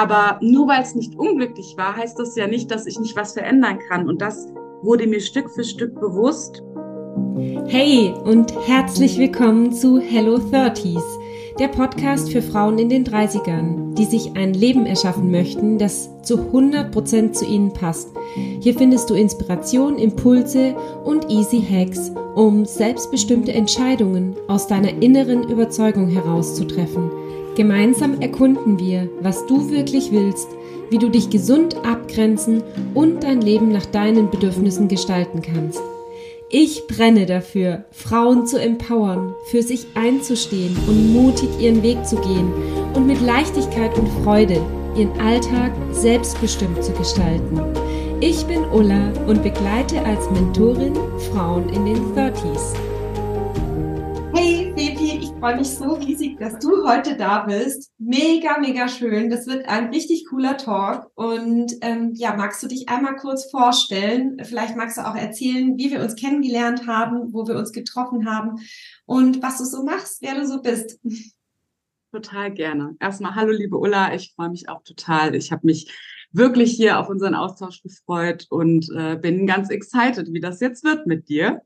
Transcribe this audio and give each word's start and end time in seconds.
Aber 0.00 0.38
nur 0.40 0.66
weil 0.66 0.80
es 0.80 0.94
nicht 0.94 1.14
unglücklich 1.18 1.74
war, 1.76 1.94
heißt 1.94 2.18
das 2.18 2.34
ja 2.34 2.46
nicht, 2.46 2.70
dass 2.70 2.86
ich 2.86 2.98
nicht 2.98 3.16
was 3.16 3.34
verändern 3.34 3.78
kann. 3.86 4.08
Und 4.08 4.22
das 4.22 4.48
wurde 4.80 5.06
mir 5.06 5.20
Stück 5.20 5.50
für 5.50 5.62
Stück 5.62 6.00
bewusst. 6.00 6.62
Hey 7.66 8.14
und 8.24 8.50
herzlich 8.66 9.18
willkommen 9.18 9.74
zu 9.74 10.00
Hello 10.00 10.36
30s, 10.36 11.02
der 11.58 11.68
Podcast 11.68 12.32
für 12.32 12.40
Frauen 12.40 12.78
in 12.78 12.88
den 12.88 13.04
30ern, 13.04 13.92
die 13.92 14.06
sich 14.06 14.34
ein 14.36 14.54
Leben 14.54 14.86
erschaffen 14.86 15.30
möchten, 15.30 15.76
das 15.76 16.08
zu 16.22 16.38
100% 16.50 17.32
zu 17.32 17.44
ihnen 17.44 17.74
passt. 17.74 18.08
Hier 18.60 18.72
findest 18.72 19.10
du 19.10 19.14
Inspiration, 19.14 19.98
Impulse 19.98 20.74
und 21.04 21.30
easy 21.30 21.60
Hacks, 21.60 22.10
um 22.34 22.64
selbstbestimmte 22.64 23.52
Entscheidungen 23.52 24.34
aus 24.48 24.66
deiner 24.66 25.02
inneren 25.02 25.42
Überzeugung 25.50 26.08
herauszutreffen– 26.08 27.10
Gemeinsam 27.56 28.20
erkunden 28.20 28.78
wir, 28.78 29.08
was 29.20 29.44
du 29.46 29.70
wirklich 29.70 30.12
willst, 30.12 30.48
wie 30.90 30.98
du 30.98 31.08
dich 31.08 31.30
gesund 31.30 31.76
abgrenzen 31.84 32.62
und 32.94 33.22
dein 33.22 33.40
Leben 33.40 33.72
nach 33.72 33.86
deinen 33.86 34.30
Bedürfnissen 34.30 34.88
gestalten 34.88 35.42
kannst. 35.42 35.80
Ich 36.48 36.86
brenne 36.88 37.26
dafür, 37.26 37.84
Frauen 37.92 38.46
zu 38.46 38.60
empowern, 38.60 39.34
für 39.46 39.62
sich 39.62 39.86
einzustehen 39.94 40.76
und 40.88 41.12
mutig 41.12 41.48
ihren 41.60 41.82
Weg 41.82 42.04
zu 42.04 42.16
gehen 42.16 42.52
und 42.94 43.06
mit 43.06 43.20
Leichtigkeit 43.20 43.96
und 43.96 44.08
Freude 44.24 44.60
ihren 44.96 45.12
Alltag 45.20 45.72
selbstbestimmt 45.92 46.82
zu 46.82 46.92
gestalten. 46.92 47.60
Ich 48.20 48.44
bin 48.46 48.64
Ulla 48.72 49.12
und 49.26 49.42
begleite 49.42 50.04
als 50.04 50.28
Mentorin 50.30 50.94
Frauen 51.32 51.68
in 51.68 51.86
den 51.86 52.14
30s 52.14 52.74
freue 55.40 55.56
mich 55.56 55.70
so 55.70 55.94
riesig, 55.94 56.38
dass 56.38 56.58
du 56.58 56.86
heute 56.86 57.16
da 57.16 57.44
bist. 57.44 57.90
Mega, 57.96 58.58
mega 58.58 58.88
schön. 58.88 59.30
Das 59.30 59.46
wird 59.46 59.66
ein 59.70 59.88
richtig 59.88 60.26
cooler 60.28 60.58
Talk. 60.58 61.10
Und 61.14 61.76
ähm, 61.80 62.12
ja, 62.14 62.36
magst 62.36 62.62
du 62.62 62.66
dich 62.66 62.90
einmal 62.90 63.16
kurz 63.16 63.50
vorstellen? 63.50 64.36
Vielleicht 64.44 64.76
magst 64.76 64.98
du 64.98 65.08
auch 65.08 65.14
erzählen, 65.14 65.78
wie 65.78 65.90
wir 65.90 66.02
uns 66.02 66.14
kennengelernt 66.14 66.86
haben, 66.86 67.32
wo 67.32 67.48
wir 67.48 67.56
uns 67.56 67.72
getroffen 67.72 68.30
haben 68.30 68.60
und 69.06 69.42
was 69.42 69.56
du 69.56 69.64
so 69.64 69.82
machst, 69.82 70.20
wer 70.20 70.34
du 70.34 70.46
so 70.46 70.60
bist. 70.60 71.00
Total 72.12 72.52
gerne. 72.52 72.96
Erstmal 73.00 73.34
hallo, 73.34 73.52
liebe 73.52 73.78
Ulla. 73.78 74.12
Ich 74.14 74.34
freue 74.36 74.50
mich 74.50 74.68
auch 74.68 74.82
total. 74.82 75.34
Ich 75.34 75.52
habe 75.52 75.64
mich 75.64 75.90
wirklich 76.32 76.72
hier 76.72 76.98
auf 76.98 77.08
unseren 77.08 77.34
Austausch 77.34 77.82
gefreut 77.82 78.46
und 78.50 78.90
äh, 78.94 79.16
bin 79.16 79.46
ganz 79.46 79.70
excited, 79.70 80.34
wie 80.34 80.40
das 80.40 80.60
jetzt 80.60 80.84
wird 80.84 81.06
mit 81.06 81.30
dir. 81.30 81.62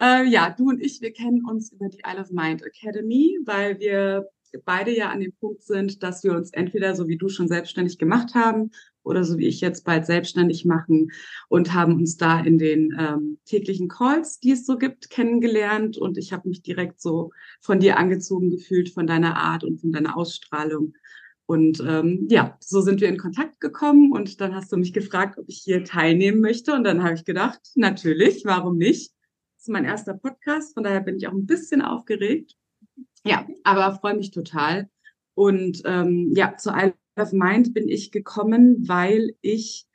Äh, 0.00 0.26
ja, 0.28 0.50
du 0.50 0.68
und 0.68 0.80
ich, 0.80 1.00
wir 1.00 1.12
kennen 1.12 1.44
uns 1.46 1.72
über 1.72 1.88
die 1.88 2.02
Isle 2.06 2.20
of 2.20 2.30
Mind 2.30 2.62
Academy, 2.62 3.38
weil 3.44 3.78
wir 3.80 4.28
beide 4.64 4.94
ja 4.94 5.10
an 5.10 5.20
dem 5.20 5.32
Punkt 5.32 5.62
sind, 5.62 6.02
dass 6.02 6.22
wir 6.22 6.32
uns 6.32 6.50
entweder 6.50 6.94
so 6.94 7.08
wie 7.08 7.16
du 7.16 7.28
schon 7.28 7.48
selbstständig 7.48 7.98
gemacht 7.98 8.34
haben 8.34 8.70
oder 9.02 9.24
so 9.24 9.38
wie 9.38 9.46
ich 9.46 9.60
jetzt 9.60 9.84
bald 9.84 10.06
selbstständig 10.06 10.64
machen 10.64 11.10
und 11.48 11.74
haben 11.74 11.94
uns 11.94 12.16
da 12.16 12.40
in 12.40 12.58
den 12.58 12.96
ähm, 12.98 13.38
täglichen 13.44 13.88
Calls, 13.88 14.38
die 14.40 14.52
es 14.52 14.66
so 14.66 14.76
gibt, 14.78 15.10
kennengelernt 15.10 15.98
und 15.98 16.18
ich 16.18 16.32
habe 16.32 16.48
mich 16.48 16.62
direkt 16.62 17.00
so 17.00 17.32
von 17.60 17.80
dir 17.80 17.96
angezogen 17.98 18.50
gefühlt, 18.50 18.90
von 18.90 19.06
deiner 19.06 19.36
Art 19.36 19.64
und 19.64 19.80
von 19.80 19.92
deiner 19.92 20.16
Ausstrahlung. 20.16 20.94
Und 21.46 21.80
ähm, 21.86 22.26
ja, 22.28 22.56
so 22.60 22.80
sind 22.80 23.00
wir 23.00 23.08
in 23.08 23.18
Kontakt 23.18 23.60
gekommen 23.60 24.10
und 24.12 24.40
dann 24.40 24.54
hast 24.54 24.72
du 24.72 24.76
mich 24.76 24.92
gefragt, 24.92 25.38
ob 25.38 25.48
ich 25.48 25.58
hier 25.58 25.84
teilnehmen 25.84 26.40
möchte 26.40 26.74
und 26.74 26.82
dann 26.84 27.04
habe 27.04 27.14
ich 27.14 27.24
gedacht, 27.24 27.60
natürlich, 27.76 28.44
warum 28.44 28.76
nicht? 28.78 29.15
Ist 29.66 29.72
mein 29.72 29.84
erster 29.84 30.14
Podcast, 30.14 30.74
von 30.74 30.84
daher 30.84 31.00
bin 31.00 31.16
ich 31.16 31.26
auch 31.26 31.32
ein 31.32 31.44
bisschen 31.44 31.82
aufgeregt. 31.82 32.56
Ja, 33.24 33.44
aber 33.64 33.98
freue 33.98 34.14
mich 34.14 34.30
total. 34.30 34.88
Und 35.34 35.82
ähm, 35.84 36.32
ja, 36.36 36.56
zu 36.56 36.70
Isle 36.70 36.94
of 37.18 37.32
Mind 37.32 37.74
bin 37.74 37.88
ich 37.88 38.12
gekommen, 38.12 38.88
weil 38.88 39.34
ich 39.40 39.86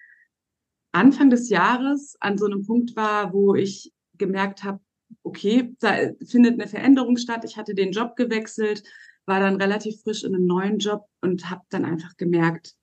Anfang 0.91 1.29
des 1.29 1.47
Jahres 1.47 2.17
an 2.19 2.37
so 2.37 2.47
einem 2.47 2.65
Punkt 2.65 2.97
war, 2.97 3.31
wo 3.31 3.55
ich 3.55 3.93
gemerkt 4.17 4.65
habe, 4.65 4.81
okay, 5.23 5.73
da 5.79 6.11
findet 6.27 6.59
eine 6.59 6.67
Veränderung 6.67 7.15
statt. 7.15 7.45
Ich 7.45 7.55
hatte 7.55 7.73
den 7.73 7.93
Job 7.93 8.17
gewechselt, 8.17 8.83
war 9.25 9.39
dann 9.39 9.55
relativ 9.55 10.01
frisch 10.01 10.25
in 10.25 10.35
einem 10.35 10.47
neuen 10.47 10.79
Job 10.79 11.05
und 11.21 11.49
habe 11.49 11.61
dann 11.69 11.85
einfach 11.85 12.17
gemerkt, 12.17 12.75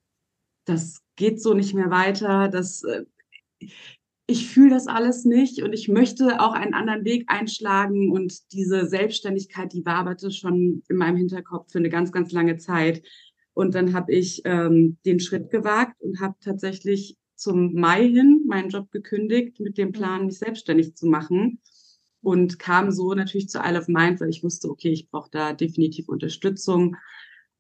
das 0.65 1.03
geht 1.17 1.43
so 1.43 1.53
nicht 1.53 1.75
mehr 1.75 1.91
weiter. 1.91 2.49
Das, 2.49 2.83
äh, 2.85 3.05
ich 4.31 4.47
fühle 4.47 4.69
das 4.69 4.87
alles 4.87 5.25
nicht 5.25 5.63
und 5.63 5.73
ich 5.73 5.89
möchte 5.89 6.41
auch 6.41 6.53
einen 6.53 6.75
anderen 6.75 7.07
Weg 7.07 7.25
einschlagen 7.29 8.13
und 8.13 8.53
diese 8.53 8.87
Selbstständigkeit, 8.87 9.73
die 9.73 9.87
waberte 9.87 10.31
schon 10.31 10.83
in 10.87 10.97
meinem 10.97 11.17
Hinterkopf 11.17 11.73
für 11.73 11.79
eine 11.79 11.89
ganz, 11.89 12.13
ganz 12.13 12.31
lange 12.31 12.59
Zeit. 12.59 13.03
Und 13.55 13.75
dann 13.75 13.95
habe 13.95 14.13
ich 14.13 14.43
ähm, 14.45 14.99
den 15.07 15.19
Schritt 15.19 15.51
gewagt 15.51 15.97
und 16.03 16.21
habe 16.21 16.37
tatsächlich 16.41 17.17
zum 17.37 17.73
Mai 17.73 18.07
hin 18.07 18.45
meinen 18.47 18.69
Job 18.69 18.91
gekündigt 18.91 19.61
mit 19.61 19.79
dem 19.79 19.93
Plan, 19.93 20.27
mich 20.27 20.39
selbstständig 20.39 20.95
zu 20.95 21.07
machen 21.07 21.61
und 22.21 22.59
kam 22.59 22.91
so 22.91 23.15
natürlich 23.15 23.49
zu 23.49 23.61
Isle 23.65 23.81
of 23.81 23.89
Mind, 23.89 24.21
weil 24.21 24.29
ich 24.29 24.45
wusste, 24.45 24.69
okay, 24.69 24.91
ich 24.91 25.09
brauche 25.09 25.31
da 25.31 25.55
definitiv 25.55 26.07
Unterstützung, 26.07 26.97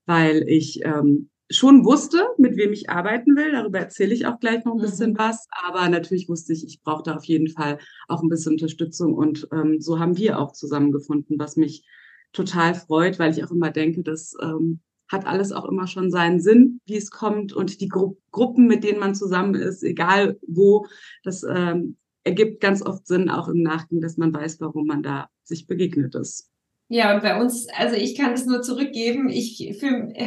weil 0.05 0.45
ich 0.47 0.85
ähm, 0.85 1.31
schon 1.51 1.85
wusste, 1.85 2.27
mit 2.37 2.57
wem 2.57 2.73
ich 2.73 2.91
arbeiten 2.91 3.37
will. 3.37 3.53
Darüber 3.53 3.79
erzähle 3.79 4.15
ich 4.15 4.27
auch 4.27 4.39
gleich 4.39 4.65
noch 4.65 4.75
ein 4.75 4.81
bisschen 4.81 5.13
mhm. 5.13 5.19
was. 5.19 5.49
Aber 5.67 5.89
natürlich 5.89 6.29
wusste 6.29 6.53
ich, 6.53 6.67
ich 6.67 6.83
brauche 6.83 7.03
da 7.03 7.17
auf 7.17 7.25
jeden 7.25 7.49
Fall 7.49 7.79
auch 8.07 8.23
ein 8.23 8.29
bisschen 8.29 8.53
Unterstützung. 8.53 9.15
Und 9.15 9.49
ähm, 9.53 9.81
so 9.81 9.99
haben 9.99 10.17
wir 10.17 10.39
auch 10.39 10.53
zusammengefunden, 10.53 11.39
was 11.39 11.57
mich 11.57 11.87
total 12.33 12.75
freut, 12.75 13.19
weil 13.19 13.33
ich 13.33 13.45
auch 13.45 13.51
immer 13.51 13.71
denke, 13.71 14.03
das 14.03 14.35
ähm, 14.43 14.81
hat 15.09 15.27
alles 15.27 15.53
auch 15.53 15.65
immer 15.65 15.87
schon 15.87 16.11
seinen 16.11 16.41
Sinn, 16.41 16.81
wie 16.85 16.97
es 16.97 17.11
kommt. 17.11 17.53
Und 17.53 17.81
die 17.81 17.89
Gru 17.89 18.17
Gruppen, 18.31 18.67
mit 18.67 18.85
denen 18.85 19.01
man 19.01 19.15
zusammen 19.15 19.55
ist, 19.55 19.83
egal 19.83 20.39
wo, 20.47 20.87
das 21.25 21.43
ähm, 21.45 21.97
ergibt 22.25 22.61
ganz 22.61 22.83
oft 22.83 23.07
Sinn, 23.07 23.31
auch 23.31 23.49
im 23.49 23.63
Nachgang, 23.63 24.01
dass 24.03 24.19
man 24.19 24.35
weiß, 24.35 24.61
warum 24.61 24.87
man 24.87 25.03
da 25.03 25.31
sich 25.45 25.67
begegnet 25.67 26.15
ist. 26.15 26.51
Ja, 26.91 27.15
und 27.15 27.23
bei 27.23 27.39
uns, 27.39 27.67
also 27.77 27.97
ich 27.97 28.17
kann 28.17 28.31
das 28.31 28.47
nur 28.47 28.63
zurückgeben. 28.63 29.29
Ich 29.29 29.61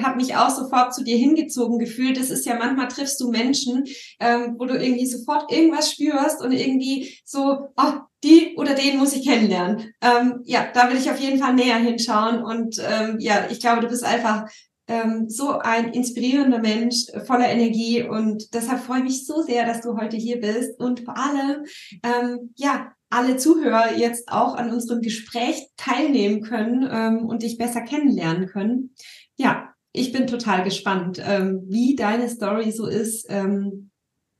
habe 0.03 0.15
mich 0.15 0.35
auch 0.35 0.51
sofort 0.51 0.93
zu 0.93 1.03
dir 1.03 1.17
hingezogen 1.17 1.79
gefühlt. 1.79 2.19
Das 2.19 2.29
ist 2.29 2.45
ja 2.45 2.55
manchmal 2.55 2.87
triffst 2.87 3.19
du 3.19 3.31
Menschen, 3.31 3.85
ähm, 4.19 4.55
wo 4.59 4.65
du 4.65 4.75
irgendwie 4.75 5.07
sofort 5.07 5.51
irgendwas 5.51 5.91
spürst 5.91 6.41
und 6.41 6.51
irgendwie 6.51 7.17
so, 7.25 7.69
oh, 7.75 7.93
die 8.23 8.55
oder 8.57 8.75
den 8.75 8.97
muss 8.97 9.15
ich 9.15 9.27
kennenlernen. 9.27 9.91
Ähm, 10.01 10.41
ja, 10.45 10.67
da 10.71 10.89
will 10.89 10.97
ich 10.97 11.09
auf 11.09 11.19
jeden 11.19 11.39
Fall 11.39 11.55
näher 11.55 11.77
hinschauen. 11.77 12.43
Und 12.43 12.77
ähm, 12.79 13.17
ja, 13.19 13.47
ich 13.49 13.59
glaube, 13.59 13.81
du 13.81 13.87
bist 13.87 14.03
einfach 14.03 14.45
ähm, 14.87 15.29
so 15.29 15.57
ein 15.57 15.93
inspirierender 15.93 16.59
Mensch 16.59 17.07
voller 17.25 17.49
Energie 17.49 18.03
und 18.03 18.53
deshalb 18.53 18.81
freue 18.81 18.99
ich 18.99 19.05
mich 19.05 19.25
so 19.25 19.41
sehr, 19.41 19.65
dass 19.65 19.81
du 19.81 19.97
heute 19.97 20.17
hier 20.17 20.39
bist 20.39 20.79
und 20.79 21.01
vor 21.05 21.17
allem 21.17 21.65
ähm, 22.03 22.53
ja 22.57 22.91
alle 23.11 23.37
Zuhörer 23.37 23.97
jetzt 23.97 24.29
auch 24.29 24.55
an 24.55 24.71
unserem 24.71 25.01
Gespräch 25.01 25.67
teilnehmen 25.77 26.41
können 26.41 26.87
ähm, 26.89 27.25
und 27.25 27.43
dich 27.43 27.57
besser 27.57 27.81
kennenlernen 27.81 28.47
können. 28.47 28.95
Ja, 29.35 29.73
ich 29.93 30.11
bin 30.11 30.27
total 30.27 30.63
gespannt, 30.63 31.21
ähm, 31.23 31.63
wie 31.67 31.95
deine 31.95 32.29
Story 32.29 32.71
so 32.71 32.87
ist, 32.87 33.25
ähm, 33.29 33.91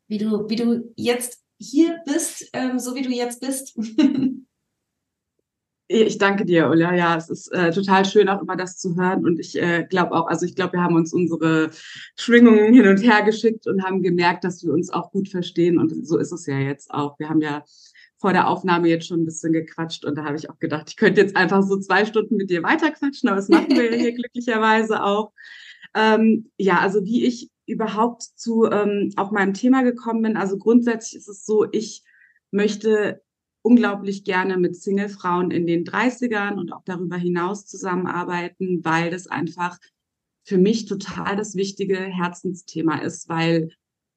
wie 0.07 0.17
du, 0.17 0.49
wie 0.49 0.55
du 0.55 0.93
jetzt 0.95 1.41
hier 1.59 1.99
bist, 2.05 2.49
ähm, 2.53 2.79
so 2.79 2.95
wie 2.95 3.03
du 3.03 3.11
jetzt 3.11 3.41
bist. 3.41 3.77
Ich 5.93 6.17
danke 6.17 6.45
dir, 6.45 6.69
Ulla. 6.69 6.95
Ja, 6.95 7.17
es 7.17 7.29
ist 7.29 7.51
äh, 7.51 7.69
total 7.71 8.05
schön, 8.05 8.29
auch 8.29 8.41
immer 8.41 8.55
das 8.55 8.77
zu 8.77 8.95
hören. 8.95 9.25
Und 9.25 9.41
ich 9.41 9.61
äh, 9.61 9.85
glaube 9.89 10.13
auch, 10.13 10.27
also 10.27 10.45
ich 10.45 10.55
glaube, 10.55 10.73
wir 10.73 10.81
haben 10.81 10.95
uns 10.95 11.11
unsere 11.11 11.69
Schwingungen 12.15 12.73
hin 12.73 12.87
und 12.87 13.03
her 13.03 13.23
geschickt 13.23 13.67
und 13.67 13.83
haben 13.83 14.01
gemerkt, 14.01 14.45
dass 14.45 14.63
wir 14.63 14.71
uns 14.71 14.89
auch 14.89 15.11
gut 15.11 15.27
verstehen. 15.27 15.77
Und 15.77 16.07
so 16.07 16.17
ist 16.17 16.31
es 16.31 16.45
ja 16.45 16.57
jetzt 16.57 16.91
auch. 16.91 17.19
Wir 17.19 17.27
haben 17.27 17.41
ja 17.41 17.65
vor 18.21 18.33
der 18.33 18.47
Aufnahme 18.47 18.87
jetzt 18.87 19.07
schon 19.07 19.21
ein 19.21 19.25
bisschen 19.25 19.51
gequatscht 19.51 20.05
und 20.05 20.15
da 20.15 20.23
habe 20.23 20.37
ich 20.37 20.47
auch 20.49 20.59
gedacht, 20.59 20.89
ich 20.89 20.95
könnte 20.95 21.21
jetzt 21.21 21.35
einfach 21.35 21.63
so 21.63 21.79
zwei 21.79 22.05
Stunden 22.05 22.35
mit 22.35 22.51
dir 22.51 22.61
weiterquatschen, 22.61 23.27
aber 23.27 23.37
das 23.37 23.49
machen 23.49 23.71
wir 23.71 23.91
ja 23.91 23.97
hier 23.97 24.11
glücklicherweise 24.15 25.03
auch. 25.03 25.33
Ähm, 25.95 26.51
ja, 26.55 26.79
also 26.79 27.03
wie 27.03 27.25
ich 27.25 27.49
überhaupt 27.65 28.21
zu 28.21 28.65
ähm, 28.65 29.11
auch 29.15 29.31
meinem 29.31 29.55
Thema 29.55 29.81
gekommen 29.81 30.21
bin. 30.21 30.37
Also 30.37 30.57
grundsätzlich 30.57 31.15
ist 31.15 31.29
es 31.29 31.45
so, 31.45 31.65
ich 31.71 32.03
möchte 32.51 33.23
unglaublich 33.63 34.23
gerne 34.23 34.57
mit 34.57 34.75
Single-Frauen 34.75 35.49
in 35.49 35.65
den 35.65 35.83
30ern 35.83 36.59
und 36.59 36.73
auch 36.73 36.83
darüber 36.85 37.17
hinaus 37.17 37.65
zusammenarbeiten, 37.65 38.85
weil 38.85 39.09
das 39.09 39.25
einfach 39.27 39.79
für 40.43 40.59
mich 40.59 40.85
total 40.85 41.35
das 41.35 41.55
wichtige 41.55 41.97
Herzensthema 41.97 42.99
ist, 42.99 43.29
weil 43.29 43.71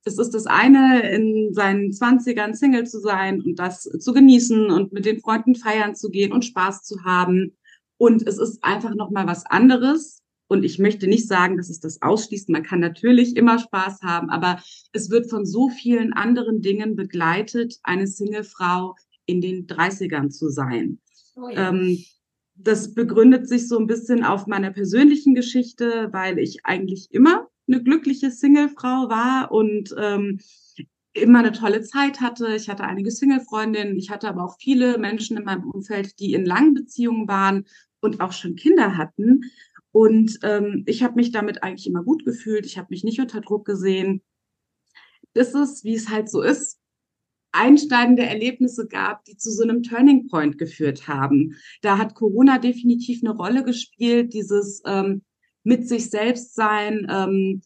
es 0.05 0.19
ist 0.19 0.35
das 0.35 0.47
eine, 0.47 1.11
in 1.11 1.55
seinen 1.55 1.93
Zwanzigern 1.93 2.55
Single 2.55 2.87
zu 2.87 3.01
sein 3.01 3.41
und 3.41 3.59
das 3.59 3.83
zu 3.83 4.13
genießen 4.13 4.71
und 4.71 4.93
mit 4.93 5.07
den 5.07 5.21
Freunden 5.21 5.55
feiern 5.55 5.95
zu 5.95 6.11
gehen 6.11 6.33
und 6.33 6.45
Spaß 6.45 6.83
zu 6.85 7.05
haben. 7.05 7.57
Und 7.97 8.27
es 8.27 8.39
ist 8.39 8.63
einfach 8.63 8.95
nochmal 8.95 9.27
was 9.27 9.47
anderes. 9.47 10.21
Und 10.47 10.63
ich 10.63 10.79
möchte 10.79 11.07
nicht 11.07 11.27
sagen, 11.27 11.57
dass 11.57 11.71
es 11.71 11.81
das 11.81 12.03
ausschließt. 12.03 12.51
Man 12.51 12.63
kann 12.63 12.81
natürlich 12.81 13.35
immer 13.35 13.59
Spaß 13.59 14.03
haben, 14.03 14.29
aber 14.29 14.63
es 14.93 15.09
wird 15.09 15.31
von 15.31 15.47
so 15.47 15.71
vielen 15.71 16.13
anderen 16.13 16.61
Dingen 16.61 16.97
begleitet, 16.97 17.79
eine 17.83 18.07
Singlefrau 18.07 18.95
in 19.25 19.41
den 19.41 19.67
30ern 19.67 20.29
zu 20.29 20.51
sein. 20.51 20.99
Oh 21.35 21.49
ja. 21.49 21.71
ähm, 21.71 22.05
das 22.57 22.95
begründet 22.95 23.49
sich 23.49 23.69
so 23.69 23.79
ein 23.79 23.87
bisschen 23.87 24.23
auf 24.23 24.47
meiner 24.47 24.71
persönlichen 24.71 25.35
Geschichte, 25.35 26.09
weil 26.13 26.39
ich 26.39 26.65
eigentlich 26.65 27.09
immer 27.11 27.49
eine 27.67 27.83
glückliche 27.83 28.31
Singlefrau 28.31 29.09
war 29.09 29.51
und 29.53 29.95
ähm, 29.99 30.41
immer 31.15 31.39
eine 31.39 31.53
tolle 31.53 31.83
Zeit 31.83 32.21
hatte. 32.21 32.55
Ich 32.55 32.69
hatte 32.69 32.85
einige 32.85 33.11
Single-Freundinnen, 33.11 33.97
ich 33.97 34.11
hatte 34.11 34.29
aber 34.29 34.45
auch 34.45 34.57
viele 34.59 34.99
Menschen 34.99 35.37
in 35.37 35.45
meinem 35.45 35.71
Umfeld, 35.71 36.19
die 36.19 36.35
in 36.35 36.45
langen 36.45 36.75
Beziehungen 36.75 37.29
waren 37.29 37.67
und 38.01 38.21
auch 38.21 38.33
schon 38.33 38.57
Kinder 38.57 38.97
hatten. 38.97 39.51
Und 39.93 40.41
ähm, 40.43 40.83
ich 40.87 41.05
habe 41.05 41.15
mich 41.15 41.31
damit 41.31 41.63
eigentlich 41.63 41.87
immer 41.87 42.03
gut 42.03 42.25
gefühlt. 42.25 42.67
Ich 42.67 42.79
habe 42.79 42.89
mich 42.91 43.05
nicht 43.05 43.21
unter 43.21 43.41
Druck 43.41 43.65
gesehen. 43.65 44.23
Bis 45.33 45.55
es, 45.55 45.85
wie 45.85 45.95
es 45.95 46.09
halt 46.09 46.29
so 46.29 46.43
ist, 46.43 46.81
einschneidende 47.53 48.25
Erlebnisse 48.25 48.89
gab, 48.89 49.25
die 49.25 49.37
zu 49.37 49.53
so 49.53 49.63
einem 49.63 49.85
Turning 49.85 50.27
Point 50.27 50.59
geführt 50.59 51.07
haben. 51.07 51.55
Da 51.83 51.99
hat 51.99 52.17
Corona 52.17 52.59
definitiv 52.59 53.23
eine 53.23 53.35
Rolle 53.35 53.63
gespielt, 53.63 54.35
dieses 54.35 54.83
ähm, 54.85 55.23
mit 55.65 55.89
sich 55.89 56.11
selbst 56.11 56.55
sein, 56.55 57.07
ähm, 57.11 57.63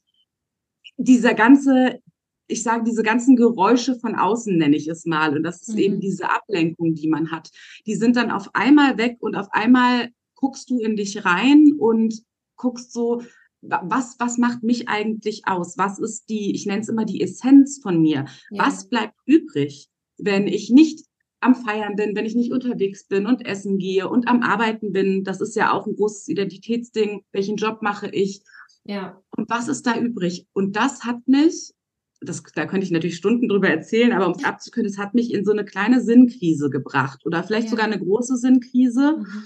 dieser 0.96 1.34
ganze, 1.34 2.00
ich 2.46 2.62
sage, 2.62 2.84
diese 2.84 3.02
ganzen 3.02 3.36
Geräusche 3.36 3.98
von 3.98 4.14
außen 4.14 4.56
nenne 4.56 4.76
ich 4.76 4.88
es 4.88 5.04
mal. 5.04 5.36
Und 5.36 5.42
das 5.42 5.62
ist 5.62 5.74
mhm. 5.74 5.78
eben 5.78 6.00
diese 6.00 6.30
Ablenkung, 6.30 6.94
die 6.94 7.08
man 7.08 7.30
hat. 7.30 7.50
Die 7.86 7.94
sind 7.94 8.16
dann 8.16 8.30
auf 8.30 8.50
einmal 8.54 8.96
weg 8.98 9.18
und 9.20 9.36
auf 9.36 9.48
einmal 9.52 10.08
guckst 10.34 10.70
du 10.70 10.80
in 10.80 10.96
dich 10.96 11.24
rein 11.24 11.72
und 11.78 12.22
guckst 12.56 12.92
so, 12.92 13.22
was, 13.60 14.16
was 14.18 14.38
macht 14.38 14.62
mich 14.62 14.88
eigentlich 14.88 15.42
aus? 15.46 15.76
Was 15.76 15.98
ist 15.98 16.28
die, 16.28 16.54
ich 16.54 16.66
nenne 16.66 16.80
es 16.80 16.88
immer 16.88 17.04
die 17.04 17.20
Essenz 17.20 17.80
von 17.82 18.00
mir? 18.00 18.26
Ja. 18.50 18.66
Was 18.66 18.88
bleibt 18.88 19.14
übrig, 19.26 19.88
wenn 20.16 20.46
ich 20.46 20.70
nicht 20.70 21.07
am 21.40 21.54
Feiern 21.54 21.96
bin, 21.96 22.16
wenn 22.16 22.26
ich 22.26 22.34
nicht 22.34 22.52
unterwegs 22.52 23.06
bin 23.06 23.26
und 23.26 23.46
essen 23.46 23.78
gehe 23.78 24.08
und 24.08 24.28
am 24.28 24.42
Arbeiten 24.42 24.92
bin? 24.92 25.24
Das 25.24 25.40
ist 25.40 25.56
ja 25.56 25.72
auch 25.72 25.86
ein 25.86 25.96
großes 25.96 26.28
Identitätsding. 26.28 27.24
Welchen 27.32 27.56
Job 27.56 27.82
mache 27.82 28.08
ich? 28.08 28.42
Ja. 28.84 29.20
Und 29.36 29.48
was 29.50 29.68
ist 29.68 29.86
da 29.86 29.98
übrig? 29.98 30.46
Und 30.52 30.76
das 30.76 31.04
hat 31.04 31.26
mich, 31.26 31.72
das, 32.20 32.42
da 32.54 32.66
könnte 32.66 32.84
ich 32.84 32.90
natürlich 32.90 33.16
Stunden 33.16 33.48
drüber 33.48 33.68
erzählen, 33.68 34.12
aber 34.12 34.26
um 34.26 34.32
es 34.32 34.44
abzukürzen, 34.44 34.90
es 34.90 34.98
hat 34.98 35.14
mich 35.14 35.32
in 35.32 35.44
so 35.44 35.52
eine 35.52 35.64
kleine 35.64 36.00
Sinnkrise 36.00 36.70
gebracht 36.70 37.24
oder 37.24 37.44
vielleicht 37.44 37.66
ja. 37.66 37.70
sogar 37.70 37.86
eine 37.86 37.98
große 37.98 38.36
Sinnkrise. 38.36 39.18
Mhm. 39.18 39.44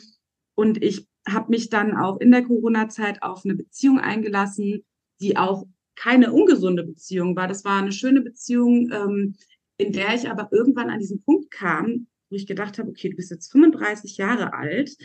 Und 0.54 0.82
ich 0.82 1.08
habe 1.28 1.50
mich 1.50 1.70
dann 1.70 1.96
auch 1.96 2.20
in 2.20 2.30
der 2.30 2.44
Corona-Zeit 2.44 3.22
auf 3.22 3.44
eine 3.44 3.54
Beziehung 3.54 3.98
eingelassen, 3.98 4.84
die 5.20 5.36
auch 5.36 5.66
keine 5.94 6.32
ungesunde 6.32 6.84
Beziehung 6.84 7.36
war. 7.36 7.48
Das 7.48 7.64
war 7.64 7.80
eine 7.80 7.92
schöne 7.92 8.22
Beziehung, 8.22 8.90
ähm, 8.92 9.34
in 9.82 9.92
der 9.92 10.14
ich 10.14 10.30
aber 10.30 10.48
irgendwann 10.52 10.90
an 10.90 10.98
diesen 10.98 11.22
Punkt 11.22 11.50
kam, 11.50 12.06
wo 12.30 12.36
ich 12.36 12.46
gedacht 12.46 12.78
habe, 12.78 12.90
okay, 12.90 13.10
du 13.10 13.16
bist 13.16 13.30
jetzt 13.30 13.50
35 13.52 14.16
Jahre 14.16 14.54
alt. 14.54 14.96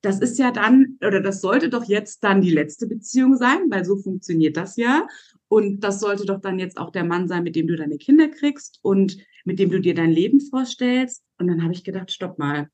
Das 0.00 0.20
ist 0.20 0.38
ja 0.38 0.52
dann, 0.52 0.98
oder 1.04 1.20
das 1.20 1.40
sollte 1.40 1.70
doch 1.70 1.84
jetzt 1.84 2.22
dann 2.22 2.40
die 2.40 2.50
letzte 2.50 2.86
Beziehung 2.86 3.36
sein, 3.36 3.68
weil 3.68 3.84
so 3.84 3.96
funktioniert 3.96 4.56
das 4.56 4.76
ja. 4.76 5.08
Und 5.48 5.80
das 5.80 5.98
sollte 5.98 6.24
doch 6.24 6.40
dann 6.40 6.58
jetzt 6.58 6.78
auch 6.78 6.90
der 6.90 7.04
Mann 7.04 7.26
sein, 7.26 7.42
mit 7.42 7.56
dem 7.56 7.66
du 7.66 7.76
deine 7.76 7.98
Kinder 7.98 8.28
kriegst 8.28 8.78
und 8.82 9.18
mit 9.44 9.58
dem 9.58 9.70
du 9.70 9.80
dir 9.80 9.94
dein 9.94 10.12
Leben 10.12 10.40
vorstellst. 10.40 11.24
Und 11.38 11.48
dann 11.48 11.62
habe 11.62 11.72
ich 11.72 11.82
gedacht, 11.82 12.12
stopp 12.12 12.38
mal. 12.38 12.68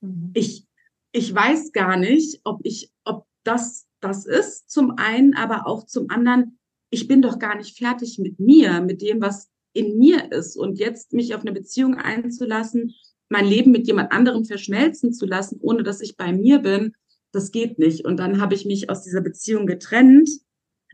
Mhm. 0.00 0.30
Ich 0.34 0.66
ich 1.14 1.32
weiß 1.32 1.72
gar 1.72 1.96
nicht, 1.96 2.40
ob 2.42 2.60
ich, 2.64 2.90
ob 3.04 3.26
das 3.44 3.86
das 4.00 4.26
ist, 4.26 4.68
zum 4.68 4.98
einen, 4.98 5.34
aber 5.34 5.66
auch 5.66 5.86
zum 5.86 6.10
anderen, 6.10 6.58
ich 6.90 7.06
bin 7.06 7.22
doch 7.22 7.38
gar 7.38 7.56
nicht 7.56 7.78
fertig 7.78 8.18
mit 8.18 8.38
mir, 8.40 8.80
mit 8.80 9.00
dem, 9.00 9.20
was 9.20 9.50
in 9.74 9.98
mir 9.98 10.32
ist. 10.32 10.56
Und 10.56 10.78
jetzt 10.78 11.12
mich 11.12 11.34
auf 11.34 11.42
eine 11.42 11.52
Beziehung 11.52 11.96
einzulassen, 11.96 12.94
mein 13.28 13.46
Leben 13.46 13.72
mit 13.72 13.86
jemand 13.86 14.12
anderem 14.12 14.44
verschmelzen 14.44 15.12
zu 15.12 15.26
lassen, 15.26 15.58
ohne 15.60 15.82
dass 15.82 16.00
ich 16.00 16.16
bei 16.16 16.32
mir 16.32 16.60
bin, 16.60 16.94
das 17.32 17.50
geht 17.50 17.78
nicht. 17.78 18.04
Und 18.04 18.18
dann 18.18 18.40
habe 18.40 18.54
ich 18.54 18.64
mich 18.64 18.88
aus 18.88 19.02
dieser 19.02 19.20
Beziehung 19.20 19.66
getrennt. 19.66 20.30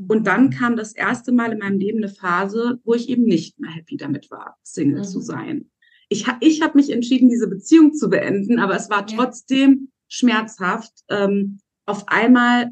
Und 0.09 0.27
dann 0.27 0.51
kam 0.51 0.77
das 0.77 0.93
erste 0.93 1.31
Mal 1.31 1.53
in 1.53 1.59
meinem 1.59 1.79
Leben 1.79 1.99
eine 1.99 2.09
Phase, 2.09 2.81
wo 2.85 2.95
ich 2.95 3.09
eben 3.11 3.25
nicht 3.25 3.61
mehr 3.61 3.71
happy 3.71 3.99
damit 3.99 4.31
war, 4.31 4.57
Single 4.63 5.01
mhm. 5.01 5.05
zu 5.05 5.21
sein. 5.21 5.71
Ich, 6.09 6.27
ich 6.41 6.63
habe 6.63 6.79
mich 6.79 6.91
entschieden, 6.91 7.29
diese 7.29 7.47
Beziehung 7.47 7.93
zu 7.93 8.09
beenden, 8.09 8.59
aber 8.59 8.75
es 8.75 8.89
war 8.89 9.07
trotzdem 9.07 9.91
schmerzhaft, 10.09 10.93
ähm, 11.09 11.61
auf 11.87 12.09
einmal 12.09 12.71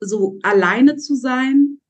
so 0.00 0.38
alleine 0.42 0.96
zu 0.96 1.14
sein. 1.14 1.80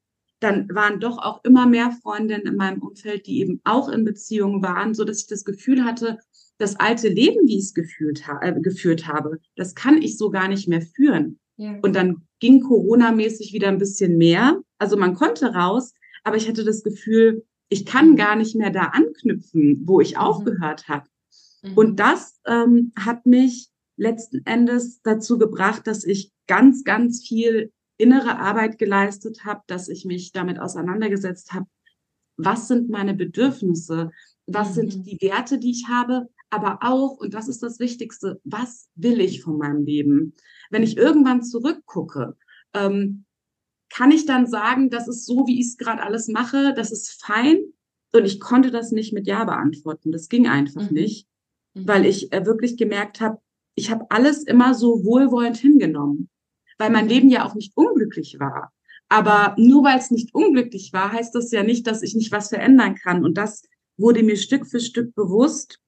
Dann 0.40 0.68
waren 0.74 1.00
doch 1.00 1.18
auch 1.18 1.42
immer 1.44 1.66
mehr 1.66 1.92
Freundinnen 2.02 2.46
in 2.46 2.56
meinem 2.56 2.82
Umfeld, 2.82 3.26
die 3.26 3.40
eben 3.40 3.60
auch 3.64 3.88
in 3.88 4.04
Beziehungen 4.04 4.62
waren, 4.62 4.94
so 4.94 5.04
dass 5.04 5.20
ich 5.20 5.26
das 5.26 5.44
Gefühl 5.44 5.84
hatte, 5.84 6.18
das 6.58 6.76
alte 6.76 7.08
Leben, 7.08 7.46
wie 7.46 7.58
ich 7.58 7.64
es 7.64 7.74
gefühlt 7.74 8.26
ha 8.26 8.40
äh, 8.42 8.58
geführt 8.60 9.06
habe, 9.06 9.40
das 9.56 9.74
kann 9.74 10.00
ich 10.00 10.16
so 10.16 10.30
gar 10.30 10.48
nicht 10.48 10.68
mehr 10.68 10.82
führen. 10.82 11.38
Ja. 11.56 11.78
Und 11.82 11.94
dann 11.96 12.26
ging 12.40 12.60
Corona-mäßig 12.60 13.52
wieder 13.52 13.68
ein 13.68 13.78
bisschen 13.78 14.16
mehr. 14.18 14.60
Also 14.78 14.96
man 14.96 15.14
konnte 15.14 15.54
raus, 15.54 15.94
aber 16.24 16.36
ich 16.36 16.48
hatte 16.48 16.64
das 16.64 16.82
Gefühl, 16.82 17.44
ich 17.68 17.84
kann 17.84 18.16
gar 18.16 18.36
nicht 18.36 18.54
mehr 18.56 18.70
da 18.70 18.92
anknüpfen, 18.92 19.82
wo 19.86 20.00
ich 20.00 20.14
mhm. 20.14 20.20
aufgehört 20.20 20.88
habe. 20.88 21.06
Mhm. 21.62 21.72
Und 21.74 22.00
das 22.00 22.40
ähm, 22.46 22.92
hat 22.98 23.26
mich 23.26 23.68
letzten 23.96 24.44
Endes 24.44 25.00
dazu 25.02 25.38
gebracht, 25.38 25.86
dass 25.86 26.04
ich 26.04 26.30
ganz, 26.46 26.84
ganz 26.84 27.26
viel 27.26 27.72
innere 27.98 28.38
Arbeit 28.38 28.78
geleistet 28.78 29.44
habe, 29.44 29.62
dass 29.66 29.88
ich 29.88 30.04
mich 30.04 30.32
damit 30.32 30.58
auseinandergesetzt 30.58 31.52
habe, 31.52 31.66
was 32.36 32.68
sind 32.68 32.90
meine 32.90 33.14
Bedürfnisse, 33.14 34.10
was 34.46 34.70
mhm. 34.70 34.74
sind 34.74 35.06
die 35.06 35.18
Werte, 35.20 35.58
die 35.58 35.70
ich 35.70 35.88
habe, 35.88 36.28
aber 36.50 36.78
auch, 36.82 37.18
und 37.18 37.34
das 37.34 37.48
ist 37.48 37.62
das 37.62 37.80
Wichtigste, 37.80 38.40
was 38.44 38.88
will 38.94 39.20
ich 39.20 39.42
von 39.42 39.58
meinem 39.58 39.84
Leben? 39.84 40.34
Wenn 40.70 40.82
ich 40.82 40.96
irgendwann 40.96 41.42
zurückgucke, 41.42 42.36
ähm, 42.74 43.24
kann 43.88 44.10
ich 44.10 44.26
dann 44.26 44.46
sagen, 44.46 44.90
das 44.90 45.08
ist 45.08 45.26
so, 45.26 45.46
wie 45.46 45.60
ich 45.60 45.68
es 45.68 45.76
gerade 45.76 46.02
alles 46.02 46.28
mache, 46.28 46.74
das 46.74 46.92
ist 46.92 47.22
fein. 47.24 47.58
Und 48.12 48.24
ich 48.24 48.40
konnte 48.40 48.70
das 48.70 48.92
nicht 48.92 49.12
mit 49.12 49.26
Ja 49.26 49.44
beantworten. 49.44 50.12
Das 50.12 50.28
ging 50.28 50.46
einfach 50.46 50.88
mhm. 50.88 50.94
nicht, 50.94 51.28
weil 51.74 52.00
mhm. 52.00 52.06
ich 52.06 52.32
äh, 52.32 52.46
wirklich 52.46 52.76
gemerkt 52.76 53.20
habe, 53.20 53.38
ich 53.74 53.90
habe 53.90 54.06
alles 54.08 54.42
immer 54.42 54.74
so 54.74 55.04
wohlwollend 55.04 55.56
hingenommen, 55.56 56.30
weil 56.78 56.90
mein 56.90 57.08
Leben 57.08 57.30
ja 57.30 57.44
auch 57.46 57.54
nicht 57.54 57.76
unglücklich 57.76 58.38
war. 58.38 58.72
Aber 59.08 59.54
nur 59.58 59.84
weil 59.84 59.98
es 59.98 60.10
nicht 60.10 60.34
unglücklich 60.34 60.92
war, 60.92 61.12
heißt 61.12 61.34
das 61.34 61.50
ja 61.52 61.62
nicht, 61.62 61.86
dass 61.86 62.02
ich 62.02 62.14
nicht 62.14 62.32
was 62.32 62.48
verändern 62.48 62.96
kann. 62.96 63.24
Und 63.24 63.38
das 63.38 63.62
wurde 63.96 64.22
mir 64.22 64.36
Stück 64.36 64.66
für 64.66 64.80
Stück 64.80 65.14
bewusst. 65.14 65.78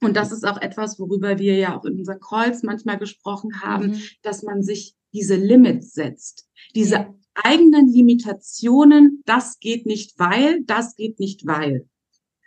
Und 0.00 0.16
das 0.16 0.32
ist 0.32 0.46
auch 0.46 0.60
etwas, 0.60 0.98
worüber 0.98 1.38
wir 1.38 1.56
ja 1.56 1.76
auch 1.76 1.84
in 1.84 1.98
unseren 1.98 2.20
Calls 2.20 2.62
manchmal 2.62 2.98
gesprochen 2.98 3.62
haben, 3.62 3.92
mhm. 3.92 4.02
dass 4.22 4.42
man 4.42 4.62
sich 4.62 4.94
diese 5.12 5.36
Limits 5.36 5.94
setzt. 5.94 6.46
Diese 6.74 6.94
ja. 6.94 7.14
eigenen 7.34 7.88
Limitationen, 7.88 9.22
das 9.24 9.58
geht 9.58 9.86
nicht, 9.86 10.18
weil, 10.18 10.62
das 10.64 10.94
geht 10.94 11.18
nicht, 11.18 11.46
weil. 11.46 11.88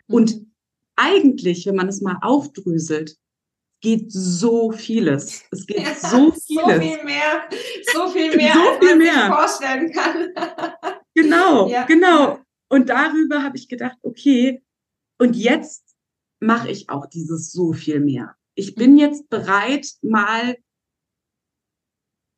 Mhm. 0.06 0.14
Und 0.14 0.46
eigentlich, 0.96 1.66
wenn 1.66 1.76
man 1.76 1.88
es 1.88 2.00
mal 2.00 2.18
aufdröselt, 2.22 3.16
geht 3.80 4.10
so 4.10 4.72
vieles. 4.72 5.44
Es 5.50 5.66
geht 5.66 5.80
ja, 5.80 5.94
so 5.94 6.32
vieles. 6.46 6.46
So 6.46 6.80
viel 6.80 7.04
mehr, 7.04 7.48
so 7.92 8.08
viel 8.08 8.36
mehr, 8.36 8.54
so 8.54 8.60
als 8.60 8.78
viel 8.78 8.88
man 8.88 8.98
mehr. 8.98 9.14
sich 9.14 9.24
vorstellen 9.26 9.92
kann. 9.92 10.34
genau, 11.14 11.68
ja. 11.70 11.84
genau. 11.84 12.40
Und 12.68 12.88
darüber 12.88 13.42
habe 13.42 13.56
ich 13.56 13.68
gedacht, 13.68 13.96
okay, 14.02 14.62
und 15.18 15.36
jetzt 15.36 15.96
mache 16.40 16.70
ich 16.70 16.90
auch 16.90 17.06
dieses 17.06 17.50
so 17.52 17.72
viel 17.72 18.00
mehr. 18.00 18.36
Ich 18.54 18.74
bin 18.74 18.92
mhm. 18.92 18.98
jetzt 18.98 19.28
bereit, 19.28 19.88
mal 20.02 20.56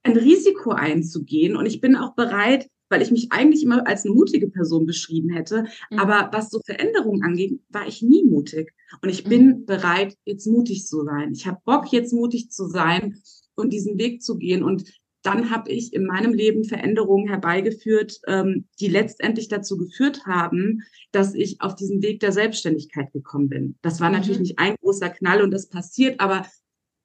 ein 0.03 0.17
Risiko 0.17 0.71
einzugehen 0.71 1.57
und 1.57 1.67
ich 1.67 1.81
bin 1.81 1.97
auch 1.97 2.15
bereit, 2.15 2.71
weil 2.91 3.01
ich 3.01 3.11
mich 3.11 3.33
eigentlich 3.33 3.63
immer 3.63 3.87
als 3.87 4.05
eine 4.05 4.15
mutige 4.15 4.49
Person 4.49 4.85
beschrieben 4.85 5.31
hätte. 5.31 5.65
Mhm. 5.91 5.99
Aber 5.99 6.29
was 6.33 6.51
so 6.51 6.61
Veränderungen 6.65 7.23
angeht, 7.23 7.61
war 7.71 7.87
ich 7.87 8.03
nie 8.03 8.25
mutig. 8.25 8.75
Und 9.01 9.09
ich 9.09 9.25
bin 9.25 9.47
mhm. 9.47 9.65
bereit, 9.65 10.19
jetzt 10.25 10.47
mutig 10.47 10.87
zu 10.87 11.05
sein. 11.05 11.33
Ich 11.33 11.47
habe 11.47 11.61
Bock, 11.65 11.91
jetzt 11.93 12.13
mutig 12.13 12.51
zu 12.51 12.67
sein 12.67 13.17
und 13.55 13.73
diesen 13.73 13.97
Weg 13.99 14.23
zu 14.23 14.37
gehen. 14.37 14.63
Und 14.63 14.85
dann 15.23 15.51
habe 15.51 15.71
ich 15.71 15.93
in 15.93 16.07
meinem 16.07 16.33
Leben 16.33 16.65
Veränderungen 16.65 17.29
herbeigeführt, 17.29 18.21
ähm, 18.27 18.67
die 18.81 18.89
letztendlich 18.89 19.49
dazu 19.49 19.77
geführt 19.77 20.27
haben, 20.27 20.83
dass 21.13 21.35
ich 21.35 21.61
auf 21.61 21.75
diesen 21.75 22.03
Weg 22.03 22.21
der 22.21 22.33
Selbstständigkeit 22.33 23.13
gekommen 23.13 23.49
bin. 23.49 23.79
Das 23.83 24.01
war 24.01 24.09
mhm. 24.09 24.17
natürlich 24.17 24.41
nicht 24.41 24.59
ein 24.59 24.77
großer 24.81 25.11
Knall 25.11 25.43
und 25.43 25.53
das 25.53 25.69
passiert, 25.69 26.21
aber 26.21 26.47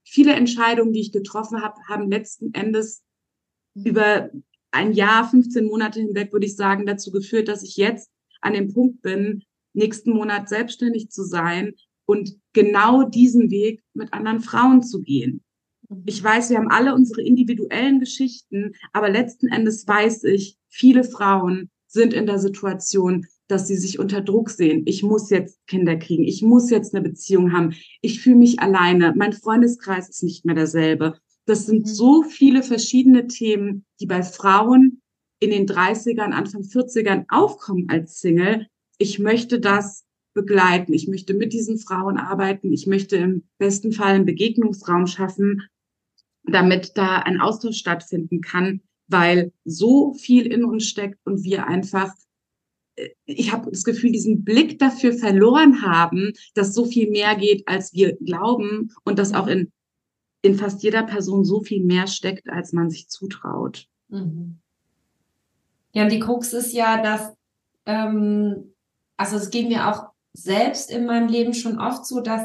viele 0.04 0.34
Entscheidungen, 0.34 0.94
die 0.94 1.02
ich 1.02 1.12
getroffen 1.12 1.62
habe, 1.62 1.76
haben 1.88 2.10
letzten 2.10 2.54
Endes 2.54 3.04
mhm. 3.74 3.86
über 3.86 4.30
ein 4.76 4.92
Jahr, 4.92 5.28
15 5.28 5.66
Monate 5.66 6.02
hinweg, 6.02 6.34
würde 6.34 6.46
ich 6.46 6.56
sagen, 6.56 6.86
dazu 6.86 7.10
geführt, 7.10 7.48
dass 7.48 7.64
ich 7.64 7.78
jetzt 7.78 8.10
an 8.42 8.54
dem 8.54 8.74
Punkt 8.74 9.02
bin, 9.02 9.44
nächsten 9.74 10.12
Monat 10.12 10.50
selbstständig 10.50 11.10
zu 11.10 11.24
sein 11.24 11.74
und 12.06 12.38
genau 12.54 13.04
diesen 13.04 13.50
Weg 13.50 13.82
mit 13.94 14.14
anderen 14.14 14.42
Frauen 14.42 14.84
zu 14.84 15.02
gehen. 15.02 15.42
Mhm. 15.90 16.04
Ich 16.06 16.22
weiß, 16.22 16.50
wir 16.50 16.58
haben 16.58 16.70
alle 16.70 16.94
unsere 16.94 17.22
individuellen 17.22 18.00
Geschichten, 18.00 18.74
aber 18.92 19.10
letzten 19.10 19.48
Endes 19.48 19.88
weiß 19.88 20.26
ich, 20.26 20.58
viele 20.68 21.04
Frauen 21.04 21.70
sind 21.88 22.14
in 22.14 22.26
der 22.26 22.40
Situation, 22.40 23.26
dass 23.48 23.68
sie 23.68 23.78
sich 23.78 24.00
unter 24.00 24.22
Druck 24.22 24.50
sehen. 24.50 24.84
Ich 24.86 25.04
muss 25.04 25.30
jetzt 25.30 25.66
Kinder 25.68 25.96
kriegen. 25.96 26.26
Ich 26.26 26.42
muss 26.42 26.70
jetzt 26.70 26.94
eine 26.94 27.08
Beziehung 27.08 27.54
haben. 27.54 27.74
Ich 28.02 28.20
fühle 28.20 28.38
mich 28.38 28.60
alleine. 28.60 29.14
Mein 29.16 29.32
Freundeskreis 29.32 30.10
ist 30.10 30.24
nicht 30.24 30.46
mehr 30.46 30.56
derselbe. 30.56 31.18
Das 31.46 31.66
sind 31.66 31.84
mhm. 31.84 31.86
so 31.86 32.24
viele 32.24 32.64
verschiedene 32.64 33.28
Themen, 33.28 33.86
die 34.00 34.06
bei 34.06 34.24
Frauen 34.24 35.02
in 35.40 35.52
den 35.52 35.68
30ern, 35.68 36.32
Anfang 36.32 36.62
40ern 36.62 37.26
aufkommen 37.30 37.88
als 37.90 38.20
Single. 38.20 38.68
Ich 38.98 39.20
möchte 39.20 39.60
das 39.60 40.06
begleiten. 40.34 40.94
Ich 40.94 41.08
möchte 41.08 41.34
mit 41.34 41.54
diesen 41.54 41.78
Frauen 41.78 42.18
arbeiten. 42.18 42.74
Ich 42.74 42.88
möchte 42.88 43.18
im 43.18 43.44
besten 43.58 43.92
Fall 43.92 44.16
einen 44.16 44.26
Begegnungsraum 44.26 45.08
schaffen, 45.08 45.62
damit 46.44 46.92
da 46.96 47.20
ein 47.20 47.40
Austausch 47.40 47.78
stattfinden 47.78 48.42
kann, 48.42 48.82
weil 49.08 49.52
so 49.64 50.14
viel 50.14 50.46
in 50.48 50.64
uns 50.64 50.88
steckt 50.88 51.20
und 51.26 51.44
wir 51.44 51.68
einfach 51.68 52.14
äh, 52.96 53.10
ich 53.26 53.52
habe 53.52 53.70
das 53.70 53.84
Gefühl, 53.84 54.12
diesen 54.12 54.44
Blick 54.44 54.80
dafür 54.80 55.14
verloren 55.14 55.82
haben, 55.82 56.34
dass 56.54 56.74
so 56.74 56.86
viel 56.86 57.10
mehr 57.10 57.36
geht, 57.36 57.68
als 57.68 57.94
wir 57.94 58.16
glauben 58.18 58.92
und 59.04 59.20
dass 59.20 59.34
auch 59.34 59.48
in, 59.48 59.72
in 60.46 60.56
fast 60.56 60.84
jeder 60.84 61.04
Person 61.04 61.44
so 61.44 61.62
viel 61.62 61.84
mehr 61.84 62.08
steckt, 62.08 62.50
als 62.50 62.72
man 62.72 62.90
sich 62.90 63.10
zutraut. 63.10 63.88
Mhm. 64.10 64.60
Ja, 65.94 66.04
und 66.04 66.12
die 66.12 66.20
Krux 66.20 66.54
ist 66.54 66.74
ja, 66.74 67.02
dass, 67.02 67.34
ähm, 67.86 68.74
also 69.18 69.38
es 69.38 69.50
geht 69.50 69.68
mir 69.68 69.90
auch 69.90 70.08
selbst 70.34 70.92
in 70.92 71.06
meinem 71.06 71.30
Leben 71.30 71.54
schon 71.54 71.80
oft 71.80 72.06
so, 72.06 72.20
dass 72.20 72.44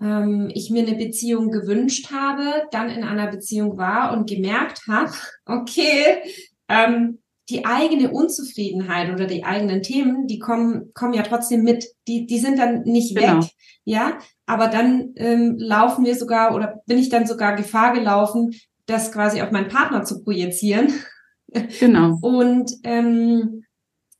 ähm, 0.00 0.50
ich 0.54 0.70
mir 0.70 0.86
eine 0.86 0.96
Beziehung 0.96 1.50
gewünscht 1.50 2.12
habe, 2.12 2.68
dann 2.70 2.90
in 2.90 3.02
einer 3.02 3.28
Beziehung 3.28 3.78
war 3.78 4.12
und 4.12 4.28
gemerkt 4.28 4.82
habe, 4.86 5.12
okay, 5.46 6.22
ähm, 6.68 7.18
die 7.48 7.64
eigene 7.64 8.10
Unzufriedenheit 8.10 9.10
oder 9.10 9.26
die 9.26 9.44
eigenen 9.44 9.82
Themen, 9.82 10.26
die 10.26 10.38
kommen, 10.38 10.92
kommen 10.92 11.14
ja 11.14 11.22
trotzdem 11.22 11.62
mit. 11.62 11.86
Die, 12.06 12.26
die 12.26 12.38
sind 12.38 12.58
dann 12.58 12.82
nicht 12.82 13.16
genau. 13.16 13.42
weg. 13.42 13.50
Ja, 13.84 14.18
aber 14.48 14.68
dann 14.68 15.12
ähm, 15.16 15.56
laufen 15.58 16.06
wir 16.06 16.16
sogar 16.16 16.54
oder 16.54 16.80
bin 16.86 16.98
ich 16.98 17.10
dann 17.10 17.26
sogar 17.26 17.54
Gefahr 17.54 17.92
gelaufen, 17.92 18.54
das 18.86 19.12
quasi 19.12 19.42
auf 19.42 19.50
meinen 19.50 19.68
Partner 19.68 20.04
zu 20.04 20.24
projizieren. 20.24 20.92
Genau. 21.78 22.18
Und 22.22 22.72
ähm, 22.82 23.64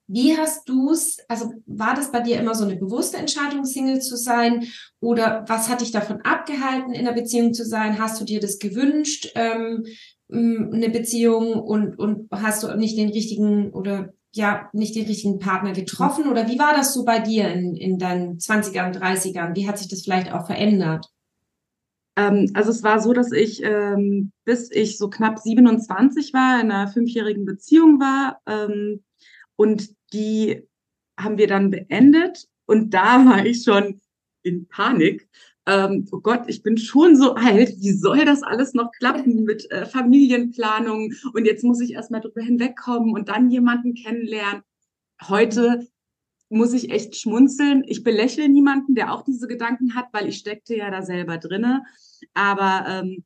wie 0.07 0.37
hast 0.37 0.69
du 0.69 0.91
es, 0.91 1.19
also 1.29 1.53
war 1.65 1.95
das 1.95 2.13
bei 2.13 2.21
dir 2.21 2.39
immer 2.39 2.55
so 2.55 2.65
eine 2.65 2.77
bewusste 2.77 3.17
Entscheidung, 3.17 3.65
Single 3.65 4.01
zu 4.01 4.17
sein? 4.17 4.67
Oder 5.01 5.45
was 5.49 5.71
hat 5.71 5.81
dich 5.81 5.93
davon 5.93 6.21
abgehalten, 6.21 6.93
in 6.93 7.07
einer 7.07 7.17
Beziehung 7.17 7.55
zu 7.55 7.65
sein? 7.65 7.99
Hast 7.99 8.21
du 8.21 8.27
dir 8.27 8.41
das 8.41 8.59
gewünscht, 8.59 9.33
ähm, 9.35 9.85
eine 10.31 10.91
Beziehung 10.91 11.55
und, 11.55 11.99
und 11.99 12.29
hast 12.31 12.63
du 12.63 12.77
nicht 12.77 12.99
den 12.99 13.09
richtigen 13.09 13.71
oder 13.71 14.13
ja, 14.39 14.71
nicht 14.73 14.95
den 14.95 15.07
richtigen 15.07 15.39
Partner 15.39 15.73
getroffen? 15.73 16.29
Oder 16.29 16.49
wie 16.49 16.59
war 16.59 16.75
das 16.75 16.95
so 16.95 17.05
bei 17.05 17.19
dir 17.19 17.49
in, 17.53 17.77
in 17.77 17.99
deinen 17.99 18.39
20ern, 18.39 18.97
30ern? 18.99 19.55
Wie 19.55 19.69
hat 19.69 19.79
sich 19.79 19.89
das 19.89 20.03
vielleicht 20.03 20.33
auch 20.33 20.47
verändert? 20.47 21.11
Ähm, 22.17 22.51
also 22.55 22.71
es 22.71 22.83
war 22.83 23.01
so, 23.01 23.13
dass 23.13 23.33
ich, 23.33 23.63
ähm, 23.63 24.33
bis 24.45 24.71
ich 24.71 24.97
so 24.97 25.11
knapp 25.11 25.39
27 25.39 26.33
war, 26.33 26.61
in 26.61 26.73
einer 26.73 26.89
fünfjährigen 26.89 27.45
Beziehung 27.45 28.01
war. 28.01 28.41
Ähm, 28.47 29.05
und 29.57 29.91
die 30.13 30.63
haben 31.19 31.37
wir 31.37 31.47
dann 31.47 31.71
beendet 31.71 32.49
und 32.67 32.95
da 32.95 33.25
war 33.27 33.45
ich 33.45 33.63
schon 33.65 34.01
in 34.43 34.67
Panik. 34.69 35.29
Ähm, 35.69 36.09
oh 36.13 36.21
Gott, 36.21 36.45
ich 36.47 36.63
bin 36.63 36.79
schon 36.79 37.15
so 37.15 37.35
alt, 37.35 37.75
wie 37.79 37.93
soll 37.93 38.25
das 38.25 38.43
alles 38.43 38.73
noch 38.73 38.91
klappen 38.93 39.45
mit 39.45 39.71
äh, 39.71 39.85
Familienplanung? 39.85 41.13
Und 41.35 41.45
jetzt 41.45 41.63
muss 41.63 41.81
ich 41.83 41.93
erstmal 41.93 42.23
drüber 42.23 42.41
hinwegkommen 42.41 43.13
und 43.13 43.29
dann 43.29 43.51
jemanden 43.51 43.93
kennenlernen. 43.93 44.63
Heute 45.29 45.87
muss 46.49 46.73
ich 46.73 46.91
echt 46.91 47.17
schmunzeln. 47.17 47.85
Ich 47.87 48.03
belächle 48.03 48.49
niemanden, 48.49 48.95
der 48.95 49.13
auch 49.13 49.23
diese 49.23 49.47
Gedanken 49.47 49.95
hat, 49.95 50.07
weil 50.13 50.27
ich 50.29 50.39
steckte 50.39 50.75
ja 50.75 50.91
da 50.91 51.03
selber 51.03 51.37
drinne. 51.37 51.85
Aber 52.33 52.87
ähm, 52.89 53.25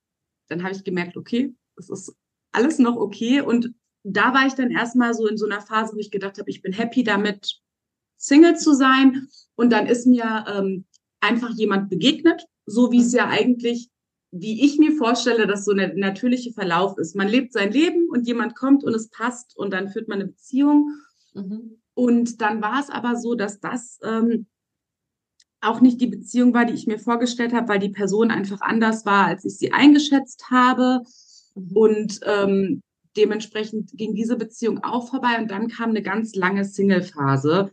dann 0.49 0.65
habe 0.65 0.75
ich 0.75 0.83
gemerkt, 0.83 1.17
okay, 1.17 1.55
es 1.77 1.91
ist 1.91 2.13
alles 2.51 2.81
noch 2.81 2.97
okay 2.97 3.41
und 3.41 3.73
da 4.03 4.35
war 4.35 4.49
ich 4.49 4.55
dann 4.55 4.73
erstmal 4.73 5.15
so 5.15 5.29
in 5.29 5.37
so 5.37 5.47
einer 5.47 5.61
Phase, 5.61 5.95
wo 5.95 5.99
ich 6.01 6.11
gedacht 6.11 6.39
habe, 6.39 6.51
ich 6.51 6.61
bin 6.61 6.73
happy 6.73 7.05
damit, 7.05 7.61
Single 8.17 8.57
zu 8.57 8.75
sein. 8.75 9.29
Und 9.55 9.71
dann 9.71 9.87
ist 9.87 10.07
mir 10.07 10.45
ähm, 10.49 10.85
einfach 11.23 11.51
jemand 11.51 11.89
begegnet, 11.89 12.45
so 12.67 12.93
wie 12.93 13.01
es 13.01 13.13
ja 13.13 13.29
eigentlich, 13.29 13.89
wie 14.31 14.65
ich 14.65 14.79
mir 14.79 14.97
vorstelle, 14.97 15.47
dass 15.47 15.65
so 15.65 15.73
ein 15.73 15.99
natürlicher 15.99 16.53
Verlauf 16.53 16.99
ist. 16.99 17.15
Man 17.15 17.29
lebt 17.29 17.53
sein 17.53 17.73
Leben 17.73 18.09
und 18.11 18.27
jemand 18.27 18.57
kommt 18.57 18.83
und 18.83 18.95
es 18.95 19.09
passt 19.09 19.57
und 19.57 19.73
dann 19.73 19.89
führt 19.89 20.09
man 20.09 20.21
eine 20.21 20.29
Beziehung. 20.29 20.91
Mhm. 21.35 21.79
Und 21.95 22.41
dann 22.41 22.63
war 22.63 22.81
es 22.81 22.91
aber 22.91 23.17
so, 23.17 23.35
dass 23.35 23.61
das 23.61 23.99
ähm, 24.03 24.47
auch 25.61 25.81
nicht 25.81 26.01
die 26.01 26.07
Beziehung 26.07 26.55
war, 26.55 26.65
die 26.65 26.73
ich 26.75 26.87
mir 26.87 26.99
vorgestellt 26.99 27.53
habe, 27.53 27.69
weil 27.69 27.79
die 27.79 27.91
Person 27.91 28.31
einfach 28.31 28.63
anders 28.63 29.05
war, 29.05 29.27
als 29.27 29.45
ich 29.45 29.59
sie 29.59 29.73
eingeschätzt 29.73 30.51
habe. 30.51 31.03
Mhm. 31.55 31.77
Und 31.77 32.21
ähm, 32.25 32.83
dementsprechend 33.17 33.93
ging 33.93 34.15
diese 34.15 34.37
Beziehung 34.37 34.83
auch 34.83 35.11
vorbei 35.11 35.39
und 35.39 35.51
dann 35.51 35.69
kam 35.69 35.91
eine 35.91 36.03
ganz 36.03 36.35
lange 36.35 36.65
Single-Phase, 36.65 37.71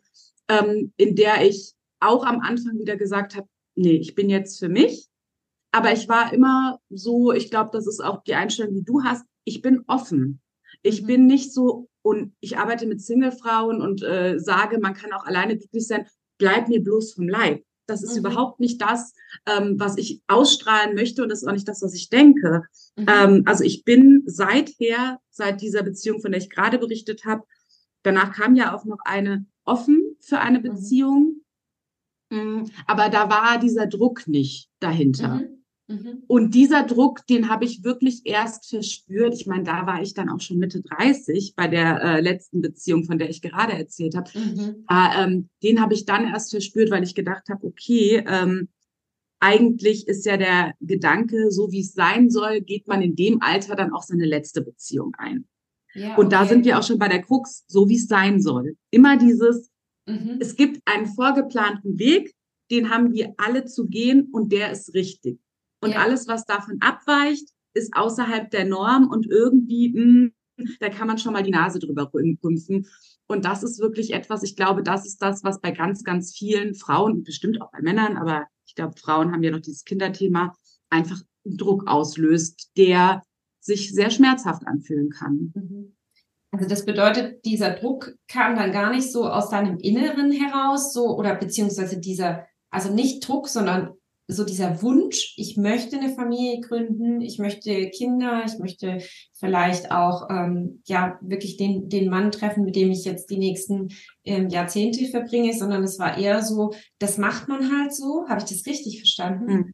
ähm, 0.50 0.92
in 0.98 1.16
der 1.16 1.48
ich 1.48 1.74
auch 2.00 2.26
am 2.26 2.40
Anfang 2.42 2.80
wieder 2.80 2.96
gesagt 2.96 3.36
habe, 3.36 3.48
nee, 3.76 3.96
ich 3.96 4.16
bin 4.16 4.30
jetzt 4.30 4.60
für 4.60 4.70
mich. 4.70 5.08
Aber 5.72 5.94
ich 5.94 6.10
war 6.10 6.34
immer 6.34 6.80
so, 6.90 7.32
ich 7.32 7.50
glaube, 7.50 7.70
das 7.74 7.88
ist 7.88 8.04
auch 8.04 8.24
die 8.24 8.34
Einstellung, 8.34 8.74
die 8.74 8.84
du 8.84 9.04
hast. 9.04 9.26
Ich 9.44 9.62
bin 9.62 9.84
offen. 9.88 10.42
Ich 10.82 11.04
mhm. 11.04 11.08
bin 11.08 11.26
nicht 11.28 11.54
so, 11.54 11.90
und 12.02 12.34
ich 12.40 12.58
arbeite 12.58 12.88
mit 12.88 13.02
Single-Frauen 13.02 13.82
und 13.82 14.02
äh, 14.02 14.40
sage, 14.40 14.80
man 14.80 14.94
kann 14.94 15.14
auch 15.14 15.26
alleine 15.26 15.58
glücklich 15.58 15.86
sein. 15.86 16.08
Bleib 16.38 16.70
mir 16.70 16.84
bloß 16.84 17.14
vom 17.14 17.28
Leib. 17.28 17.64
Das 17.86 18.04
ist 18.04 18.14
mhm. 18.14 18.20
überhaupt 18.20 18.60
nicht 18.60 18.82
das, 18.82 19.14
ähm, 19.46 19.76
was 19.78 19.98
ich 19.98 20.22
ausstrahlen 20.28 20.96
möchte 20.96 21.24
und 21.24 21.30
das 21.30 21.42
ist 21.42 21.48
auch 21.48 21.54
nicht 21.54 21.68
das, 21.68 21.82
was 21.82 21.94
ich 21.94 22.10
denke. 22.10 22.64
Mhm. 22.96 23.06
Ähm, 23.08 23.44
also 23.46 23.64
ich 23.64 23.84
bin 23.84 24.24
seither, 24.26 25.20
seit 25.30 25.62
dieser 25.62 25.84
Beziehung, 25.84 26.22
von 26.22 26.32
der 26.32 26.40
ich 26.40 26.50
gerade 26.50 26.78
berichtet 26.78 27.26
habe, 27.26 27.44
danach 28.04 28.34
kam 28.34 28.56
ja 28.56 28.76
auch 28.76 28.86
noch 28.86 29.00
eine 29.06 29.46
offen 29.66 30.16
für 30.20 30.40
eine 30.40 30.60
mhm. 30.60 30.64
Beziehung. 30.64 31.39
Mhm. 32.30 32.70
Aber 32.88 33.10
da 33.10 33.30
war 33.30 33.60
dieser 33.60 33.88
Druck 33.88 34.28
nicht 34.28 34.70
dahinter. 34.80 35.36
Mhm. 35.36 35.60
Mhm. 35.90 36.24
Und 36.28 36.54
dieser 36.54 36.84
Druck, 36.84 37.26
den 37.26 37.50
habe 37.50 37.66
ich 37.66 37.84
wirklich 37.84 38.22
erst 38.26 38.70
verspürt. 38.70 39.34
Ich 39.34 39.48
meine, 39.48 39.64
da 39.64 39.88
war 39.88 40.02
ich 40.02 40.14
dann 40.14 40.30
auch 40.30 40.40
schon 40.40 40.60
Mitte 40.60 40.82
30 40.82 41.56
bei 41.56 41.68
der 41.68 42.02
äh, 42.02 42.22
letzten 42.22 42.62
Beziehung, 42.62 43.06
von 43.06 43.18
der 43.18 43.30
ich 43.30 43.42
gerade 43.42 43.74
erzählt 43.74 44.16
habe. 44.16 44.30
Mhm. 44.38 44.86
Äh, 44.88 45.24
ähm, 45.24 45.50
den 45.64 45.82
habe 45.82 45.96
ich 45.96 46.06
dann 46.06 46.28
erst 46.28 46.52
verspürt, 46.52 46.92
weil 46.92 47.04
ich 47.04 47.16
gedacht 47.16 47.50
habe, 47.50 47.66
okay, 47.66 48.24
ähm, 48.28 48.70
eigentlich 49.40 50.08
ist 50.08 50.26
ja 50.26 50.38
der 50.38 50.76
Gedanke, 50.80 51.50
so 51.50 51.72
wie 51.72 51.80
es 51.80 51.94
sein 51.94 52.30
soll, 52.30 52.62
geht 52.62 52.88
man 52.88 53.02
in 53.02 53.16
dem 53.16 53.42
Alter 53.42 53.76
dann 53.76 53.94
auch 53.94 54.04
seine 54.04 54.26
letzte 54.26 54.62
Beziehung 54.62 55.16
ein. 55.18 55.46
Ja, 55.96 56.16
und 56.18 56.32
da 56.32 56.46
sind 56.46 56.66
wir 56.66 56.78
auch 56.78 56.84
schon 56.84 57.00
bei 57.00 57.08
der 57.08 57.24
Krux, 57.24 57.64
so 57.68 57.90
wie 57.90 57.96
es 57.96 58.08
sein 58.08 58.42
soll. 58.42 58.76
Immer 58.92 59.18
dieses, 59.18 59.72
mhm. 60.10 60.38
es 60.40 60.56
gibt 60.56 60.82
einen 60.86 61.08
vorgeplanten 61.08 61.98
Weg, 62.00 62.34
den 62.72 62.90
haben 62.90 63.14
wir 63.14 63.34
alle 63.38 63.66
zu 63.66 63.88
gehen 63.88 64.30
und 64.32 64.52
der 64.52 64.72
ist 64.72 64.94
richtig. 64.94 65.40
Und 65.82 65.92
ja. 65.92 66.00
alles, 66.00 66.28
was 66.28 66.46
davon 66.46 66.78
abweicht, 66.82 67.50
ist 67.74 67.96
außerhalb 67.96 68.50
der 68.52 68.66
Norm 68.66 69.10
und 69.10 69.28
irgendwie, 69.28 69.90
mh, 69.90 70.32
hm, 70.58 70.68
da 70.80 70.90
kann 70.90 71.08
man 71.08 71.18
schon 71.18 71.34
mal 71.34 71.44
die 71.44 71.52
Nase 71.52 71.80
drüber 71.80 72.12
rümpfen. 72.14 72.88
Und 73.28 73.46
das 73.46 73.64
ist 73.64 73.80
wirklich 73.80 74.14
etwas, 74.14 74.44
ich 74.44 74.56
glaube, 74.56 74.84
das 74.84 75.06
ist 75.06 75.22
das, 75.22 75.44
was 75.44 75.62
bei 75.62 75.72
ganz, 75.72 76.04
ganz 76.04 76.36
vielen 76.36 76.76
Frauen 76.76 77.14
und 77.14 77.24
bestimmt 77.24 77.62
auch 77.62 77.72
bei 77.72 77.82
Männern, 77.82 78.18
aber 78.18 78.48
ich 78.66 78.76
glaube, 78.76 78.98
Frauen 78.98 79.32
haben 79.32 79.44
ja 79.44 79.52
noch 79.52 79.62
dieses 79.62 79.86
Kinderthema, 79.86 80.56
einfach 80.90 81.22
Druck 81.46 81.88
auslöst, 81.88 82.72
der 82.76 83.22
sich 83.60 83.94
sehr 83.94 84.10
schmerzhaft 84.10 84.66
anfühlen 84.68 85.10
kann. 85.10 85.54
Mhm. 85.54 85.96
Also 86.52 86.68
das 86.68 86.86
bedeutet, 86.86 87.46
dieser 87.46 87.72
Druck 87.72 88.16
kam 88.28 88.56
dann 88.56 88.72
gar 88.72 88.92
nicht 88.92 89.12
so 89.12 89.28
aus 89.28 89.50
deinem 89.50 89.78
Inneren 89.78 90.32
heraus, 90.32 90.94
so 90.94 91.16
oder 91.16 91.36
beziehungsweise 91.36 92.00
dieser, 92.00 92.48
also 92.72 92.92
nicht 92.92 93.28
Druck, 93.28 93.48
sondern 93.48 93.94
so 94.32 94.44
dieser 94.44 94.84
Wunsch, 94.84 95.34
ich 95.38 95.58
möchte 95.58 95.98
eine 95.98 96.14
Familie 96.14 96.62
gründen, 96.62 97.20
ich 97.20 97.40
möchte 97.40 97.90
Kinder, 97.90 98.44
ich 98.46 98.60
möchte 98.60 99.00
vielleicht 99.34 99.92
auch 99.92 100.30
ähm, 100.30 100.84
ja 100.86 101.18
wirklich 101.22 101.58
den, 101.58 101.90
den 101.90 102.12
Mann 102.12 102.32
treffen, 102.32 102.64
mit 102.64 102.76
dem 102.76 102.92
ich 102.92 103.06
jetzt 103.06 103.32
die 103.32 103.40
nächsten 103.40 103.88
ähm, 104.24 104.50
Jahrzehnte 104.50 105.06
verbringe, 105.06 105.54
sondern 105.54 105.84
es 105.84 105.98
war 105.98 106.16
eher 106.16 106.44
so, 106.44 106.74
das 107.00 107.18
macht 107.18 107.48
man 107.48 107.76
halt 107.76 107.94
so. 107.94 108.28
Habe 108.30 108.42
ich 108.42 108.46
das 108.46 108.68
richtig 108.68 109.00
verstanden? 109.00 109.50
Hm. 109.50 109.74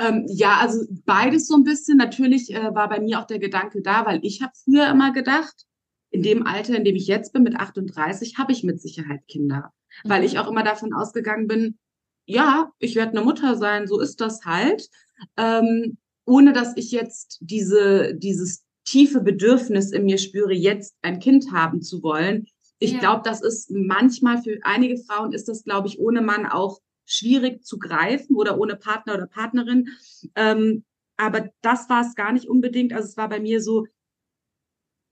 Ähm, 0.00 0.26
ja, 0.28 0.58
also 0.60 0.84
beides 1.04 1.46
so 1.46 1.54
ein 1.54 1.62
bisschen. 1.62 1.96
Natürlich 1.96 2.52
äh, 2.52 2.74
war 2.74 2.88
bei 2.88 3.00
mir 3.00 3.20
auch 3.20 3.26
der 3.26 3.38
Gedanke 3.38 3.82
da, 3.82 4.04
weil 4.04 4.18
ich 4.22 4.42
habe 4.42 4.52
früher 4.64 4.90
immer 4.90 5.12
gedacht, 5.12 5.54
in 6.10 6.22
dem 6.22 6.46
Alter, 6.46 6.76
in 6.76 6.84
dem 6.84 6.96
ich 6.96 7.06
jetzt 7.06 7.32
bin, 7.32 7.42
mit 7.42 7.56
38, 7.56 8.38
habe 8.38 8.52
ich 8.52 8.64
mit 8.64 8.80
Sicherheit 8.80 9.26
Kinder. 9.28 9.72
Mhm. 10.04 10.10
Weil 10.10 10.24
ich 10.24 10.38
auch 10.38 10.48
immer 10.48 10.62
davon 10.62 10.92
ausgegangen 10.92 11.46
bin, 11.46 11.78
ja, 12.26 12.72
ich 12.78 12.96
werde 12.96 13.12
eine 13.12 13.22
Mutter 13.22 13.56
sein, 13.56 13.86
so 13.86 14.00
ist 14.00 14.20
das 14.20 14.44
halt. 14.44 14.88
Ähm, 15.36 15.98
ohne 16.24 16.52
dass 16.52 16.76
ich 16.76 16.90
jetzt 16.90 17.38
diese, 17.40 18.14
dieses 18.14 18.64
tiefe 18.84 19.20
Bedürfnis 19.20 19.92
in 19.92 20.04
mir 20.04 20.18
spüre, 20.18 20.52
jetzt 20.52 20.96
ein 21.02 21.20
Kind 21.20 21.52
haben 21.52 21.82
zu 21.82 22.02
wollen. 22.02 22.46
Ich 22.78 22.92
ja. 22.92 22.98
glaube, 22.98 23.22
das 23.24 23.42
ist 23.42 23.70
manchmal 23.70 24.42
für 24.42 24.58
einige 24.62 24.98
Frauen 24.98 25.32
ist 25.32 25.48
das, 25.48 25.64
glaube 25.64 25.88
ich, 25.88 25.98
ohne 25.98 26.20
Mann 26.20 26.46
auch 26.46 26.80
schwierig 27.06 27.64
zu 27.64 27.78
greifen 27.78 28.36
oder 28.36 28.58
ohne 28.58 28.76
Partner 28.76 29.14
oder 29.14 29.26
Partnerin. 29.26 29.88
Ähm, 30.34 30.84
aber 31.16 31.50
das 31.62 31.88
war 31.88 32.02
es 32.02 32.14
gar 32.14 32.32
nicht 32.32 32.48
unbedingt. 32.48 32.92
Also 32.92 33.08
es 33.08 33.16
war 33.16 33.28
bei 33.28 33.40
mir 33.40 33.62
so, 33.62 33.86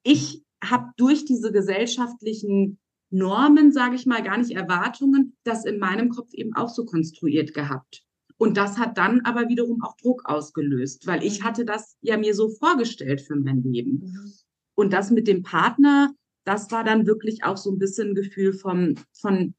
ich 0.02 0.43
habe 0.70 0.90
durch 0.96 1.24
diese 1.24 1.52
gesellschaftlichen 1.52 2.78
Normen, 3.10 3.72
sage 3.72 3.94
ich 3.94 4.06
mal, 4.06 4.22
gar 4.22 4.38
nicht 4.38 4.52
Erwartungen, 4.52 5.36
das 5.44 5.64
in 5.64 5.78
meinem 5.78 6.08
Kopf 6.08 6.32
eben 6.34 6.54
auch 6.54 6.68
so 6.68 6.84
konstruiert 6.84 7.54
gehabt. 7.54 8.02
Und 8.36 8.56
das 8.56 8.78
hat 8.78 8.98
dann 8.98 9.20
aber 9.20 9.48
wiederum 9.48 9.82
auch 9.82 9.96
Druck 9.96 10.24
ausgelöst, 10.24 11.06
weil 11.06 11.22
ich 11.22 11.40
mhm. 11.40 11.44
hatte 11.44 11.64
das 11.64 11.96
ja 12.00 12.16
mir 12.16 12.34
so 12.34 12.48
vorgestellt 12.48 13.20
für 13.20 13.36
mein 13.36 13.62
Leben. 13.62 14.00
Mhm. 14.02 14.32
Und 14.74 14.92
das 14.92 15.10
mit 15.10 15.28
dem 15.28 15.42
Partner, 15.42 16.12
das 16.44 16.70
war 16.72 16.82
dann 16.82 17.06
wirklich 17.06 17.44
auch 17.44 17.56
so 17.56 17.70
ein 17.70 17.78
bisschen 17.78 18.10
ein 18.10 18.14
Gefühl 18.14 18.52
vom, 18.52 18.96
von, 19.12 19.54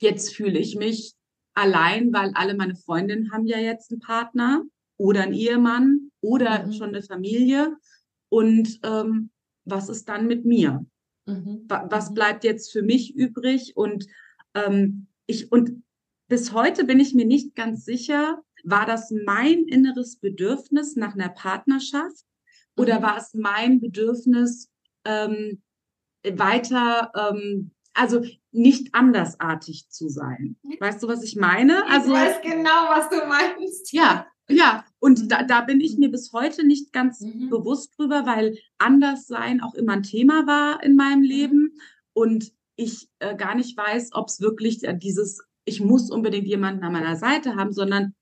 jetzt 0.00 0.34
fühle 0.34 0.58
ich 0.58 0.74
mich 0.76 1.14
allein, 1.54 2.12
weil 2.12 2.32
alle 2.34 2.54
meine 2.54 2.74
Freundinnen 2.74 3.30
haben 3.32 3.46
ja 3.46 3.58
jetzt 3.58 3.92
einen 3.92 4.00
Partner 4.00 4.64
oder 4.96 5.22
einen 5.22 5.34
Ehemann 5.34 6.10
oder 6.20 6.66
mhm. 6.66 6.72
schon 6.72 6.88
eine 6.88 7.02
Familie. 7.02 7.76
Und 8.28 8.80
ähm, 8.82 9.30
was 9.64 9.88
ist 9.88 10.08
dann 10.08 10.26
mit 10.26 10.44
mir? 10.44 10.84
Mhm. 11.26 11.64
Was 11.68 12.10
mhm. 12.10 12.14
bleibt 12.14 12.44
jetzt 12.44 12.72
für 12.72 12.82
mich 12.82 13.14
übrig? 13.14 13.76
Und 13.76 14.06
ähm, 14.54 15.06
ich 15.26 15.50
und 15.50 15.82
bis 16.28 16.52
heute 16.52 16.84
bin 16.84 17.00
ich 17.00 17.14
mir 17.14 17.26
nicht 17.26 17.54
ganz 17.54 17.84
sicher, 17.84 18.42
war 18.64 18.86
das 18.86 19.12
mein 19.26 19.64
inneres 19.64 20.16
Bedürfnis 20.16 20.96
nach 20.96 21.14
einer 21.14 21.28
Partnerschaft 21.28 22.24
oder 22.76 22.98
mhm. 22.98 23.02
war 23.02 23.16
es 23.18 23.34
mein 23.34 23.80
Bedürfnis 23.80 24.70
ähm, 25.04 25.62
weiter, 26.24 27.12
ähm, 27.14 27.72
also 27.92 28.22
nicht 28.50 28.94
andersartig 28.94 29.88
zu 29.90 30.08
sein? 30.08 30.56
Weißt 30.80 31.02
du, 31.02 31.08
was 31.08 31.22
ich 31.22 31.36
meine? 31.36 31.84
Also, 31.88 32.12
ich 32.12 32.20
weiß 32.20 32.42
genau, 32.42 32.88
was 32.88 33.08
du 33.10 33.26
meinst. 33.26 33.92
Ja, 33.92 34.26
ja, 34.48 34.84
und 34.98 35.30
da, 35.30 35.42
da 35.42 35.62
bin 35.62 35.80
ich 35.80 35.96
mir 35.96 36.10
bis 36.10 36.32
heute 36.32 36.66
nicht 36.66 36.92
ganz 36.92 37.20
mhm. 37.20 37.48
bewusst 37.48 37.94
drüber, 37.96 38.26
weil 38.26 38.58
Anderssein 38.78 39.60
auch 39.60 39.74
immer 39.74 39.94
ein 39.94 40.02
Thema 40.02 40.46
war 40.46 40.82
in 40.82 40.96
meinem 40.96 41.20
mhm. 41.20 41.26
Leben 41.26 41.72
und 42.12 42.52
ich 42.76 43.08
äh, 43.20 43.36
gar 43.36 43.54
nicht 43.54 43.76
weiß, 43.76 44.10
ob 44.12 44.28
es 44.28 44.40
wirklich 44.40 44.84
äh, 44.84 44.96
dieses, 44.96 45.42
ich 45.64 45.80
muss 45.80 46.10
unbedingt 46.10 46.46
jemanden 46.46 46.84
an 46.84 46.92
meiner 46.92 47.16
Seite 47.16 47.56
haben, 47.56 47.72
sondern 47.72 48.14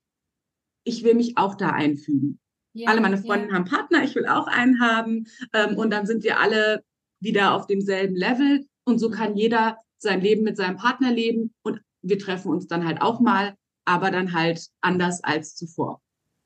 ich 0.85 1.03
will 1.03 1.15
mich 1.15 1.37
auch 1.37 1.55
da 1.55 1.69
einfügen. 1.69 2.39
Ja, 2.73 2.89
alle 2.89 3.01
meine 3.01 3.17
Freunde 3.17 3.49
ja. 3.49 3.53
haben 3.53 3.65
Partner, 3.65 4.03
ich 4.03 4.15
will 4.15 4.27
auch 4.27 4.47
einen 4.47 4.79
haben 4.79 5.25
ähm, 5.53 5.77
und 5.77 5.91
dann 5.91 6.05
sind 6.05 6.23
wir 6.23 6.39
alle 6.39 6.83
wieder 7.19 7.53
auf 7.53 7.67
demselben 7.67 8.15
Level 8.15 8.65
und 8.85 8.99
so 8.99 9.09
kann 9.09 9.31
mhm. 9.31 9.37
jeder 9.37 9.77
sein 9.97 10.21
Leben 10.21 10.43
mit 10.43 10.57
seinem 10.57 10.77
Partner 10.77 11.11
leben 11.11 11.53
und 11.63 11.81
wir 12.01 12.19
treffen 12.19 12.49
uns 12.49 12.67
dann 12.67 12.85
halt 12.85 13.01
auch 13.01 13.19
mal, 13.19 13.55
aber 13.85 14.11
dann 14.11 14.33
halt 14.33 14.67
anders 14.81 15.23
als 15.23 15.55
zuvor. 15.55 16.02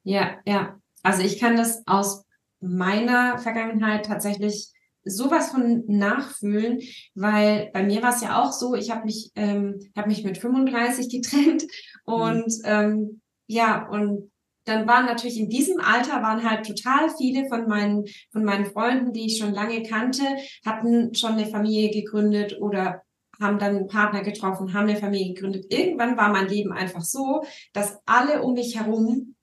Ja, 0.08 0.38
ja. 0.46 0.80
Also 1.04 1.22
ich 1.22 1.38
kann 1.38 1.58
das 1.58 1.84
aus 1.86 2.24
meiner 2.62 3.40
Vergangenheit 3.40 4.06
tatsächlich 4.06 4.72
sowas 5.04 5.50
von 5.50 5.84
nachfühlen, 5.88 6.80
weil 7.14 7.70
bei 7.74 7.84
mir 7.84 8.02
war 8.02 8.14
es 8.14 8.22
ja 8.22 8.42
auch 8.42 8.54
so, 8.54 8.74
ich 8.74 8.90
habe 8.90 9.04
mich, 9.04 9.32
ähm, 9.36 9.80
hab 9.98 10.08
mich 10.08 10.24
mit 10.24 10.38
35 10.38 11.10
getrennt 11.10 11.66
und 12.06 12.46
mhm. 12.46 12.64
ähm, 12.64 13.22
ja, 13.48 13.86
und 13.90 14.32
dann 14.64 14.88
waren 14.88 15.06
natürlich 15.06 15.40
in 15.40 15.50
diesem 15.50 15.82
Alter 15.82 16.22
waren 16.22 16.50
halt 16.50 16.66
total 16.66 17.10
viele 17.18 17.48
von 17.50 17.68
meinen, 17.68 18.06
von 18.32 18.46
meinen 18.46 18.66
Freunden, 18.66 19.12
die 19.12 19.26
ich 19.26 19.40
schon 19.40 19.54
lange 19.54 19.84
kannte, 19.84 20.24
hatten 20.66 21.16
schon 21.16 21.34
eine 21.34 21.48
Familie 21.48 21.92
gegründet 21.92 22.58
oder 22.62 23.02
haben 23.42 23.60
dann 23.60 23.76
einen 23.76 23.88
Partner 23.88 24.24
getroffen, 24.24 24.74
haben 24.74 24.88
eine 24.88 25.00
Familie 25.00 25.34
gegründet. 25.34 25.66
Irgendwann 25.70 26.16
war 26.16 26.30
mein 26.32 26.48
Leben 26.48 26.72
einfach 26.72 27.02
so, 27.02 27.44
dass 27.74 27.98
alle 28.06 28.42
um 28.42 28.54
mich 28.54 28.78
herum 28.78 29.36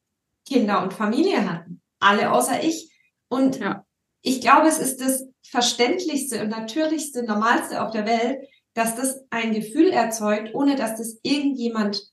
Kinder 0.46 0.82
und 0.82 0.92
Familie 0.92 1.50
hatten. 1.50 1.80
Alle 2.00 2.32
außer 2.32 2.62
ich. 2.62 2.92
Und 3.28 3.58
ja. 3.58 3.84
ich 4.22 4.40
glaube, 4.40 4.68
es 4.68 4.78
ist 4.78 5.00
das 5.00 5.26
verständlichste 5.42 6.42
und 6.42 6.48
natürlichste, 6.48 7.24
normalste 7.24 7.82
auf 7.82 7.90
der 7.90 8.06
Welt, 8.06 8.46
dass 8.74 8.96
das 8.96 9.20
ein 9.30 9.54
Gefühl 9.54 9.90
erzeugt, 9.90 10.54
ohne 10.54 10.76
dass 10.76 10.96
das 10.96 11.18
irgendjemand 11.22 12.12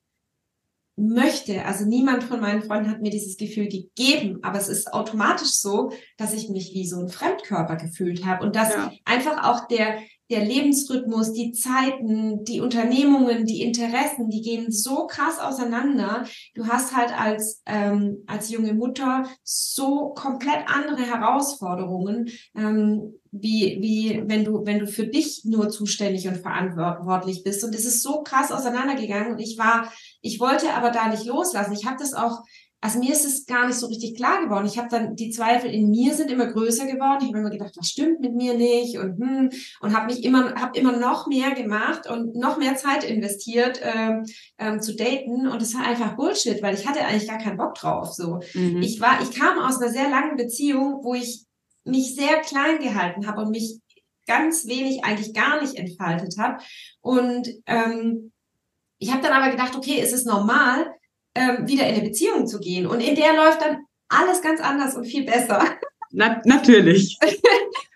möchte. 0.95 1.65
Also 1.65 1.85
niemand 1.85 2.23
von 2.23 2.39
meinen 2.39 2.61
Freunden 2.61 2.89
hat 2.89 3.01
mir 3.01 3.09
dieses 3.09 3.37
Gefühl 3.37 3.67
gegeben, 3.67 4.39
aber 4.43 4.59
es 4.59 4.67
ist 4.67 4.93
automatisch 4.93 5.53
so, 5.53 5.91
dass 6.17 6.33
ich 6.33 6.49
mich 6.49 6.73
wie 6.73 6.87
so 6.87 6.99
ein 6.99 7.09
Fremdkörper 7.09 7.77
gefühlt 7.77 8.25
habe 8.25 8.45
und 8.45 8.55
dass 8.55 8.73
ja. 8.73 8.91
einfach 9.05 9.43
auch 9.43 9.67
der 9.67 9.99
der 10.31 10.45
Lebensrhythmus, 10.45 11.33
die 11.33 11.51
Zeiten, 11.51 12.45
die 12.45 12.61
Unternehmungen, 12.61 13.45
die 13.45 13.61
Interessen, 13.61 14.29
die 14.29 14.41
gehen 14.41 14.71
so 14.71 15.05
krass 15.05 15.39
auseinander. 15.39 16.23
Du 16.55 16.67
hast 16.67 16.95
halt 16.95 17.11
als, 17.11 17.61
ähm, 17.65 18.23
als 18.27 18.49
junge 18.49 18.73
Mutter 18.73 19.25
so 19.43 20.13
komplett 20.15 20.63
andere 20.67 21.01
Herausforderungen, 21.01 22.29
ähm, 22.55 23.13
wie, 23.31 23.77
wie 23.81 24.23
wenn 24.25 24.45
du, 24.45 24.65
wenn 24.65 24.79
du 24.79 24.87
für 24.87 25.07
dich 25.07 25.43
nur 25.45 25.69
zuständig 25.69 26.27
und 26.27 26.37
verantwortlich 26.37 27.43
bist. 27.43 27.63
Und 27.63 27.75
es 27.75 27.85
ist 27.85 28.01
so 28.01 28.23
krass 28.23 28.51
auseinandergegangen. 28.51 29.33
Und 29.33 29.39
ich 29.39 29.57
war, 29.57 29.91
ich 30.21 30.39
wollte 30.39 30.73
aber 30.73 30.91
da 30.91 31.09
nicht 31.09 31.25
loslassen. 31.25 31.73
Ich 31.73 31.85
habe 31.85 31.97
das 31.99 32.13
auch 32.13 32.39
also 32.83 32.97
mir 32.97 33.11
ist 33.11 33.25
es 33.25 33.45
gar 33.45 33.67
nicht 33.67 33.77
so 33.77 33.85
richtig 33.85 34.15
klar 34.15 34.43
geworden. 34.43 34.65
Ich 34.65 34.79
habe 34.79 34.87
dann, 34.89 35.15
die 35.15 35.29
Zweifel 35.29 35.69
in 35.69 35.91
mir 35.91 36.15
sind 36.15 36.31
immer 36.31 36.47
größer 36.47 36.87
geworden. 36.87 37.19
Ich 37.21 37.27
habe 37.27 37.39
immer 37.39 37.51
gedacht, 37.51 37.73
was 37.77 37.89
stimmt 37.89 38.21
mit 38.21 38.33
mir 38.33 38.55
nicht 38.55 38.97
und 38.97 39.19
hm, 39.19 39.49
und 39.81 39.95
habe 39.95 40.07
mich 40.07 40.23
immer, 40.23 40.55
habe 40.55 40.77
immer 40.79 40.97
noch 40.97 41.27
mehr 41.27 41.51
gemacht 41.51 42.09
und 42.09 42.35
noch 42.35 42.57
mehr 42.57 42.75
Zeit 42.75 43.03
investiert 43.03 43.79
ähm, 43.83 44.25
ähm, 44.57 44.81
zu 44.81 44.95
daten 44.95 45.47
und 45.47 45.61
es 45.61 45.75
war 45.75 45.85
einfach 45.85 46.15
Bullshit, 46.15 46.61
weil 46.63 46.73
ich 46.73 46.87
hatte 46.87 47.05
eigentlich 47.05 47.29
gar 47.29 47.37
keinen 47.37 47.57
Bock 47.57 47.75
drauf. 47.75 48.13
So, 48.13 48.39
mhm. 48.55 48.81
ich 48.81 48.99
war, 48.99 49.21
ich 49.21 49.31
kam 49.31 49.59
aus 49.59 49.79
einer 49.79 49.91
sehr 49.91 50.09
langen 50.09 50.35
Beziehung, 50.35 51.03
wo 51.03 51.13
ich 51.13 51.45
mich 51.83 52.15
sehr 52.15 52.39
klein 52.39 52.79
gehalten 52.79 53.27
habe 53.27 53.41
und 53.41 53.51
mich 53.51 53.79
ganz 54.25 54.65
wenig, 54.65 55.03
eigentlich 55.03 55.35
gar 55.35 55.61
nicht 55.61 55.75
entfaltet 55.75 56.35
habe 56.39 56.57
und 57.01 57.47
ähm, 57.67 58.31
ich 58.97 59.11
habe 59.11 59.23
dann 59.23 59.33
aber 59.33 59.51
gedacht, 59.51 59.75
okay, 59.75 59.99
es 59.99 60.13
ist 60.13 60.27
normal, 60.27 60.93
ähm, 61.35 61.67
wieder 61.67 61.87
in 61.87 61.95
eine 61.95 62.03
Beziehung 62.03 62.47
zu 62.47 62.59
gehen. 62.59 62.87
Und 62.87 62.99
in 63.01 63.15
der 63.15 63.33
läuft 63.33 63.61
dann 63.61 63.85
alles 64.09 64.41
ganz 64.41 64.59
anders 64.59 64.95
und 64.95 65.05
viel 65.05 65.25
besser. 65.25 65.63
Na, 66.11 66.41
natürlich. 66.45 67.17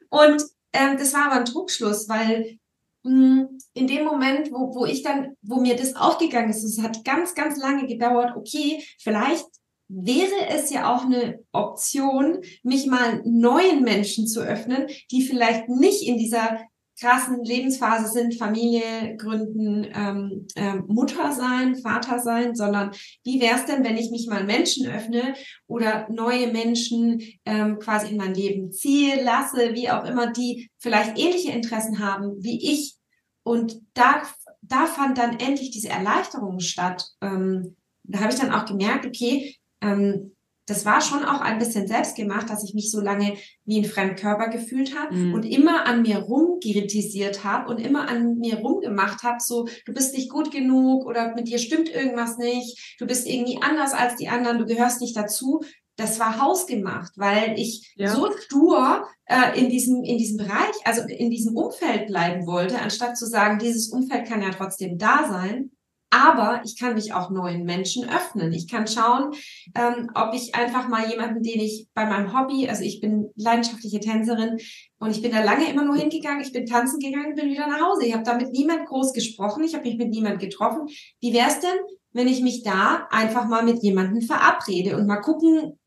und 0.10 0.42
ähm, 0.74 0.98
das 0.98 1.14
war 1.14 1.28
aber 1.28 1.36
ein 1.36 1.46
Trugschluss, 1.46 2.08
weil 2.08 2.58
mh, 3.04 3.12
hm, 3.12 3.58
in 3.74 3.88
dem 3.88 4.06
Moment, 4.06 4.52
wo, 4.52 4.74
wo 4.74 4.86
ich 4.86 5.04
dann, 5.04 5.36
wo 5.42 5.60
mir 5.60 5.76
das 5.76 5.96
aufgegangen 5.96 6.50
ist, 6.50 6.64
es 6.64 6.82
hat 6.82 7.04
ganz, 7.04 7.36
ganz 7.36 7.58
lange 7.58 7.88
gedauert, 7.88 8.36
okay, 8.36 8.84
vielleicht 9.00 9.46
wäre 9.88 10.48
es 10.50 10.72
ja 10.72 10.94
auch 10.94 11.06
eine 11.06 11.44
Option, 11.52 12.42
mich 12.64 12.88
mal 12.88 13.22
neuen 13.26 13.84
Menschen 13.84 14.28
zu 14.28 14.42
öffnen, 14.42 14.88
die 15.12 15.22
vielleicht 15.22 15.70
nicht 15.70 16.08
in 16.08 16.18
dieser 16.18 16.60
krassen 17.00 17.44
Lebensphase 17.44 18.12
sind, 18.12 18.36
Familie 18.36 19.18
gründen, 19.18 19.88
ähm, 19.94 20.48
ähm, 20.56 20.86
Mutter 20.88 21.32
sein, 21.34 21.76
Vater 21.76 22.20
sein, 22.20 22.56
sondern 22.56 22.92
wie 23.24 23.42
wäre 23.42 23.58
es 23.58 23.66
denn, 23.66 23.84
wenn 23.84 23.98
ich 23.98 24.12
mich 24.12 24.28
mal 24.28 24.44
Menschen 24.44 24.88
öffne 24.88 25.34
oder 25.68 26.08
neue 26.10 26.52
Menschen 26.52 27.22
ähm, 27.46 27.80
quasi 27.80 28.12
in 28.12 28.18
mein 28.18 28.34
Leben 28.34 28.72
ziehe, 28.72 29.24
lasse, 29.24 29.74
wie 29.74 29.90
auch 29.90 30.06
immer, 30.06 30.32
die 30.32 30.70
vielleicht 30.80 31.20
ähnliche 31.20 31.52
Interessen 31.52 32.00
haben 32.00 32.44
wie 32.44 32.72
ich. 32.72 32.96
Und 33.44 33.82
da, 33.94 34.24
da 34.62 34.86
fand 34.86 35.18
dann 35.18 35.40
endlich 35.40 35.72
diese 35.72 35.90
Erleichterung 35.90 36.60
statt. 36.60 37.06
Ähm, 37.22 37.76
da 38.04 38.20
habe 38.20 38.32
ich 38.32 38.40
dann 38.40 38.54
auch 38.54 38.66
gemerkt, 38.66 39.06
okay, 39.06 39.56
ähm, 39.82 40.35
das 40.66 40.86
war 40.86 41.02
schon 41.02 41.24
auch 41.24 41.42
ein 41.42 41.60
bisschen 41.60 41.88
selbst 41.88 42.16
gemacht, 42.16 42.50
dass 42.50 42.64
ich 42.64 42.74
mich 42.74 42.92
so 42.92 43.00
lange 43.00 43.38
wie 43.66 43.80
ein 43.80 43.86
Fremdkörper 43.86 44.50
gefühlt 44.50 44.98
habe 44.98 45.16
mhm. 45.16 45.34
und 45.34 45.44
immer 45.44 45.86
an 45.86 46.02
mir 46.02 46.18
rumkritisiert 46.18 47.44
habe 47.44 47.70
und 47.70 47.80
immer 47.80 48.10
an 48.10 48.38
mir 48.38 48.58
rumgemacht 48.58 49.24
habe, 49.24 49.38
so 49.40 49.68
du 49.86 49.94
bist 49.94 50.16
nicht 50.16 50.30
gut 50.30 50.52
genug 50.52 51.06
oder 51.06 51.36
mit 51.36 51.48
dir 51.48 51.60
stimmt 51.60 51.90
irgendwas 51.90 52.38
nicht, 52.38 52.96
du 53.00 53.06
bist 53.06 53.28
irgendwie 53.28 53.60
anders 53.62 53.94
als 53.94 54.16
die 54.16 54.28
anderen, 54.28 54.58
du 54.58 54.66
gehörst 54.66 55.02
nicht 55.02 55.16
dazu. 55.16 55.62
Das 55.98 56.20
war 56.20 56.42
hausgemacht, 56.42 57.14
weil 57.16 57.58
ich 57.58 57.94
ja. 57.96 58.14
so 58.14 58.30
stur 58.38 59.08
äh, 59.28 59.58
in 59.58 59.70
diesem 59.70 60.04
in 60.04 60.18
diesem 60.18 60.36
Bereich, 60.36 60.76
also 60.84 61.02
in 61.08 61.30
diesem 61.30 61.56
Umfeld 61.56 62.08
bleiben 62.08 62.46
wollte, 62.48 62.82
anstatt 62.82 63.18
zu 63.18 63.26
sagen, 63.26 63.60
dieses 63.60 63.94
Umfeld 63.94 64.28
kann 64.28 64.42
ja 64.42 64.50
trotzdem 64.50 64.98
da 64.98 65.30
sein 65.30 65.72
aber 66.16 66.62
ich 66.64 66.80
kann 66.80 66.94
mich 66.94 67.14
auch 67.14 67.30
neuen 67.30 67.66
Menschen 67.66 68.08
öffnen. 68.08 68.54
Ich 68.54 68.70
kann 68.70 68.88
schauen, 68.88 69.34
ähm, 69.76 70.10
ob 70.16 70.34
ich 70.34 70.56
einfach 70.56 70.88
mal 70.88 71.10
jemanden, 71.10 71.44
den 71.44 71.60
ich 71.60 71.88
bei 71.94 72.06
meinem 72.06 72.34
Hobby, 72.34 72.70
also 72.70 72.84
ich 72.84 73.02
bin 73.02 73.32
leidenschaftliche 73.36 74.00
Tänzerin 74.00 74.58
und 75.00 75.12
ich 75.12 75.22
bin 75.22 75.32
da 75.32 75.44
lange 75.44 75.70
immer 75.70 75.84
nur 75.84 75.98
hingegangen, 75.98 76.42
ich 76.42 76.54
bin 76.54 76.66
tanzen 76.66 77.00
gegangen, 77.00 77.36
bin 77.36 77.50
wieder 77.50 77.68
nach 77.68 77.82
Hause. 77.82 78.06
Ich 78.06 78.14
habe 78.14 78.24
da 78.24 78.36
mit 78.36 78.54
niemand 78.54 78.88
groß 78.88 79.12
gesprochen, 79.12 79.64
ich 79.64 79.76
habe 79.76 79.88
mich 79.88 79.98
mit 79.98 80.10
niemand 80.10 80.40
getroffen. 80.40 80.88
Wie 81.20 81.34
wäre 81.34 81.50
es 81.50 81.60
denn, 81.60 81.78
wenn 82.14 82.30
ich 82.30 82.42
mich 82.42 82.64
da 82.64 83.08
einfach 83.12 83.46
mal 83.48 83.64
mit 83.64 83.84
jemandem 83.84 84.22
verabrede 84.22 84.96
und 84.96 85.08
mal 85.08 85.20
gucken, 85.20 85.78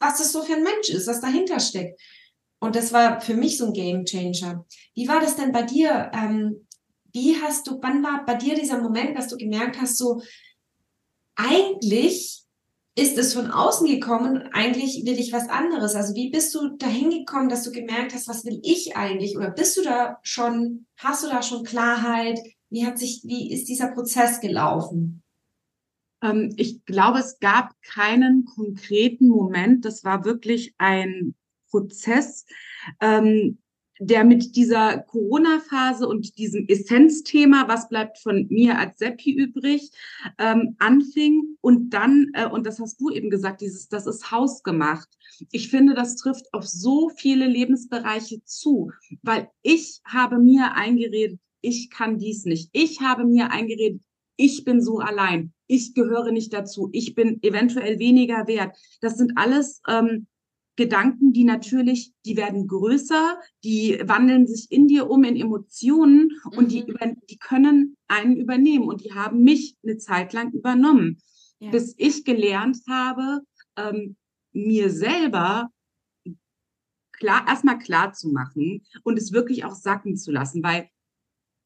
was 0.00 0.18
das 0.18 0.32
so 0.32 0.42
für 0.42 0.54
ein 0.54 0.64
Mensch 0.64 0.88
ist, 0.88 1.06
was 1.06 1.20
dahinter 1.20 1.60
steckt. 1.60 2.00
Und 2.58 2.76
das 2.76 2.92
war 2.92 3.20
für 3.20 3.34
mich 3.34 3.58
so 3.58 3.66
ein 3.66 3.72
Game 3.72 4.04
Changer. 4.04 4.64
Wie 4.94 5.06
war 5.06 5.20
das 5.20 5.36
denn 5.36 5.52
bei 5.52 5.62
dir? 5.62 6.10
Ähm, 6.14 6.63
wie 7.14 7.40
hast 7.40 7.66
du, 7.66 7.78
wann 7.80 8.02
war 8.02 8.26
bei 8.26 8.34
dir 8.34 8.54
dieser 8.54 8.80
Moment, 8.80 9.16
dass 9.16 9.28
du 9.28 9.36
gemerkt 9.36 9.80
hast, 9.80 9.96
so 9.96 10.20
eigentlich 11.36 12.42
ist 12.96 13.18
es 13.18 13.34
von 13.34 13.50
außen 13.50 13.88
gekommen 13.88 14.48
eigentlich 14.52 15.04
will 15.04 15.18
ich 15.18 15.32
was 15.32 15.48
anderes? 15.48 15.94
Also 15.94 16.14
wie 16.14 16.30
bist 16.30 16.54
du 16.54 16.76
dahin 16.76 17.10
gekommen, 17.10 17.48
dass 17.48 17.64
du 17.64 17.72
gemerkt 17.72 18.14
hast, 18.14 18.28
was 18.28 18.44
will 18.44 18.60
ich 18.62 18.96
eigentlich? 18.96 19.36
Oder 19.36 19.50
bist 19.50 19.76
du 19.76 19.82
da 19.82 20.18
schon, 20.22 20.86
hast 20.96 21.24
du 21.24 21.28
da 21.28 21.42
schon 21.42 21.64
Klarheit? 21.64 22.38
Wie 22.70 22.86
hat 22.86 22.98
sich, 22.98 23.22
wie 23.24 23.52
ist 23.52 23.68
dieser 23.68 23.88
Prozess 23.88 24.40
gelaufen? 24.40 25.22
Ähm, 26.22 26.52
ich 26.56 26.84
glaube, 26.84 27.18
es 27.18 27.38
gab 27.40 27.80
keinen 27.82 28.44
konkreten 28.44 29.28
Moment. 29.28 29.84
Das 29.84 30.04
war 30.04 30.24
wirklich 30.24 30.74
ein 30.78 31.34
Prozess. 31.70 32.46
Ähm, 33.00 33.58
der 34.00 34.24
mit 34.24 34.56
dieser 34.56 34.98
Corona-Phase 34.98 36.08
und 36.08 36.36
diesem 36.38 36.66
Essenzthema, 36.68 37.68
was 37.68 37.88
bleibt 37.88 38.18
von 38.18 38.46
mir 38.48 38.78
als 38.78 38.98
Seppi 38.98 39.32
übrig, 39.32 39.90
ähm, 40.38 40.76
anfing 40.78 41.56
und 41.60 41.90
dann, 41.90 42.30
äh, 42.34 42.46
und 42.46 42.66
das 42.66 42.80
hast 42.80 43.00
du 43.00 43.10
eben 43.10 43.30
gesagt, 43.30 43.60
dieses, 43.60 43.88
das 43.88 44.06
ist 44.06 44.30
hausgemacht. 44.30 45.08
Ich 45.50 45.68
finde, 45.68 45.94
das 45.94 46.16
trifft 46.16 46.52
auf 46.52 46.66
so 46.66 47.08
viele 47.08 47.46
Lebensbereiche 47.46 48.42
zu, 48.44 48.90
weil 49.22 49.48
ich 49.62 50.00
habe 50.04 50.38
mir 50.38 50.74
eingeredet, 50.74 51.38
ich 51.60 51.90
kann 51.90 52.18
dies 52.18 52.44
nicht. 52.44 52.68
Ich 52.72 53.00
habe 53.00 53.24
mir 53.24 53.50
eingeredet, 53.50 54.02
ich 54.36 54.64
bin 54.64 54.82
so 54.82 54.98
allein. 54.98 55.52
Ich 55.66 55.94
gehöre 55.94 56.30
nicht 56.30 56.52
dazu. 56.52 56.90
Ich 56.92 57.14
bin 57.14 57.42
eventuell 57.42 57.98
weniger 57.98 58.46
wert. 58.46 58.76
Das 59.00 59.16
sind 59.16 59.32
alles 59.36 59.80
ähm, 59.88 60.26
Gedanken, 60.76 61.32
die 61.32 61.44
natürlich, 61.44 62.12
die 62.24 62.36
werden 62.36 62.66
größer, 62.66 63.38
die 63.62 64.00
wandeln 64.04 64.46
sich 64.46 64.70
in 64.70 64.88
dir 64.88 65.08
um 65.08 65.22
in 65.24 65.36
Emotionen 65.36 66.30
mhm. 66.44 66.58
und 66.58 66.72
die, 66.72 66.82
mhm. 66.82 66.88
über, 66.88 67.12
die 67.30 67.38
können 67.38 67.96
einen 68.08 68.36
übernehmen 68.36 68.88
und 68.88 69.04
die 69.04 69.12
haben 69.12 69.42
mich 69.42 69.76
eine 69.84 69.98
Zeit 69.98 70.32
lang 70.32 70.52
übernommen, 70.52 71.18
ja. 71.60 71.70
bis 71.70 71.94
ich 71.96 72.24
gelernt 72.24 72.78
habe, 72.88 73.40
ähm, 73.76 74.16
mir 74.52 74.90
selber 74.90 75.70
klar, 77.12 77.46
erstmal 77.46 77.78
klar 77.78 78.12
zu 78.12 78.28
machen 78.30 78.84
und 79.02 79.18
es 79.18 79.32
wirklich 79.32 79.64
auch 79.64 79.74
sacken 79.74 80.16
zu 80.16 80.32
lassen, 80.32 80.62
weil 80.62 80.88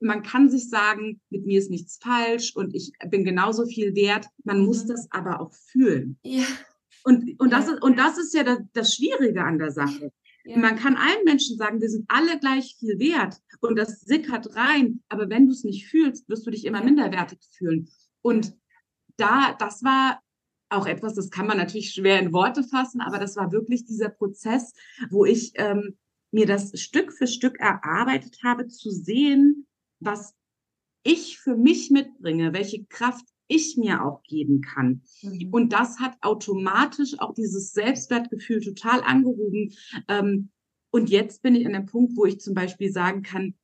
man 0.00 0.22
kann 0.22 0.48
sich 0.48 0.68
sagen, 0.68 1.20
mit 1.30 1.44
mir 1.44 1.58
ist 1.58 1.70
nichts 1.70 1.98
falsch 2.00 2.54
und 2.54 2.74
ich 2.74 2.92
bin 3.08 3.24
genauso 3.24 3.66
viel 3.66 3.94
wert. 3.94 4.26
Man 4.44 4.60
mhm. 4.60 4.66
muss 4.66 4.86
das 4.86 5.08
aber 5.10 5.40
auch 5.40 5.52
fühlen. 5.52 6.18
Ja. 6.22 6.44
Und, 7.08 7.40
und, 7.40 7.50
das 7.54 7.68
ist, 7.68 7.82
und 7.82 7.98
das 7.98 8.18
ist 8.18 8.34
ja 8.34 8.42
das, 8.42 8.58
das 8.74 8.94
Schwierige 8.94 9.42
an 9.42 9.58
der 9.58 9.70
Sache. 9.70 10.12
Ja. 10.44 10.58
Man 10.58 10.76
kann 10.76 10.94
allen 10.94 11.24
Menschen 11.24 11.56
sagen, 11.56 11.80
wir 11.80 11.88
sind 11.88 12.04
alle 12.08 12.38
gleich 12.38 12.76
viel 12.78 12.98
wert 12.98 13.40
und 13.60 13.78
das 13.78 14.02
sickert 14.02 14.54
rein. 14.54 15.02
Aber 15.08 15.30
wenn 15.30 15.46
du 15.46 15.52
es 15.52 15.64
nicht 15.64 15.86
fühlst, 15.86 16.28
wirst 16.28 16.46
du 16.46 16.50
dich 16.50 16.66
immer 16.66 16.84
minderwertig 16.84 17.38
fühlen. 17.56 17.88
Und 18.20 18.54
da, 19.16 19.56
das 19.58 19.82
war 19.82 20.20
auch 20.68 20.84
etwas, 20.86 21.14
das 21.14 21.30
kann 21.30 21.46
man 21.46 21.56
natürlich 21.56 21.92
schwer 21.92 22.20
in 22.20 22.34
Worte 22.34 22.62
fassen, 22.62 23.00
aber 23.00 23.18
das 23.18 23.36
war 23.36 23.52
wirklich 23.52 23.86
dieser 23.86 24.10
Prozess, 24.10 24.74
wo 25.08 25.24
ich 25.24 25.52
ähm, 25.54 25.96
mir 26.30 26.44
das 26.44 26.78
Stück 26.78 27.14
für 27.14 27.26
Stück 27.26 27.58
erarbeitet 27.58 28.36
habe, 28.44 28.68
zu 28.68 28.90
sehen, 28.90 29.66
was 29.98 30.34
ich 31.04 31.38
für 31.38 31.56
mich 31.56 31.90
mitbringe, 31.90 32.52
welche 32.52 32.84
Kraft 32.84 33.24
ich 33.48 33.76
mir 33.76 34.04
auch 34.04 34.22
geben 34.22 34.60
kann. 34.60 35.02
Mhm. 35.22 35.48
Und 35.50 35.72
das 35.72 35.98
hat 35.98 36.16
automatisch 36.20 37.18
auch 37.18 37.34
dieses 37.34 37.72
Selbstwertgefühl 37.72 38.60
total 38.60 39.02
angehoben. 39.02 39.72
Ähm, 40.06 40.50
und 40.90 41.10
jetzt 41.10 41.42
bin 41.42 41.54
ich 41.54 41.66
an 41.66 41.72
dem 41.72 41.86
Punkt, 41.86 42.16
wo 42.16 42.24
ich 42.24 42.40
zum 42.40 42.54
Beispiel 42.54 42.92
sagen 42.92 43.22
kann, 43.22 43.54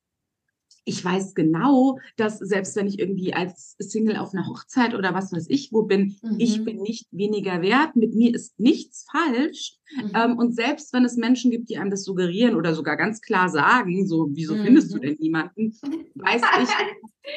ich 0.85 1.03
weiß 1.03 1.33
genau, 1.33 1.99
dass 2.15 2.37
selbst 2.37 2.75
wenn 2.75 2.87
ich 2.87 2.99
irgendwie 2.99 3.33
als 3.33 3.75
Single 3.79 4.17
auf 4.17 4.33
einer 4.33 4.47
Hochzeit 4.47 4.93
oder 4.93 5.13
was 5.13 5.33
weiß 5.33 5.47
ich 5.49 5.71
wo 5.71 5.83
bin, 5.83 6.15
mhm. 6.21 6.35
ich 6.37 6.63
bin 6.63 6.77
nicht 6.77 7.07
weniger 7.11 7.61
wert, 7.61 7.95
mit 7.95 8.13
mir 8.13 8.33
ist 8.33 8.59
nichts 8.59 9.05
falsch. 9.11 9.77
Mhm. 9.95 10.11
Ähm, 10.15 10.37
und 10.37 10.55
selbst 10.55 10.93
wenn 10.93 11.03
es 11.03 11.17
Menschen 11.17 11.51
gibt, 11.51 11.69
die 11.69 11.77
einem 11.77 11.89
das 11.89 12.03
suggerieren 12.03 12.55
oder 12.55 12.73
sogar 12.75 12.97
ganz 12.97 13.21
klar 13.21 13.49
sagen, 13.49 14.07
so, 14.07 14.27
wieso 14.31 14.55
mhm. 14.55 14.63
findest 14.63 14.93
du 14.93 14.99
denn 14.99 15.17
niemanden, 15.19 15.75
weiß 16.15 16.41
ich. 16.63 16.69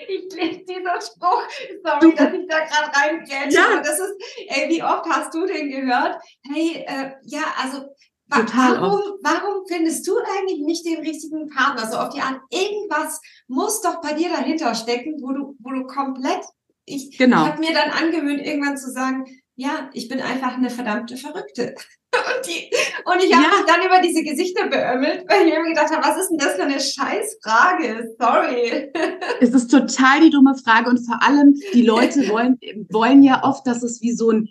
ich 0.09 0.35
lese 0.35 0.65
dieser 0.69 1.01
Spruch, 1.01 1.43
sorry, 1.83 2.15
dass 2.15 2.33
ich 2.35 2.47
da 2.49 2.59
gerade 2.61 2.95
reingrätsche, 2.95 3.57
ja. 3.57 3.81
das 3.83 3.99
ist, 3.99 4.15
ey, 4.49 4.69
wie 4.69 4.83
oft 4.83 5.07
hast 5.09 5.35
du 5.35 5.47
den 5.47 5.71
gehört? 5.71 6.17
Hey, 6.43 6.85
äh, 6.87 7.13
ja, 7.23 7.55
also 7.63 7.87
Total 8.31 8.81
warum, 8.81 9.01
oft. 9.01 9.09
warum 9.23 9.67
findest 9.67 10.07
du 10.07 10.13
eigentlich 10.19 10.61
nicht 10.61 10.85
den 10.85 11.01
richtigen 11.01 11.49
Partner? 11.49 11.91
So 11.91 11.97
auf 11.99 12.11
die 12.11 12.21
Art, 12.21 12.41
irgendwas 12.51 13.21
muss 13.47 13.81
doch 13.81 14.01
bei 14.01 14.13
dir 14.13 14.29
dahinter 14.29 14.75
stecken, 14.75 15.17
wo 15.21 15.33
du, 15.33 15.57
wo 15.61 15.71
du 15.71 15.87
komplett, 15.87 16.45
ich 16.85 17.17
genau. 17.17 17.47
habe 17.47 17.61
mir 17.61 17.73
dann 17.73 17.91
angewöhnt, 17.91 18.45
irgendwann 18.45 18.77
zu 18.77 18.91
sagen, 18.91 19.25
ja, 19.57 19.91
ich 19.93 20.09
bin 20.09 20.21
einfach 20.21 20.57
eine 20.57 20.71
verdammte 20.71 21.17
Verrückte. 21.17 21.75
Und, 22.11 22.47
die, 22.47 22.71
und 23.05 23.23
ich 23.23 23.33
habe 23.35 23.45
ja. 23.45 23.51
mich 23.51 23.67
dann 23.67 23.87
über 23.87 24.01
diese 24.01 24.23
Gesichter 24.23 24.67
beömmelt, 24.67 25.25
weil 25.29 25.47
ich 25.47 25.55
mir 25.55 25.63
gedacht 25.69 25.95
habe, 25.95 26.03
was 26.03 26.19
ist 26.19 26.31
denn 26.31 26.39
das 26.39 26.55
für 26.55 26.63
eine 26.63 26.81
Scheißfrage? 26.81 28.17
Sorry. 28.19 28.91
Es 29.41 29.51
ist 29.51 29.71
total 29.71 30.23
die 30.23 30.31
dumme 30.31 30.57
Frage 30.57 30.89
und 30.89 31.05
vor 31.05 31.23
allem 31.23 31.55
die 31.75 31.83
Leute 31.83 32.29
wollen, 32.31 32.59
wollen 32.91 33.23
ja 33.23 33.45
oft, 33.45 33.67
dass 33.67 33.83
es 33.83 34.01
wie 34.01 34.13
so 34.13 34.31
ein 34.31 34.49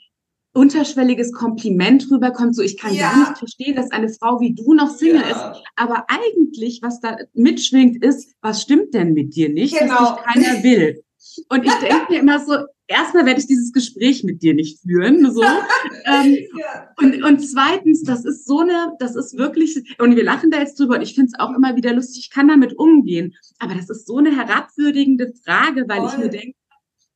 unterschwelliges 0.58 1.32
Kompliment 1.32 2.10
rüberkommt, 2.10 2.56
so 2.56 2.63
ich 2.63 2.78
kann 2.78 2.93
ja. 2.93 3.12
gar 3.12 3.20
nicht 3.20 3.38
verstehen, 3.38 3.76
dass 3.76 3.91
eine 3.91 4.10
Frau 4.10 4.39
wie 4.39 4.56
du 4.56 4.74
noch 4.74 4.89
Single 4.89 5.22
ja. 5.22 5.52
ist. 5.52 5.63
Aber 5.76 6.06
eigentlich, 6.08 6.82
was 6.82 7.00
da 7.00 7.17
mitschwingt, 7.34 8.04
ist, 8.04 8.36
was 8.41 8.63
stimmt 8.63 8.93
denn 8.93 9.13
mit 9.13 9.36
dir 9.36 9.50
nicht, 9.50 9.78
genau. 9.78 9.93
was 9.93 10.15
dich 10.15 10.26
keiner 10.26 10.63
will. 10.63 11.04
Und 11.50 11.63
ich 11.63 11.74
denke 11.82 12.06
mir 12.10 12.20
immer 12.20 12.43
so, 12.43 12.56
erstmal 12.88 13.26
werde 13.28 13.39
ich 13.39 13.46
dieses 13.46 13.72
Gespräch 13.72 14.24
mit 14.24 14.41
dir 14.41 14.56
nicht 14.56 14.80
führen. 14.82 15.32
So. 15.38 15.43
ähm, 15.43 16.38
ja. 16.58 16.89
und, 16.98 17.24
und 17.24 17.39
zweitens, 17.39 18.02
das 18.02 18.26
ist 18.26 18.48
so 18.48 18.62
eine, 18.62 18.93
das 18.98 19.15
ist 19.15 19.38
wirklich, 19.38 19.96
und 20.00 20.15
wir 20.15 20.24
lachen 20.24 20.50
da 20.50 20.58
jetzt 20.58 20.80
drüber 20.80 20.96
und 20.96 21.04
ich 21.04 21.13
finde 21.13 21.32
es 21.32 21.39
auch 21.39 21.54
immer 21.56 21.76
wieder 21.76 21.93
lustig, 21.93 22.26
ich 22.26 22.30
kann 22.32 22.48
damit 22.48 22.80
umgehen. 22.80 23.36
Aber 23.60 23.76
das 23.76 23.89
ist 23.91 24.08
so 24.08 24.17
eine 24.17 24.36
herabwürdigende 24.36 25.34
Frage, 25.46 25.86
weil 25.88 26.00
Voll. 26.00 26.10
ich 26.10 26.17
mir 26.17 26.30
denke, 26.30 26.56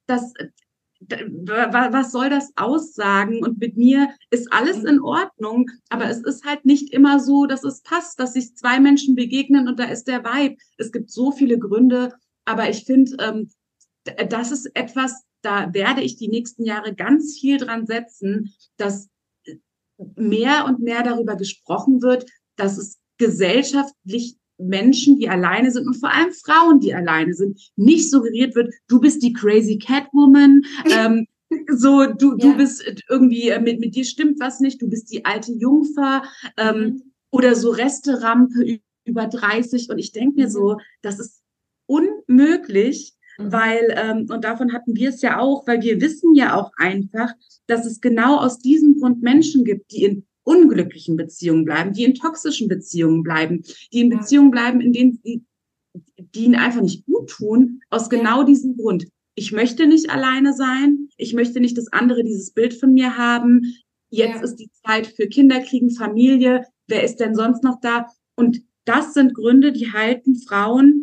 dass 0.05 0.33
was 1.09 2.11
soll 2.11 2.29
das 2.29 2.51
aussagen? 2.55 3.43
Und 3.43 3.59
mit 3.59 3.77
mir 3.77 4.09
ist 4.29 4.51
alles 4.51 4.77
mhm. 4.77 4.87
in 4.87 5.01
Ordnung, 5.01 5.69
aber 5.89 6.09
es 6.09 6.19
ist 6.19 6.45
halt 6.45 6.65
nicht 6.65 6.93
immer 6.93 7.19
so, 7.19 7.45
dass 7.45 7.63
es 7.63 7.81
passt, 7.81 8.19
dass 8.19 8.33
sich 8.33 8.55
zwei 8.55 8.79
Menschen 8.79 9.15
begegnen 9.15 9.67
und 9.67 9.79
da 9.79 9.85
ist 9.85 10.07
der 10.07 10.23
Vibe. 10.23 10.57
Es 10.77 10.91
gibt 10.91 11.11
so 11.11 11.31
viele 11.31 11.57
Gründe, 11.57 12.13
aber 12.45 12.69
ich 12.69 12.85
finde, 12.85 13.17
ähm, 13.19 13.49
das 14.29 14.51
ist 14.51 14.69
etwas, 14.75 15.23
da 15.41 15.73
werde 15.73 16.01
ich 16.01 16.17
die 16.17 16.27
nächsten 16.27 16.63
Jahre 16.63 16.93
ganz 16.93 17.37
viel 17.39 17.57
dran 17.57 17.85
setzen, 17.85 18.53
dass 18.77 19.09
mehr 20.15 20.65
und 20.65 20.79
mehr 20.79 21.03
darüber 21.03 21.35
gesprochen 21.35 22.01
wird, 22.01 22.25
dass 22.55 22.77
es 22.77 22.99
gesellschaftlich 23.17 24.37
Menschen, 24.61 25.17
die 25.17 25.29
alleine 25.29 25.71
sind 25.71 25.87
und 25.87 25.95
vor 25.95 26.11
allem 26.11 26.31
Frauen, 26.31 26.79
die 26.79 26.93
alleine 26.93 27.33
sind, 27.33 27.59
nicht 27.75 28.09
suggeriert 28.09 28.55
wird, 28.55 28.73
du 28.87 28.99
bist 28.99 29.23
die 29.23 29.33
crazy 29.33 29.77
Catwoman, 29.77 30.61
ähm, 30.91 31.27
so 31.69 32.05
du, 32.05 32.37
ja. 32.37 32.37
du 32.37 32.57
bist 32.57 32.83
irgendwie, 33.09 33.49
äh, 33.49 33.59
mit, 33.59 33.79
mit 33.79 33.95
dir 33.95 34.05
stimmt 34.05 34.39
was 34.39 34.59
nicht, 34.59 34.81
du 34.81 34.89
bist 34.89 35.11
die 35.11 35.25
alte 35.25 35.51
Jungfer 35.51 36.23
ähm, 36.57 36.77
mhm. 36.77 37.01
oder 37.29 37.55
so 37.55 37.71
Resterampe 37.71 38.79
über 39.05 39.27
30 39.27 39.89
und 39.89 39.97
ich 39.97 40.11
denke 40.11 40.39
mir 40.39 40.47
mhm. 40.47 40.51
so, 40.51 40.77
das 41.01 41.19
ist 41.19 41.41
unmöglich, 41.85 43.13
mhm. 43.37 43.51
weil, 43.51 43.95
ähm, 43.97 44.27
und 44.29 44.43
davon 44.43 44.73
hatten 44.73 44.95
wir 44.95 45.09
es 45.09 45.21
ja 45.21 45.39
auch, 45.39 45.67
weil 45.67 45.81
wir 45.81 45.99
wissen 45.99 46.35
ja 46.35 46.55
auch 46.55 46.71
einfach, 46.77 47.31
dass 47.67 47.85
es 47.85 47.99
genau 47.99 48.37
aus 48.37 48.59
diesem 48.59 48.99
Grund 48.99 49.21
Menschen 49.21 49.65
gibt, 49.65 49.91
die 49.91 50.05
in 50.05 50.25
unglücklichen 50.43 51.15
Beziehungen 51.15 51.65
bleiben, 51.65 51.93
die 51.93 52.03
in 52.03 52.15
toxischen 52.15 52.67
Beziehungen 52.67 53.23
bleiben, 53.23 53.63
die 53.93 54.01
in 54.01 54.09
Beziehungen 54.09 54.51
bleiben, 54.51 54.81
in 54.81 54.93
denen 54.93 55.21
die, 55.23 55.43
die 56.17 56.45
ihnen 56.45 56.55
einfach 56.55 56.81
nicht 56.81 57.05
gut 57.05 57.29
tun, 57.29 57.81
aus 57.89 58.09
genau 58.09 58.43
diesem 58.43 58.77
Grund. 58.77 59.07
Ich 59.35 59.51
möchte 59.51 59.87
nicht 59.87 60.09
alleine 60.09 60.53
sein. 60.53 61.09
Ich 61.17 61.33
möchte 61.33 61.59
nicht, 61.59 61.77
dass 61.77 61.91
andere 61.91 62.23
dieses 62.23 62.51
Bild 62.51 62.73
von 62.73 62.93
mir 62.93 63.17
haben. 63.17 63.75
Jetzt 64.09 64.35
ja. 64.35 64.43
ist 64.43 64.55
die 64.55 64.69
Zeit 64.85 65.07
für 65.07 65.27
Kinder 65.27 65.61
kriegen, 65.61 65.89
Familie. 65.89 66.65
Wer 66.87 67.03
ist 67.03 67.17
denn 67.17 67.35
sonst 67.35 67.63
noch 67.63 67.79
da? 67.81 68.07
Und 68.35 68.61
das 68.85 69.13
sind 69.13 69.33
Gründe, 69.33 69.71
die 69.71 69.91
halten 69.93 70.35
Frauen 70.35 71.00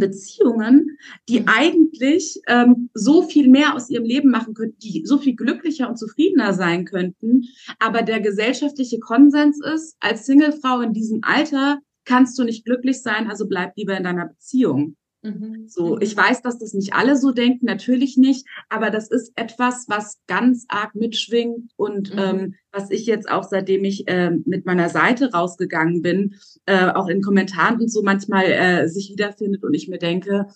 Beziehungen, 0.00 0.98
die 1.28 1.40
mhm. 1.40 1.48
eigentlich 1.48 2.40
ähm, 2.48 2.90
so 2.94 3.22
viel 3.22 3.48
mehr 3.48 3.74
aus 3.74 3.88
ihrem 3.90 4.04
Leben 4.04 4.30
machen 4.30 4.54
könnten, 4.54 4.78
die 4.80 5.04
so 5.04 5.18
viel 5.18 5.36
glücklicher 5.36 5.88
und 5.88 5.98
zufriedener 5.98 6.52
sein 6.52 6.84
könnten. 6.84 7.44
Aber 7.78 8.02
der 8.02 8.20
gesellschaftliche 8.20 8.98
Konsens 8.98 9.60
ist, 9.64 9.96
als 10.00 10.26
Singlefrau 10.26 10.80
in 10.80 10.92
diesem 10.92 11.20
Alter 11.22 11.78
kannst 12.04 12.38
du 12.38 12.44
nicht 12.44 12.64
glücklich 12.64 13.02
sein, 13.02 13.28
also 13.28 13.46
bleib 13.46 13.76
lieber 13.76 13.96
in 13.96 14.04
deiner 14.04 14.26
Beziehung. 14.26 14.96
Mhm. 15.22 15.68
So, 15.68 15.98
ich 16.00 16.16
weiß, 16.16 16.40
dass 16.40 16.58
das 16.58 16.72
nicht 16.72 16.94
alle 16.94 17.14
so 17.14 17.30
denken, 17.30 17.66
natürlich 17.66 18.16
nicht, 18.16 18.46
aber 18.70 18.90
das 18.90 19.10
ist 19.10 19.32
etwas, 19.36 19.84
was 19.86 20.18
ganz 20.26 20.64
arg 20.68 20.94
mitschwingt 20.94 21.72
und 21.76 22.14
mhm. 22.14 22.18
ähm, 22.18 22.54
was 22.72 22.90
ich 22.90 23.04
jetzt 23.04 23.30
auch, 23.30 23.44
seitdem 23.44 23.84
ich 23.84 24.08
äh, 24.08 24.30
mit 24.30 24.64
meiner 24.64 24.88
Seite 24.88 25.32
rausgegangen 25.32 26.00
bin, 26.00 26.36
äh, 26.64 26.86
auch 26.86 27.08
in 27.08 27.20
Kommentaren 27.20 27.80
und 27.80 27.92
so 27.92 28.02
manchmal 28.02 28.46
äh, 28.46 28.88
sich 28.88 29.10
wiederfindet 29.10 29.62
und 29.62 29.74
ich 29.74 29.88
mir 29.88 29.98
denke, 29.98 30.46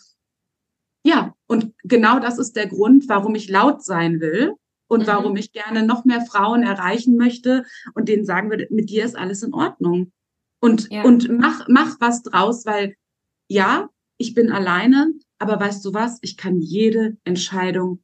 ja, 1.05 1.35
und 1.47 1.75
genau 1.83 2.19
das 2.19 2.39
ist 2.39 2.57
der 2.57 2.67
Grund, 2.67 3.09
warum 3.09 3.35
ich 3.35 3.51
laut 3.51 3.85
sein 3.85 4.21
will 4.21 4.55
und 4.89 5.03
mhm. 5.03 5.07
warum 5.07 5.37
ich 5.37 5.53
gerne 5.53 5.83
noch 5.87 6.07
mehr 6.07 6.23
Frauen 6.23 6.63
erreichen 6.63 7.19
möchte 7.19 7.65
und 7.95 8.09
denen 8.09 8.25
sagen 8.25 8.49
würde, 8.49 8.67
mit 8.71 8.89
dir 8.89 9.05
ist 9.05 9.17
alles 9.17 9.43
in 9.43 9.53
Ordnung. 9.53 10.13
Und, 10.61 10.91
ja. 10.91 11.03
und 11.03 11.29
mach, 11.29 11.67
mach 11.69 12.01
was 12.01 12.23
draus, 12.23 12.65
weil 12.65 12.97
ja, 13.49 13.91
ich 14.19 14.35
bin 14.35 14.51
alleine, 14.51 15.13
aber 15.39 15.59
weißt 15.59 15.85
du 15.85 15.95
was? 15.95 16.19
Ich 16.23 16.37
kann 16.37 16.61
jede 16.61 17.17
Entscheidung 17.25 18.03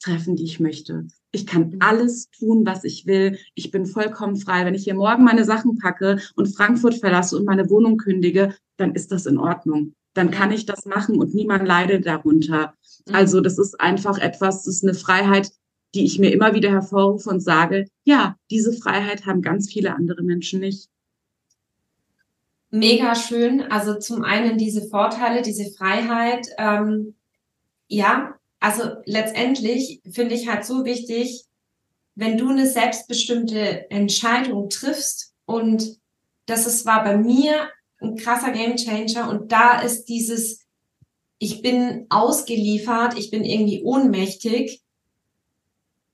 treffen, 0.00 0.36
die 0.36 0.44
ich 0.44 0.60
möchte. 0.60 1.06
Ich 1.32 1.46
kann 1.46 1.70
mhm. 1.70 1.76
alles 1.80 2.30
tun, 2.30 2.64
was 2.64 2.84
ich 2.84 3.06
will. 3.06 3.38
Ich 3.54 3.70
bin 3.70 3.86
vollkommen 3.86 4.36
frei. 4.36 4.64
Wenn 4.64 4.74
ich 4.74 4.84
hier 4.84 4.94
morgen 4.94 5.24
meine 5.24 5.44
Sachen 5.44 5.78
packe 5.78 6.20
und 6.36 6.54
Frankfurt 6.54 6.94
verlasse 6.94 7.36
und 7.36 7.44
meine 7.44 7.68
Wohnung 7.70 7.96
kündige, 7.96 8.54
dann 8.76 8.94
ist 8.94 9.10
das 9.12 9.26
in 9.26 9.38
Ordnung. 9.38 9.94
Dann 10.14 10.30
kann 10.30 10.52
ich 10.52 10.66
das 10.66 10.84
machen 10.84 11.18
und 11.18 11.34
niemand 11.34 11.66
leidet 11.66 12.06
darunter. 12.06 12.74
Mhm. 13.06 13.14
Also 13.14 13.40
das 13.40 13.58
ist 13.58 13.80
einfach 13.80 14.18
etwas, 14.18 14.64
das 14.64 14.76
ist 14.76 14.84
eine 14.84 14.94
Freiheit, 14.94 15.50
die 15.94 16.04
ich 16.04 16.18
mir 16.18 16.32
immer 16.32 16.54
wieder 16.54 16.70
hervorrufe 16.70 17.30
und 17.30 17.40
sage, 17.40 17.86
ja, 18.04 18.36
diese 18.50 18.72
Freiheit 18.72 19.26
haben 19.26 19.42
ganz 19.42 19.72
viele 19.72 19.94
andere 19.94 20.22
Menschen 20.22 20.60
nicht. 20.60 20.88
Mega 22.74 23.14
schön. 23.14 23.62
Also 23.70 24.00
zum 24.00 24.24
einen 24.24 24.58
diese 24.58 24.88
Vorteile, 24.88 25.42
diese 25.42 25.70
Freiheit. 25.70 26.48
Ähm, 26.58 27.14
ja, 27.86 28.34
also 28.58 28.82
letztendlich 29.04 30.00
finde 30.10 30.34
ich 30.34 30.48
halt 30.48 30.64
so 30.64 30.84
wichtig, 30.84 31.44
wenn 32.16 32.36
du 32.36 32.48
eine 32.48 32.66
selbstbestimmte 32.66 33.88
Entscheidung 33.92 34.70
triffst 34.70 35.34
und 35.46 36.00
das 36.46 36.66
ist, 36.66 36.84
war 36.84 37.04
bei 37.04 37.16
mir 37.16 37.68
ein 38.00 38.16
krasser 38.16 38.50
Gamechanger 38.50 39.30
und 39.30 39.52
da 39.52 39.80
ist 39.80 40.06
dieses, 40.06 40.66
ich 41.38 41.62
bin 41.62 42.06
ausgeliefert, 42.10 43.16
ich 43.16 43.30
bin 43.30 43.44
irgendwie 43.44 43.84
ohnmächtig. 43.84 44.82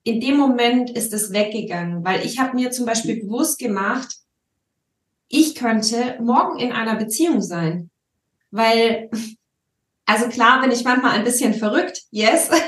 In 0.02 0.20
dem 0.20 0.36
Moment 0.36 0.90
ist 0.90 1.14
es 1.14 1.32
weggegangen, 1.32 2.04
weil 2.04 2.22
ich 2.26 2.38
habe 2.38 2.54
mir 2.54 2.70
zum 2.70 2.84
Beispiel 2.84 3.22
bewusst 3.22 3.58
gemacht, 3.58 4.19
ich 5.30 5.54
könnte 5.54 6.18
morgen 6.20 6.58
in 6.58 6.72
einer 6.72 6.96
Beziehung 6.96 7.40
sein, 7.40 7.90
weil 8.50 9.08
also 10.04 10.28
klar 10.28 10.60
bin 10.60 10.72
ich 10.72 10.84
manchmal 10.84 11.12
ein 11.12 11.24
bisschen 11.24 11.54
verrückt, 11.54 12.02
yes. 12.10 12.50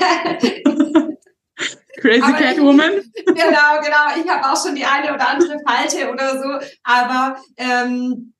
Crazy 1.97 2.21
Cat 2.21 2.59
Woman. 2.59 2.91
genau, 3.25 3.81
genau. 3.81 4.21
Ich 4.21 4.29
habe 4.29 4.49
auch 4.49 4.61
schon 4.61 4.75
die 4.75 4.85
eine 4.85 5.13
oder 5.13 5.27
andere 5.29 5.57
Falte 5.65 6.09
oder 6.11 6.41
so. 6.41 6.67
Aber 6.83 7.37
ähm, 7.57 8.33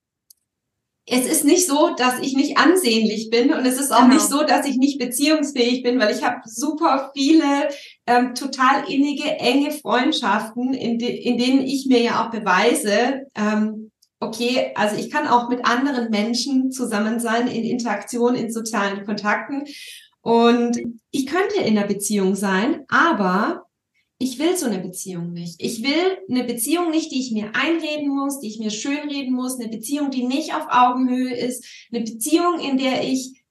es 1.05 1.25
ist 1.25 1.43
nicht 1.43 1.67
so, 1.67 1.93
dass 1.95 2.19
ich 2.19 2.33
nicht 2.33 2.57
ansehnlich 2.57 3.29
bin 3.29 3.53
und 3.53 3.65
es 3.65 3.79
ist 3.79 3.91
auch 3.91 4.03
genau. 4.03 4.13
nicht 4.13 4.25
so, 4.25 4.43
dass 4.43 4.65
ich 4.65 4.77
nicht 4.77 4.99
beziehungsfähig 4.99 5.83
bin, 5.83 5.99
weil 5.99 6.15
ich 6.15 6.23
habe 6.23 6.41
super 6.45 7.11
viele 7.13 7.69
ähm, 8.07 8.35
total 8.35 8.89
innige, 8.89 9.29
enge 9.37 9.71
Freundschaften, 9.71 10.73
in, 10.73 10.97
de 10.97 11.09
in 11.09 11.37
denen 11.37 11.61
ich 11.61 11.87
mir 11.87 12.01
ja 12.01 12.23
auch 12.23 12.31
beweise, 12.31 13.27
ähm, 13.35 13.91
okay, 14.23 14.71
also 14.75 14.95
ich 14.95 15.09
kann 15.09 15.27
auch 15.27 15.49
mit 15.49 15.65
anderen 15.65 16.09
Menschen 16.09 16.71
zusammen 16.71 17.19
sein, 17.19 17.47
in 17.47 17.63
Interaktion, 17.63 18.35
in 18.35 18.51
sozialen 18.51 19.05
Kontakten. 19.05 19.65
Und 20.21 20.79
ich 21.11 21.25
könnte 21.25 21.57
in 21.57 21.77
einer 21.77 21.87
Beziehung 21.87 22.35
sein, 22.35 22.85
aber 22.87 23.65
ich 24.19 24.39
will 24.39 24.55
so 24.55 24.67
eine 24.67 24.79
Beziehung 24.79 25.33
nicht. 25.33 25.61
Ich 25.61 25.83
will 25.83 26.17
eine 26.29 26.45
Beziehung 26.45 26.91
nicht, 26.91 27.11
die 27.11 27.19
ich 27.19 27.31
mir 27.31 27.51
einreden 27.53 28.07
muss, 28.07 28.39
die 28.39 28.47
ich 28.47 28.59
mir 28.59 28.71
schönreden 28.71 29.33
muss, 29.33 29.59
eine 29.59 29.69
Beziehung, 29.69 30.11
die 30.11 30.23
nicht 30.23 30.53
auf 30.53 30.65
Augenhöhe 30.69 31.35
ist, 31.35 31.65
eine 31.91 32.03
Beziehung, 32.03 32.59
in 32.59 32.77
der 32.77 33.03
ich 33.03 33.43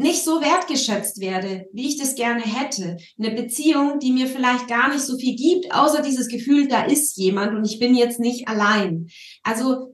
nicht 0.00 0.24
so 0.24 0.40
wertgeschätzt 0.40 1.20
werde, 1.20 1.68
wie 1.72 1.86
ich 1.86 1.98
das 1.98 2.14
gerne 2.14 2.42
hätte. 2.42 2.96
Eine 3.18 3.32
Beziehung, 3.32 3.98
die 3.98 4.12
mir 4.12 4.26
vielleicht 4.26 4.66
gar 4.66 4.88
nicht 4.88 5.02
so 5.02 5.18
viel 5.18 5.36
gibt, 5.36 5.74
außer 5.74 6.00
dieses 6.00 6.28
Gefühl, 6.28 6.68
da 6.68 6.84
ist 6.84 7.18
jemand 7.18 7.54
und 7.54 7.66
ich 7.66 7.78
bin 7.78 7.94
jetzt 7.94 8.18
nicht 8.18 8.48
allein. 8.48 9.08
Also, 9.42 9.89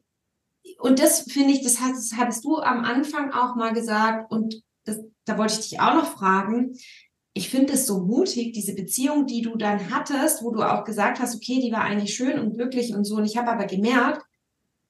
und 0.78 0.98
das 0.98 1.22
finde 1.22 1.52
ich, 1.52 1.62
das 1.62 1.80
hattest, 1.80 2.16
hattest 2.16 2.44
du 2.44 2.56
am 2.56 2.84
Anfang 2.84 3.32
auch 3.32 3.56
mal 3.56 3.72
gesagt 3.72 4.30
und 4.30 4.62
das, 4.84 5.00
da 5.24 5.38
wollte 5.38 5.54
ich 5.54 5.70
dich 5.70 5.80
auch 5.80 5.94
noch 5.94 6.12
fragen. 6.12 6.76
Ich 7.32 7.50
finde 7.50 7.74
es 7.74 7.86
so 7.86 8.00
mutig, 8.00 8.52
diese 8.52 8.74
Beziehung, 8.74 9.26
die 9.26 9.42
du 9.42 9.56
dann 9.56 9.90
hattest, 9.90 10.42
wo 10.42 10.50
du 10.50 10.62
auch 10.62 10.84
gesagt 10.84 11.20
hast, 11.20 11.34
okay, 11.34 11.60
die 11.60 11.72
war 11.72 11.82
eigentlich 11.82 12.14
schön 12.14 12.38
und 12.38 12.54
glücklich 12.54 12.94
und 12.94 13.04
so. 13.04 13.16
Und 13.16 13.24
ich 13.24 13.36
habe 13.36 13.50
aber 13.50 13.66
gemerkt, 13.66 14.22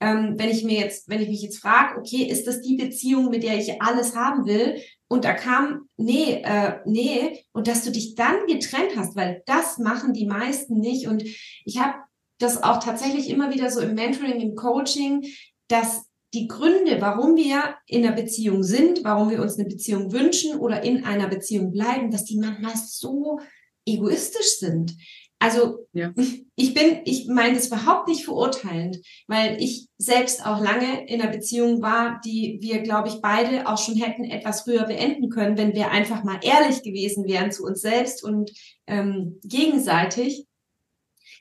ähm, 0.01 0.35
wenn 0.37 0.51
ich 0.51 0.63
mir 0.63 0.79
jetzt, 0.79 1.09
wenn 1.09 1.23
ich 1.23 1.29
mich 1.29 1.43
jetzt 1.43 1.59
frage, 1.59 1.99
okay, 1.99 2.25
ist 2.25 2.47
das 2.47 2.61
die 2.61 2.77
Beziehung, 2.77 3.31
mit 3.31 3.43
der 3.43 3.59
ich 3.59 3.81
alles 3.81 4.15
haben 4.15 4.47
will? 4.47 4.81
Und 5.09 5.25
da 5.25 5.33
kam, 5.33 5.89
nee, 5.97 6.43
äh, 6.45 6.81
nee, 6.85 7.45
und 7.53 7.69
dass 7.69 7.85
du 7.85 7.91
dich 7.91 8.15
dann 8.15 8.47
getrennt 8.47 8.97
hast, 8.97 9.17
weil 9.17 9.43
das 9.47 9.79
machen 9.79 10.13
die 10.13 10.27
meisten 10.27 10.79
nicht. 10.79 11.09
Und 11.09 11.23
ich 11.23 11.79
habe 11.79 11.95
das 12.39 12.63
auch 12.63 12.83
tatsächlich 12.83 13.31
immer 13.31 13.53
wieder 13.55 13.71
so 13.71 13.81
im 13.81 13.95
Mentoring, 13.95 14.41
im 14.41 14.55
Coaching, 14.55 15.25
dass 15.69 16.05
die 16.35 16.49
Gründe, 16.49 17.01
warum 17.01 17.37
wir 17.37 17.77
in 17.87 18.05
einer 18.05 18.15
Beziehung 18.15 18.63
sind, 18.63 19.05
warum 19.05 19.31
wir 19.31 19.41
uns 19.41 19.59
eine 19.59 19.69
Beziehung 19.69 20.13
wünschen 20.13 20.59
oder 20.59 20.83
in 20.83 21.05
einer 21.05 21.29
Beziehung 21.29 21.73
bleiben, 21.73 22.11
dass 22.11 22.25
die 22.25 22.39
manchmal 22.39 22.75
so 22.77 23.41
egoistisch 23.87 24.59
sind. 24.59 24.97
Also 25.39 25.87
ja. 25.93 26.13
ich 26.57 26.73
bin, 26.73 27.01
ich 27.05 27.29
meine 27.29 27.55
das 27.55 27.67
überhaupt 27.67 28.09
nicht 28.09 28.25
verurteilend, 28.25 28.99
weil 29.27 29.63
ich 29.63 29.87
selbst 29.99 30.45
auch 30.45 30.61
lange 30.61 31.07
in 31.09 31.21
einer 31.21 31.31
Beziehung 31.31 31.83
war, 31.83 32.21
die 32.25 32.59
wir, 32.63 32.81
glaube 32.81 33.09
ich, 33.09 33.21
beide 33.21 33.69
auch 33.69 33.79
schon 33.79 33.97
hätten 33.97 34.25
etwas 34.25 34.63
früher 34.63 34.85
beenden 34.85 35.29
können, 35.29 35.59
wenn 35.59 35.75
wir 35.75 35.91
einfach 35.91 36.25
mal 36.25 36.41
ehrlich 36.43 36.83
gewesen 36.83 37.27
wären 37.27 37.53
zu 37.53 37.65
uns 37.65 37.81
selbst 37.83 38.25
und 38.25 38.51
ähm, 38.87 39.39
gegenseitig. 39.45 40.47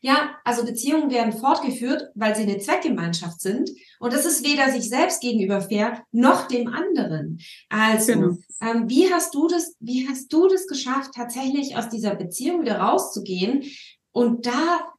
Ja, 0.06 0.38
also 0.44 0.64
Beziehungen 0.64 1.10
werden 1.10 1.34
fortgeführt, 1.34 2.12
weil 2.14 2.36
sie 2.36 2.44
eine 2.44 2.60
Zweckgemeinschaft 2.60 3.42
sind. 3.42 3.72
Und 4.00 4.14
das 4.14 4.24
ist 4.28 4.46
weder 4.46 4.70
sich 4.70 4.88
selbst 4.88 5.20
gegenüber 5.20 5.62
fair, 5.62 6.06
noch 6.12 6.48
dem 6.48 6.68
anderen. 6.68 7.40
Also, 7.70 8.14
genau. 8.14 8.38
ähm, 8.62 8.88
wie 8.88 9.12
hast 9.12 9.34
du 9.34 9.48
das, 9.48 9.76
wie 9.80 10.08
hast 10.08 10.32
du 10.32 10.48
das 10.48 10.68
geschafft, 10.68 11.14
tatsächlich 11.16 11.76
aus 11.76 11.90
dieser 11.90 12.14
Beziehung 12.14 12.62
wieder 12.62 12.78
rauszugehen 12.78 13.64
und 14.12 14.46
da 14.46 14.94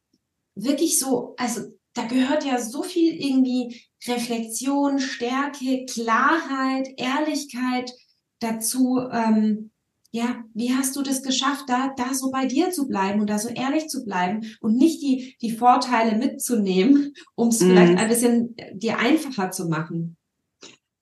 wirklich 0.55 0.99
so, 0.99 1.35
also 1.37 1.61
da 1.93 2.03
gehört 2.03 2.43
ja 2.43 2.59
so 2.59 2.83
viel 2.83 3.13
irgendwie 3.13 3.81
Reflexion, 4.07 4.99
Stärke, 4.99 5.85
Klarheit, 5.85 6.89
Ehrlichkeit 6.97 7.93
dazu, 8.41 8.99
ähm, 9.09 9.71
ja, 10.11 10.43
wie 10.53 10.73
hast 10.73 10.95
du 10.95 11.01
das 11.01 11.21
geschafft, 11.21 11.65
da, 11.67 11.93
da 11.97 12.13
so 12.13 12.31
bei 12.31 12.45
dir 12.45 12.71
zu 12.71 12.87
bleiben 12.87 13.19
und 13.19 13.29
da 13.29 13.37
so 13.37 13.49
ehrlich 13.49 13.87
zu 13.87 14.05
bleiben 14.05 14.41
und 14.61 14.77
nicht 14.77 15.01
die, 15.01 15.35
die 15.41 15.51
Vorteile 15.51 16.17
mitzunehmen, 16.17 17.13
um 17.35 17.49
es 17.49 17.59
mm. 17.59 17.65
vielleicht 17.65 17.97
ein 17.97 18.07
bisschen 18.07 18.55
dir 18.73 18.99
einfacher 18.99 19.51
zu 19.51 19.67
machen? 19.67 20.17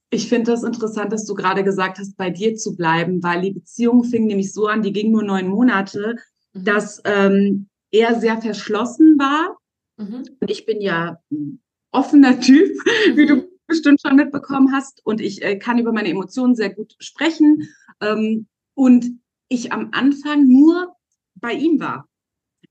Ich 0.09 0.29
finde 0.29 0.51
das 0.51 0.63
interessant, 0.63 1.11
dass 1.11 1.25
du 1.25 1.33
gerade 1.33 1.63
gesagt 1.63 1.99
hast, 1.99 2.15
bei 2.15 2.29
dir 2.29 2.55
zu 2.55 2.75
bleiben, 2.75 3.21
weil 3.21 3.41
die 3.41 3.51
Beziehung 3.51 4.03
fing 4.03 4.27
nämlich 4.27 4.53
so 4.53 4.67
an, 4.67 4.81
die 4.81 4.93
ging 4.93 5.11
nur 5.11 5.23
neun 5.23 5.47
Monate, 5.47 6.15
mhm. 6.53 6.63
dass 6.63 7.01
ähm, 7.05 7.67
er 7.91 8.19
sehr 8.19 8.41
verschlossen 8.41 9.17
war. 9.19 9.57
Mhm. 9.97 10.23
Und 10.39 10.51
ich 10.51 10.65
bin 10.65 10.81
ja 10.81 11.19
ein 11.31 11.59
offener 11.91 12.39
Typ, 12.39 12.69
mhm. 12.69 13.17
wie 13.17 13.25
du 13.25 13.35
mhm. 13.35 13.47
bestimmt 13.67 14.01
schon 14.01 14.15
mitbekommen 14.15 14.71
hast. 14.73 15.05
Und 15.05 15.21
ich 15.21 15.43
äh, 15.43 15.57
kann 15.57 15.79
über 15.79 15.91
meine 15.91 16.09
Emotionen 16.09 16.55
sehr 16.55 16.73
gut 16.73 16.95
sprechen. 16.99 17.67
Ähm, 17.99 18.47
und 18.75 19.19
ich 19.49 19.71
am 19.71 19.89
Anfang 19.91 20.47
nur 20.47 20.95
bei 21.35 21.53
ihm 21.53 21.79
war. 21.79 22.07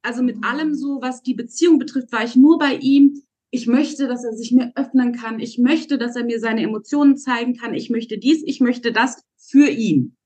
Also 0.03 0.23
mit 0.23 0.37
mhm. 0.37 0.45
allem 0.45 0.75
so, 0.75 1.01
was 1.01 1.23
die 1.23 1.35
Beziehung 1.35 1.79
betrifft, 1.79 2.13
war 2.13 2.25
ich 2.25 2.37
nur 2.37 2.59
bei 2.59 2.77
ihm. 2.77 3.23
Ich 3.51 3.67
möchte, 3.67 4.07
dass 4.07 4.25
er 4.25 4.35
sich 4.35 4.53
mir 4.53 4.73
öffnen 4.75 5.13
kann. 5.13 5.41
Ich 5.41 5.59
möchte, 5.59 5.97
dass 5.97 6.17
er 6.17 6.25
mir 6.25 6.41
seine 6.41 6.63
Emotionen 6.63 7.17
zeigen 7.17 7.57
kann. 7.57 7.75
Ich 7.75 7.89
möchte 7.89 8.19
dies, 8.19 8.43
ich 8.45 8.61
möchte 8.61 8.93
das 8.93 9.25
für 9.37 9.69
ihn. 9.69 10.17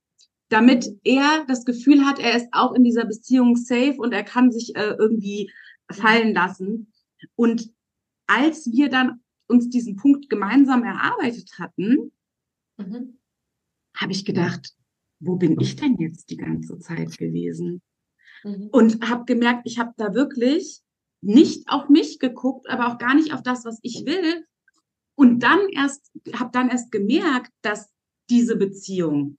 Damit 0.48 0.88
er 1.04 1.44
das 1.46 1.64
Gefühl 1.64 2.06
hat, 2.06 2.18
er 2.18 2.36
ist 2.36 2.48
auch 2.52 2.74
in 2.74 2.84
dieser 2.84 3.04
Beziehung 3.04 3.54
safe 3.54 3.96
und 3.98 4.12
er 4.12 4.24
kann 4.24 4.50
sich 4.50 4.74
äh, 4.76 4.94
irgendwie 4.98 5.50
fallen 5.90 6.32
lassen. 6.32 6.92
Und 7.36 7.70
als 8.26 8.72
wir 8.72 8.88
dann 8.88 9.20
uns 9.46 9.68
diesen 9.68 9.96
Punkt 9.96 10.30
gemeinsam 10.30 10.82
erarbeitet 10.84 11.50
hatten, 11.58 12.12
mhm. 12.78 13.18
habe 13.94 14.12
ich 14.12 14.24
gedacht, 14.24 14.74
wo 15.20 15.36
bin 15.36 15.58
ich 15.60 15.76
denn 15.76 15.96
jetzt 15.98 16.30
die 16.30 16.36
ganze 16.36 16.78
Zeit 16.78 17.18
gewesen? 17.18 17.82
Mhm. 18.44 18.68
Und 18.70 19.08
habe 19.08 19.24
gemerkt, 19.24 19.62
ich 19.64 19.78
habe 19.78 19.92
da 19.96 20.14
wirklich 20.14 20.80
nicht 21.20 21.68
auf 21.68 21.88
mich 21.88 22.18
geguckt, 22.18 22.68
aber 22.68 22.88
auch 22.88 22.98
gar 22.98 23.14
nicht 23.14 23.32
auf 23.32 23.42
das, 23.42 23.64
was 23.64 23.78
ich 23.82 24.04
will. 24.06 24.44
Und 25.16 25.40
dann 25.40 25.68
erst, 25.70 26.12
habe 26.32 26.50
dann 26.52 26.68
erst 26.68 26.92
gemerkt, 26.92 27.50
dass 27.62 27.90
diese 28.30 28.56
Beziehung, 28.56 29.36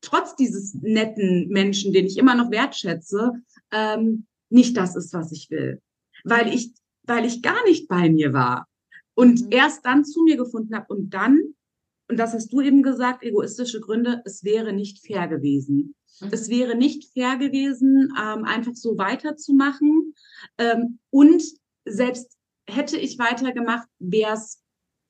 trotz 0.00 0.34
dieses 0.34 0.74
netten 0.74 1.48
Menschen, 1.48 1.92
den 1.92 2.06
ich 2.06 2.18
immer 2.18 2.34
noch 2.34 2.50
wertschätze, 2.50 3.32
ähm, 3.70 4.26
nicht 4.50 4.76
das 4.76 4.96
ist, 4.96 5.12
was 5.12 5.30
ich 5.30 5.50
will. 5.50 5.80
Weil 6.24 6.52
ich, 6.52 6.72
weil 7.04 7.24
ich 7.24 7.42
gar 7.42 7.62
nicht 7.64 7.88
bei 7.88 8.10
mir 8.10 8.32
war. 8.32 8.66
Und 9.14 9.42
mhm. 9.42 9.52
erst 9.52 9.84
dann 9.84 10.04
zu 10.04 10.24
mir 10.24 10.36
gefunden 10.36 10.74
habe 10.74 10.92
und 10.92 11.10
dann 11.10 11.54
und 12.08 12.16
das 12.18 12.32
hast 12.32 12.52
du 12.52 12.60
eben 12.60 12.82
gesagt, 12.82 13.22
egoistische 13.22 13.80
Gründe, 13.80 14.22
es 14.24 14.42
wäre 14.42 14.72
nicht 14.72 15.06
fair 15.06 15.28
gewesen. 15.28 15.94
Mhm. 16.20 16.28
Es 16.30 16.48
wäre 16.48 16.74
nicht 16.74 17.12
fair 17.12 17.36
gewesen, 17.36 18.12
ähm, 18.18 18.44
einfach 18.44 18.74
so 18.74 18.96
weiterzumachen. 18.96 20.14
Ähm, 20.56 20.98
und 21.10 21.42
selbst 21.84 22.36
hätte 22.68 22.96
ich 22.96 23.18
weitergemacht, 23.18 23.88
wäre 23.98 24.34
es 24.34 24.62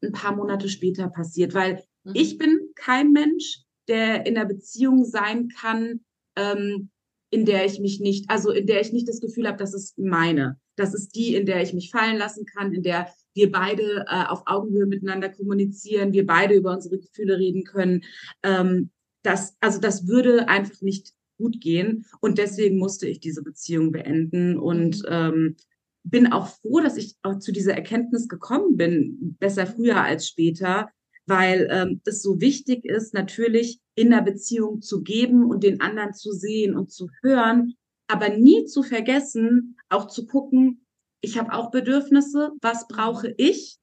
ein 0.02 0.12
paar 0.12 0.34
Monate 0.34 0.68
später 0.68 1.08
passiert, 1.08 1.54
weil 1.54 1.84
mhm. 2.04 2.12
ich 2.14 2.38
bin 2.38 2.70
kein 2.74 3.12
Mensch, 3.12 3.62
der 3.88 4.26
in 4.26 4.34
der 4.34 4.44
Beziehung 4.44 5.04
sein 5.04 5.48
kann, 5.48 6.00
ähm, 6.36 6.90
in 7.30 7.44
der 7.44 7.64
ich 7.64 7.78
mich 7.78 8.00
nicht, 8.00 8.30
also 8.30 8.50
in 8.50 8.66
der 8.66 8.80
ich 8.80 8.92
nicht 8.92 9.08
das 9.08 9.20
Gefühl 9.20 9.46
habe, 9.46 9.58
das 9.58 9.74
ist 9.74 9.98
meine. 9.98 10.58
Das 10.76 10.94
ist 10.94 11.14
die, 11.14 11.34
in 11.34 11.46
der 11.46 11.62
ich 11.62 11.74
mich 11.74 11.90
fallen 11.90 12.16
lassen 12.16 12.46
kann, 12.46 12.72
in 12.72 12.82
der 12.82 13.12
wir 13.38 13.52
beide 13.52 14.04
äh, 14.08 14.24
auf 14.26 14.42
Augenhöhe 14.46 14.86
miteinander 14.86 15.28
kommunizieren, 15.28 16.12
wir 16.12 16.26
beide 16.26 16.54
über 16.54 16.72
unsere 16.72 16.98
Gefühle 16.98 17.38
reden 17.38 17.62
können. 17.62 18.02
Ähm, 18.42 18.90
das, 19.22 19.56
also 19.60 19.80
das 19.80 20.08
würde 20.08 20.48
einfach 20.48 20.82
nicht 20.82 21.12
gut 21.38 21.60
gehen. 21.60 22.04
Und 22.20 22.38
deswegen 22.38 22.78
musste 22.78 23.06
ich 23.06 23.20
diese 23.20 23.44
Beziehung 23.44 23.92
beenden 23.92 24.58
und 24.58 25.04
ähm, 25.08 25.56
bin 26.02 26.32
auch 26.32 26.48
froh, 26.48 26.80
dass 26.80 26.96
ich 26.96 27.16
auch 27.22 27.38
zu 27.38 27.52
dieser 27.52 27.74
Erkenntnis 27.74 28.28
gekommen 28.28 28.76
bin, 28.76 29.36
besser 29.38 29.66
früher 29.66 30.02
als 30.02 30.26
später, 30.26 30.90
weil 31.26 31.68
ähm, 31.70 32.00
es 32.04 32.22
so 32.22 32.40
wichtig 32.40 32.84
ist, 32.84 33.14
natürlich 33.14 33.78
in 33.94 34.10
der 34.10 34.22
Beziehung 34.22 34.82
zu 34.82 35.02
geben 35.02 35.44
und 35.44 35.62
den 35.62 35.80
anderen 35.80 36.12
zu 36.12 36.32
sehen 36.32 36.74
und 36.74 36.90
zu 36.90 37.08
hören, 37.22 37.74
aber 38.08 38.30
nie 38.30 38.64
zu 38.64 38.82
vergessen, 38.82 39.76
auch 39.90 40.08
zu 40.08 40.26
gucken, 40.26 40.80
ich 41.20 41.38
habe 41.38 41.52
auch 41.52 41.70
Bedürfnisse, 41.70 42.52
was 42.60 42.88
brauche 42.88 43.34
ich 43.36 43.78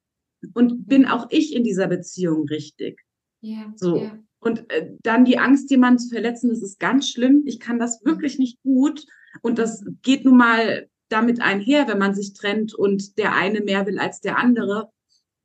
und 0.54 0.86
bin 0.86 1.06
auch 1.06 1.26
ich 1.30 1.54
in 1.54 1.64
dieser 1.64 1.86
Beziehung 1.86 2.46
richtig. 2.48 3.00
Ja, 3.40 3.72
so. 3.76 3.96
Ja. 3.96 4.18
Und 4.40 4.70
äh, 4.70 4.92
dann 5.02 5.24
die 5.24 5.38
Angst, 5.38 5.70
jemanden 5.70 5.98
zu 5.98 6.08
verletzen, 6.10 6.50
das 6.50 6.62
ist 6.62 6.78
ganz 6.78 7.08
schlimm. 7.08 7.42
Ich 7.46 7.58
kann 7.58 7.78
das 7.78 8.04
wirklich 8.04 8.38
nicht 8.38 8.62
gut. 8.62 9.04
Und 9.42 9.58
das 9.58 9.84
geht 10.02 10.24
nun 10.24 10.36
mal 10.36 10.88
damit 11.08 11.40
einher, 11.40 11.88
wenn 11.88 11.98
man 11.98 12.14
sich 12.14 12.32
trennt 12.32 12.74
und 12.74 13.18
der 13.18 13.34
eine 13.34 13.60
mehr 13.60 13.86
will 13.86 13.98
als 13.98 14.20
der 14.20 14.38
andere. 14.38 14.90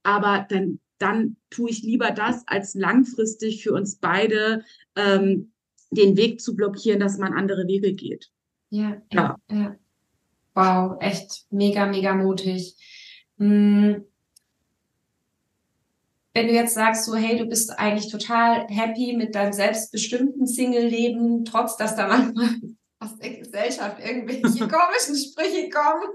Aber 0.03 0.45
dann, 0.49 0.79
dann 0.97 1.37
tue 1.49 1.69
ich 1.69 1.83
lieber 1.83 2.11
das, 2.11 2.43
als 2.47 2.73
langfristig 2.73 3.63
für 3.63 3.73
uns 3.73 3.97
beide 3.97 4.63
ähm, 4.95 5.51
den 5.91 6.17
Weg 6.17 6.41
zu 6.41 6.55
blockieren, 6.55 6.99
dass 6.99 7.17
man 7.17 7.33
andere 7.33 7.67
Wege 7.67 7.93
geht. 7.93 8.31
Ja, 8.69 9.01
ja. 9.11 9.35
ja. 9.49 9.75
Wow, 10.53 10.97
echt 10.99 11.45
mega, 11.49 11.85
mega 11.85 12.13
mutig. 12.13 12.75
Hm. 13.37 14.05
Wenn 16.33 16.47
du 16.47 16.53
jetzt 16.53 16.73
sagst, 16.75 17.05
so, 17.05 17.15
hey, 17.15 17.37
du 17.37 17.45
bist 17.45 17.77
eigentlich 17.77 18.11
total 18.11 18.67
happy 18.69 19.13
mit 19.17 19.35
deinem 19.35 19.53
selbstbestimmten 19.53 20.47
Single-Leben, 20.47 21.43
trotz 21.45 21.75
dass 21.77 21.95
da 21.95 22.07
manchmal 22.07 22.49
aus 23.01 23.17
der 23.17 23.31
Gesellschaft 23.31 23.97
irgendwelche 23.99 24.67
komischen 24.67 25.15
Sprüche 25.15 25.69
kommen. 25.69 26.13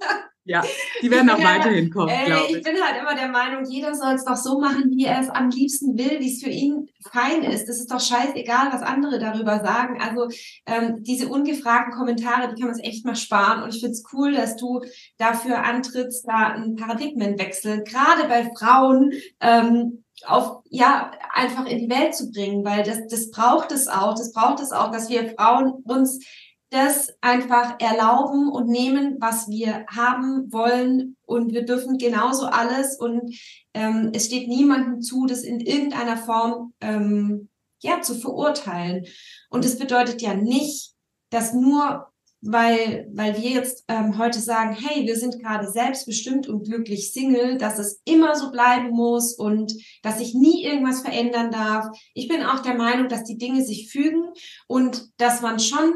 Ja, 0.48 0.62
die 1.02 1.10
werden 1.10 1.28
auch 1.28 1.42
weiterhin 1.42 1.90
kommen, 1.90 2.08
äh, 2.08 2.28
ich. 2.46 2.58
Ich 2.58 2.62
bin 2.62 2.76
halt 2.80 3.00
immer 3.00 3.16
der 3.16 3.26
Meinung, 3.26 3.64
jeder 3.68 3.96
soll 3.96 4.14
es 4.14 4.24
doch 4.24 4.36
so 4.36 4.60
machen, 4.60 4.92
wie 4.92 5.04
er 5.04 5.20
es 5.20 5.28
am 5.28 5.50
liebsten 5.50 5.98
will, 5.98 6.20
wie 6.20 6.32
es 6.32 6.40
für 6.40 6.50
ihn 6.50 6.88
fein 7.10 7.42
ist. 7.42 7.68
Das 7.68 7.80
ist 7.80 7.90
doch 7.90 8.00
scheißegal, 8.00 8.72
was 8.72 8.82
andere 8.82 9.18
darüber 9.18 9.58
sagen. 9.58 10.00
Also 10.00 10.28
ähm, 10.66 11.02
diese 11.02 11.26
ungefragten 11.26 11.92
Kommentare, 11.92 12.54
die 12.54 12.60
kann 12.60 12.70
man 12.70 12.76
sich 12.76 12.86
echt 12.86 13.04
mal 13.04 13.16
sparen. 13.16 13.64
Und 13.64 13.74
ich 13.74 13.80
finde 13.80 13.94
es 13.94 14.04
cool, 14.12 14.34
dass 14.34 14.54
du 14.54 14.82
dafür 15.18 15.64
antrittst, 15.64 16.24
da 16.28 16.52
einen 16.52 16.76
Paradigmenwechsel, 16.76 17.82
gerade 17.82 18.28
bei 18.28 18.48
Frauen, 18.56 19.14
ähm, 19.40 20.04
auf, 20.24 20.62
ja, 20.70 21.10
einfach 21.34 21.66
in 21.66 21.78
die 21.78 21.90
Welt 21.90 22.14
zu 22.14 22.30
bringen, 22.30 22.64
weil 22.64 22.82
das, 22.84 23.06
das 23.08 23.30
braucht 23.30 23.72
es 23.72 23.88
auch. 23.88 24.14
Das 24.14 24.32
braucht 24.32 24.60
es 24.60 24.72
auch, 24.72 24.90
dass 24.90 25.10
wir 25.10 25.34
Frauen 25.36 25.72
uns 25.84 26.24
das 26.70 27.14
einfach 27.20 27.76
erlauben 27.80 28.50
und 28.50 28.68
nehmen, 28.68 29.16
was 29.20 29.48
wir 29.48 29.86
haben 29.88 30.52
wollen. 30.52 31.16
Und 31.24 31.52
wir 31.52 31.64
dürfen 31.64 31.98
genauso 31.98 32.46
alles. 32.46 32.98
Und 32.98 33.34
ähm, 33.74 34.10
es 34.12 34.26
steht 34.26 34.48
niemandem 34.48 35.00
zu, 35.00 35.26
das 35.26 35.42
in 35.42 35.60
irgendeiner 35.60 36.16
Form 36.16 36.72
ähm, 36.80 37.48
ja, 37.80 38.00
zu 38.00 38.14
verurteilen. 38.14 39.06
Und 39.50 39.64
es 39.64 39.78
bedeutet 39.78 40.22
ja 40.22 40.34
nicht, 40.34 40.94
dass 41.30 41.52
nur 41.52 42.08
weil, 42.42 43.08
weil 43.12 43.36
wir 43.36 43.50
jetzt 43.50 43.84
ähm, 43.88 44.18
heute 44.18 44.38
sagen, 44.38 44.76
hey, 44.78 45.06
wir 45.06 45.16
sind 45.16 45.40
gerade 45.42 45.70
selbstbestimmt 45.70 46.48
und 46.48 46.64
glücklich 46.64 47.12
Single, 47.12 47.58
dass 47.58 47.78
es 47.78 48.00
immer 48.04 48.36
so 48.36 48.50
bleiben 48.50 48.90
muss 48.90 49.34
und 49.34 49.72
dass 50.02 50.18
sich 50.18 50.34
nie 50.34 50.64
irgendwas 50.64 51.00
verändern 51.00 51.50
darf. 51.50 51.86
Ich 52.14 52.28
bin 52.28 52.42
auch 52.42 52.60
der 52.60 52.74
Meinung, 52.74 53.08
dass 53.08 53.24
die 53.24 53.38
Dinge 53.38 53.64
sich 53.64 53.90
fügen 53.90 54.22
und 54.68 55.08
dass 55.16 55.40
man 55.40 55.58
schon 55.58 55.94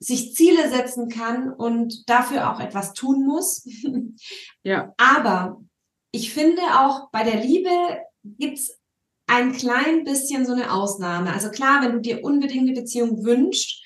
sich 0.00 0.34
Ziele 0.34 0.70
setzen 0.70 1.08
kann 1.08 1.52
und 1.52 2.08
dafür 2.08 2.52
auch 2.52 2.60
etwas 2.60 2.92
tun 2.92 3.26
muss. 3.26 3.66
Ja. 4.64 4.92
Aber 4.98 5.62
ich 6.12 6.34
finde 6.34 6.60
auch 6.78 7.10
bei 7.10 7.22
der 7.22 7.36
Liebe 7.36 7.70
gibt's 8.22 8.78
ein 9.26 9.52
klein 9.52 10.04
bisschen 10.04 10.44
so 10.44 10.52
eine 10.52 10.72
Ausnahme. 10.72 11.32
Also 11.32 11.50
klar, 11.50 11.80
wenn 11.80 11.92
du 11.92 12.00
dir 12.00 12.22
unbedingt 12.22 12.68
eine 12.68 12.78
Beziehung 12.78 13.24
wünschst 13.24 13.82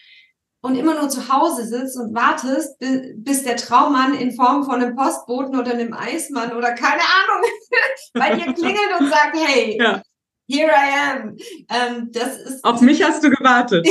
und 0.61 0.77
immer 0.77 0.95
nur 0.95 1.09
zu 1.09 1.29
Hause 1.29 1.67
sitzt 1.67 1.97
und 1.99 2.15
wartest, 2.15 2.79
bis 3.17 3.45
der 3.45 3.57
Traummann 3.57 4.15
in 4.15 4.33
Form 4.33 4.65
von 4.65 4.83
einem 4.83 4.97
Postboten 4.97 5.57
oder 5.57 5.73
einem 5.73 5.93
Eismann 5.93 6.57
oder 6.57 6.73
keine 6.73 7.03
Ahnung 7.03 7.45
bei 8.15 8.35
dir 8.35 8.53
klingelt 8.53 9.01
und 9.01 9.09
sagt, 9.09 9.37
hey, 9.37 9.79
ja 9.79 10.03
here 10.49 10.71
I 10.71 11.11
am. 11.11 11.37
Ähm, 11.69 12.11
das 12.13 12.39
ist 12.39 12.65
Auf 12.65 12.81
mich 12.81 13.03
hast 13.03 13.23
du 13.23 13.31
gewartet. 13.31 13.87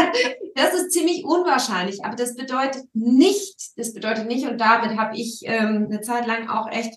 das 0.54 0.74
ist 0.74 0.92
ziemlich 0.92 1.24
unwahrscheinlich, 1.24 2.04
aber 2.04 2.16
das 2.16 2.34
bedeutet 2.34 2.84
nicht, 2.92 3.72
das 3.76 3.92
bedeutet 3.92 4.26
nicht, 4.26 4.46
und 4.46 4.58
damit 4.58 4.98
habe 4.98 5.16
ich 5.16 5.40
ähm, 5.44 5.88
eine 5.90 6.00
Zeit 6.00 6.26
lang 6.26 6.48
auch 6.48 6.70
echt, 6.70 6.94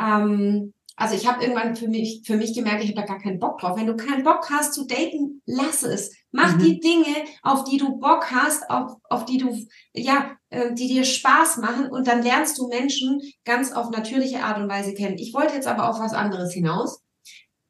ähm, 0.00 0.72
also 0.96 1.14
ich 1.14 1.26
habe 1.26 1.42
irgendwann 1.42 1.76
für 1.76 1.88
mich, 1.88 2.22
für 2.26 2.36
mich 2.36 2.54
gemerkt, 2.54 2.84
ich 2.84 2.90
habe 2.90 3.00
da 3.00 3.06
gar 3.06 3.22
keinen 3.22 3.38
Bock 3.38 3.58
drauf. 3.58 3.78
Wenn 3.78 3.86
du 3.86 3.96
keinen 3.96 4.22
Bock 4.22 4.50
hast 4.50 4.74
zu 4.74 4.86
daten, 4.86 5.40
lass 5.46 5.82
es. 5.82 6.14
Mach 6.30 6.56
mhm. 6.56 6.58
die 6.58 6.80
Dinge, 6.80 7.24
auf 7.42 7.64
die 7.64 7.78
du 7.78 7.98
Bock 7.98 8.30
hast, 8.30 8.68
auf, 8.68 8.96
auf 9.08 9.24
die 9.24 9.38
du, 9.38 9.56
ja, 9.94 10.32
äh, 10.50 10.74
die 10.74 10.88
dir 10.88 11.04
Spaß 11.04 11.56
machen 11.56 11.86
und 11.86 12.06
dann 12.06 12.22
lernst 12.22 12.58
du 12.58 12.68
Menschen 12.68 13.22
ganz 13.46 13.72
auf 13.72 13.88
natürliche 13.88 14.42
Art 14.44 14.58
und 14.58 14.68
Weise 14.68 14.92
kennen. 14.92 15.16
Ich 15.16 15.32
wollte 15.32 15.54
jetzt 15.54 15.66
aber 15.66 15.88
auf 15.88 15.98
was 16.00 16.12
anderes 16.12 16.52
hinaus. 16.52 16.99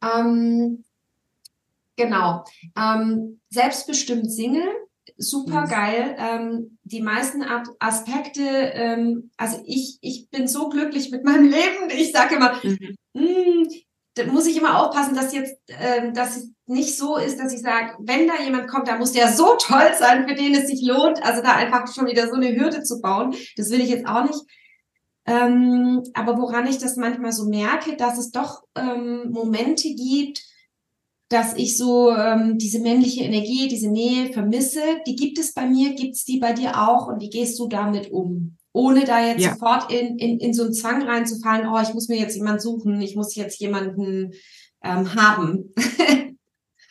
Ähm, 0.03 0.85
genau. 1.97 2.45
Ähm, 2.77 3.41
selbstbestimmt 3.51 4.31
Single, 4.31 4.69
super 5.17 5.67
geil. 5.67 6.17
Ähm, 6.19 6.79
die 6.83 7.03
meisten 7.03 7.45
Aspekte, 7.79 8.43
ähm, 8.43 9.31
also 9.37 9.63
ich, 9.67 9.99
ich 10.01 10.31
bin 10.31 10.49
so 10.49 10.69
glücklich 10.69 11.11
mit 11.11 11.25
meinem 11.25 11.45
Leben. 11.51 11.91
Ich 11.91 12.13
sage 12.13 12.37
immer, 12.37 12.55
mhm. 12.63 12.97
Mm, 13.13 13.69
da 14.15 14.27
muss 14.27 14.47
ich 14.47 14.57
immer 14.57 14.81
aufpassen, 14.81 15.15
dass 15.15 15.33
jetzt, 15.33 15.57
ähm, 15.69 16.15
dass 16.15 16.37
es 16.37 16.51
nicht 16.67 16.97
so 16.97 17.17
ist, 17.17 17.39
dass 17.39 17.53
ich 17.53 17.61
sage, 17.61 17.95
wenn 18.01 18.27
da 18.27 18.43
jemand 18.43 18.69
kommt, 18.69 18.89
da 18.89 18.97
muss 18.97 19.13
der 19.13 19.33
so 19.33 19.57
toll 19.57 19.93
sein, 19.99 20.29
für 20.29 20.35
den 20.35 20.55
es 20.55 20.69
sich 20.69 20.83
lohnt. 20.83 21.23
Also 21.25 21.43
da 21.43 21.55
einfach 21.55 21.93
schon 21.93 22.07
wieder 22.07 22.29
so 22.29 22.35
eine 22.35 22.55
Hürde 22.55 22.83
zu 22.83 23.01
bauen, 23.01 23.35
das 23.57 23.71
will 23.71 23.81
ich 23.81 23.89
jetzt 23.89 24.07
auch 24.07 24.25
nicht. 24.25 24.41
Ähm, 25.27 26.03
aber 26.15 26.39
woran 26.39 26.67
ich 26.67 26.79
das 26.79 26.97
manchmal 26.97 27.33
so 27.33 27.45
merke, 27.49 27.97
dass 27.97 28.19
es 28.19 28.31
doch 28.31 28.65
ähm, 28.75 29.31
Momente 29.31 29.95
gibt, 29.95 30.43
dass 31.31 31.55
ich 31.55 31.79
so 31.79 32.11
ähm, 32.11 32.59
diese 32.59 32.81
männliche 32.81 33.23
Energie, 33.23 33.69
diese 33.69 33.89
Nähe 33.89 34.33
vermisse. 34.33 34.81
Die 35.07 35.15
gibt 35.15 35.39
es 35.39 35.55
bei 35.55 35.65
mir, 35.65 35.95
gibt 35.95 36.17
es 36.17 36.25
die 36.25 36.41
bei 36.41 36.53
dir 36.53 36.89
auch 36.89 37.07
und 37.07 37.21
wie 37.21 37.31
gehst 37.31 37.59
du 37.59 37.69
damit 37.69 38.11
um? 38.11 38.57
Ohne 38.73 39.05
da 39.05 39.25
jetzt 39.25 39.43
ja. 39.43 39.53
sofort 39.53 39.93
in, 39.93 40.19
in, 40.19 40.41
in 40.41 40.53
so 40.53 40.65
einen 40.65 40.73
Zwang 40.73 41.03
reinzufallen, 41.03 41.69
oh, 41.69 41.81
ich 41.81 41.95
muss 41.95 42.09
mir 42.09 42.19
jetzt 42.19 42.35
jemanden 42.35 42.61
suchen, 42.61 43.01
ich 43.01 43.15
muss 43.15 43.37
jetzt 43.37 43.61
jemanden 43.61 44.33
ähm, 44.83 45.15
haben. 45.15 45.73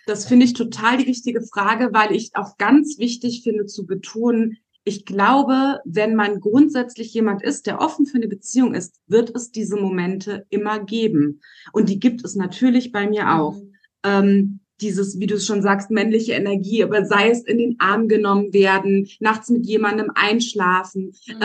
das 0.08 0.26
finde 0.26 0.46
ich 0.46 0.54
total 0.54 0.98
die 0.98 1.06
richtige 1.06 1.42
Frage, 1.42 1.90
weil 1.92 2.16
ich 2.16 2.32
auch 2.36 2.58
ganz 2.58 2.98
wichtig 2.98 3.44
finde 3.44 3.66
zu 3.66 3.86
betonen, 3.86 4.58
ich 4.90 5.06
glaube, 5.06 5.82
wenn 5.86 6.16
man 6.16 6.40
grundsätzlich 6.40 7.14
jemand 7.14 7.44
ist, 7.44 7.68
der 7.68 7.80
offen 7.80 8.08
für 8.08 8.18
eine 8.18 8.28
Beziehung 8.28 8.74
ist, 8.74 9.00
wird 9.06 9.36
es 9.36 9.52
diese 9.52 9.76
Momente 9.76 10.48
immer 10.50 10.80
geben. 10.80 11.42
Und 11.72 11.90
die 11.90 12.00
gibt 12.00 12.26
es 12.26 12.36
natürlich 12.36 12.92
bei 12.92 13.08
mir 13.08 13.36
auch. 13.36 13.54
Mhm. 13.54 13.74
Ähm, 14.04 14.60
dieses, 14.82 15.20
wie 15.20 15.28
du 15.28 15.36
es 15.36 15.46
schon 15.46 15.62
sagst, 15.62 15.92
männliche 15.92 16.32
Energie, 16.32 16.84
aber 16.84 17.06
sei 17.06 17.30
es 17.30 17.44
in 17.44 17.60
den 17.60 17.76
Arm 17.80 18.08
genommen 18.08 18.52
werden, 18.52 19.08
nachts 19.20 19.50
mit 19.50 19.68
jemandem 19.68 20.10
einschlafen, 20.16 21.14
mhm. 21.28 21.36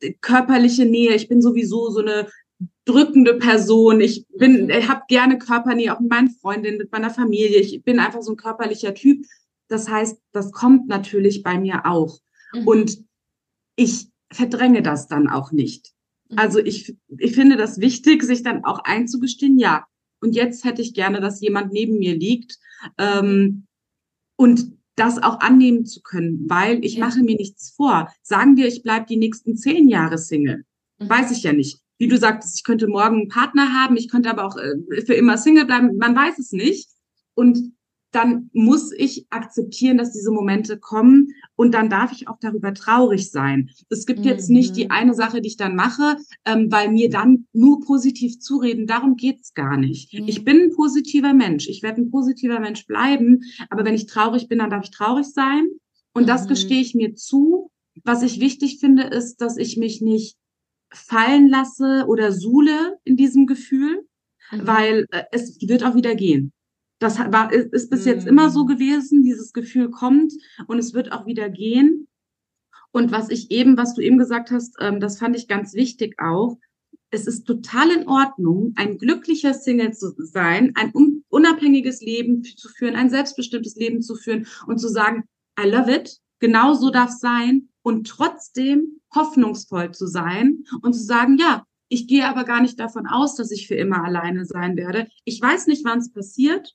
ähm, 0.00 0.16
körperliche 0.20 0.84
Nähe. 0.84 1.14
Ich 1.14 1.28
bin 1.28 1.42
sowieso 1.42 1.90
so 1.90 2.00
eine 2.00 2.28
drückende 2.84 3.34
Person. 3.34 4.00
Ich 4.00 4.24
bin, 4.38 4.64
mhm. 4.64 4.70
ich 4.70 4.88
habe 4.88 5.02
gerne 5.08 5.38
Körpernähe, 5.38 5.92
auch 5.92 6.00
mit 6.00 6.10
meinen 6.10 6.30
Freundinnen, 6.30 6.78
mit 6.78 6.92
meiner 6.92 7.10
Familie. 7.10 7.58
Ich 7.58 7.82
bin 7.82 7.98
einfach 7.98 8.22
so 8.22 8.34
ein 8.34 8.36
körperlicher 8.36 8.94
Typ. 8.94 9.24
Das 9.66 9.88
heißt, 9.88 10.16
das 10.30 10.52
kommt 10.52 10.86
natürlich 10.86 11.42
bei 11.42 11.58
mir 11.58 11.86
auch. 11.86 12.20
Mhm. 12.54 12.66
Und 12.66 13.04
ich 13.76 14.08
verdränge 14.32 14.82
das 14.82 15.08
dann 15.08 15.28
auch 15.28 15.52
nicht. 15.52 15.92
Mhm. 16.30 16.38
Also 16.38 16.58
ich, 16.58 16.96
ich 17.18 17.34
finde 17.34 17.56
das 17.56 17.80
wichtig, 17.80 18.22
sich 18.22 18.42
dann 18.42 18.64
auch 18.64 18.80
einzugestehen, 18.80 19.58
ja, 19.58 19.86
und 20.20 20.34
jetzt 20.34 20.64
hätte 20.64 20.80
ich 20.80 20.94
gerne, 20.94 21.20
dass 21.20 21.42
jemand 21.42 21.72
neben 21.72 21.98
mir 21.98 22.16
liegt. 22.16 22.58
Ähm, 22.98 23.66
und 24.36 24.72
das 24.96 25.22
auch 25.22 25.40
annehmen 25.40 25.86
zu 25.86 26.02
können, 26.02 26.44
weil 26.48 26.84
ich 26.84 26.94
ja. 26.94 27.06
mache 27.06 27.20
mir 27.20 27.36
nichts 27.36 27.70
vor. 27.76 28.08
Sagen 28.22 28.56
wir, 28.56 28.66
ich 28.66 28.82
bleibe 28.82 29.06
die 29.06 29.16
nächsten 29.16 29.56
zehn 29.56 29.88
Jahre 29.88 30.18
Single. 30.18 30.64
Mhm. 30.98 31.10
Weiß 31.10 31.30
ich 31.30 31.42
ja 31.42 31.52
nicht. 31.52 31.80
Wie 31.98 32.08
du 32.08 32.16
sagtest, 32.16 32.56
ich 32.56 32.64
könnte 32.64 32.86
morgen 32.86 33.16
einen 33.16 33.28
Partner 33.28 33.72
haben, 33.72 33.96
ich 33.96 34.08
könnte 34.08 34.30
aber 34.30 34.44
auch 34.44 34.56
äh, 34.56 35.02
für 35.04 35.14
immer 35.14 35.36
Single 35.36 35.66
bleiben. 35.66 35.96
Man 35.98 36.14
weiß 36.14 36.38
es 36.38 36.52
nicht. 36.52 36.88
Und 37.34 37.72
dann 38.14 38.50
muss 38.52 38.92
ich 38.92 39.26
akzeptieren, 39.30 39.98
dass 39.98 40.12
diese 40.12 40.30
Momente 40.30 40.78
kommen 40.78 41.34
und 41.56 41.74
dann 41.74 41.90
darf 41.90 42.12
ich 42.12 42.28
auch 42.28 42.38
darüber 42.40 42.72
traurig 42.72 43.30
sein. 43.30 43.70
Es 43.90 44.06
gibt 44.06 44.20
mhm. 44.20 44.26
jetzt 44.26 44.50
nicht 44.50 44.76
die 44.76 44.84
mhm. 44.84 44.90
eine 44.92 45.14
Sache, 45.14 45.40
die 45.40 45.48
ich 45.48 45.56
dann 45.56 45.74
mache, 45.74 46.16
ähm, 46.44 46.70
weil 46.70 46.90
mir 46.90 47.10
dann 47.10 47.46
nur 47.52 47.80
positiv 47.80 48.38
zureden. 48.38 48.86
Darum 48.86 49.16
geht's 49.16 49.54
gar 49.54 49.76
nicht. 49.76 50.14
Mhm. 50.14 50.28
Ich 50.28 50.44
bin 50.44 50.60
ein 50.60 50.70
positiver 50.70 51.34
Mensch. 51.34 51.68
Ich 51.68 51.82
werde 51.82 52.02
ein 52.02 52.10
positiver 52.10 52.60
Mensch 52.60 52.86
bleiben. 52.86 53.42
Aber 53.68 53.84
wenn 53.84 53.94
ich 53.94 54.06
traurig 54.06 54.48
bin, 54.48 54.58
dann 54.58 54.70
darf 54.70 54.84
ich 54.84 54.90
traurig 54.90 55.26
sein. 55.26 55.66
Und 56.12 56.22
mhm. 56.24 56.28
das 56.28 56.46
gestehe 56.46 56.80
ich 56.80 56.94
mir 56.94 57.14
zu. 57.14 57.70
Was 58.04 58.22
ich 58.22 58.40
wichtig 58.40 58.78
finde, 58.78 59.04
ist, 59.04 59.40
dass 59.40 59.56
ich 59.56 59.76
mich 59.76 60.00
nicht 60.00 60.36
fallen 60.92 61.48
lasse 61.48 62.04
oder 62.06 62.32
suhle 62.32 62.98
in 63.04 63.16
diesem 63.16 63.46
Gefühl, 63.46 64.06
mhm. 64.50 64.66
weil 64.66 65.06
äh, 65.10 65.24
es 65.32 65.60
wird 65.60 65.84
auch 65.84 65.96
wieder 65.96 66.14
gehen. 66.14 66.52
Das 67.04 67.18
war, 67.18 67.52
ist 67.52 67.90
bis 67.90 68.06
jetzt 68.06 68.26
immer 68.26 68.48
so 68.48 68.64
gewesen. 68.64 69.24
Dieses 69.24 69.52
Gefühl 69.52 69.90
kommt 69.90 70.32
und 70.66 70.78
es 70.78 70.94
wird 70.94 71.12
auch 71.12 71.26
wieder 71.26 71.50
gehen. 71.50 72.08
Und 72.92 73.12
was 73.12 73.28
ich 73.28 73.50
eben, 73.50 73.76
was 73.76 73.94
du 73.94 74.00
eben 74.00 74.16
gesagt 74.16 74.50
hast, 74.50 74.76
ähm, 74.80 75.00
das 75.00 75.18
fand 75.18 75.36
ich 75.36 75.46
ganz 75.46 75.74
wichtig 75.74 76.14
auch. 76.18 76.56
Es 77.10 77.26
ist 77.26 77.44
total 77.44 77.90
in 77.90 78.08
Ordnung, 78.08 78.72
ein 78.76 78.96
glücklicher 78.96 79.52
Single 79.52 79.92
zu 79.92 80.14
sein, 80.16 80.72
ein 80.76 80.94
unabhängiges 81.28 82.00
Leben 82.00 82.42
zu 82.42 82.70
führen, 82.70 82.96
ein 82.96 83.10
selbstbestimmtes 83.10 83.76
Leben 83.76 84.00
zu 84.00 84.14
führen 84.14 84.46
und 84.66 84.78
zu 84.78 84.88
sagen, 84.88 85.24
I 85.60 85.68
love 85.68 85.94
it, 85.94 86.22
genau 86.40 86.72
so 86.72 86.88
darf 86.88 87.10
es 87.10 87.20
sein 87.20 87.68
und 87.82 88.08
trotzdem 88.08 88.98
hoffnungsvoll 89.14 89.92
zu 89.92 90.06
sein 90.06 90.64
und 90.80 90.94
zu 90.94 91.02
sagen, 91.02 91.36
ja, 91.36 91.66
ich 91.88 92.08
gehe 92.08 92.26
aber 92.26 92.44
gar 92.44 92.62
nicht 92.62 92.80
davon 92.80 93.06
aus, 93.06 93.36
dass 93.36 93.50
ich 93.50 93.68
für 93.68 93.74
immer 93.74 94.02
alleine 94.02 94.46
sein 94.46 94.74
werde. 94.78 95.06
Ich 95.24 95.38
weiß 95.42 95.66
nicht, 95.66 95.84
wann 95.84 95.98
es 95.98 96.10
passiert. 96.10 96.74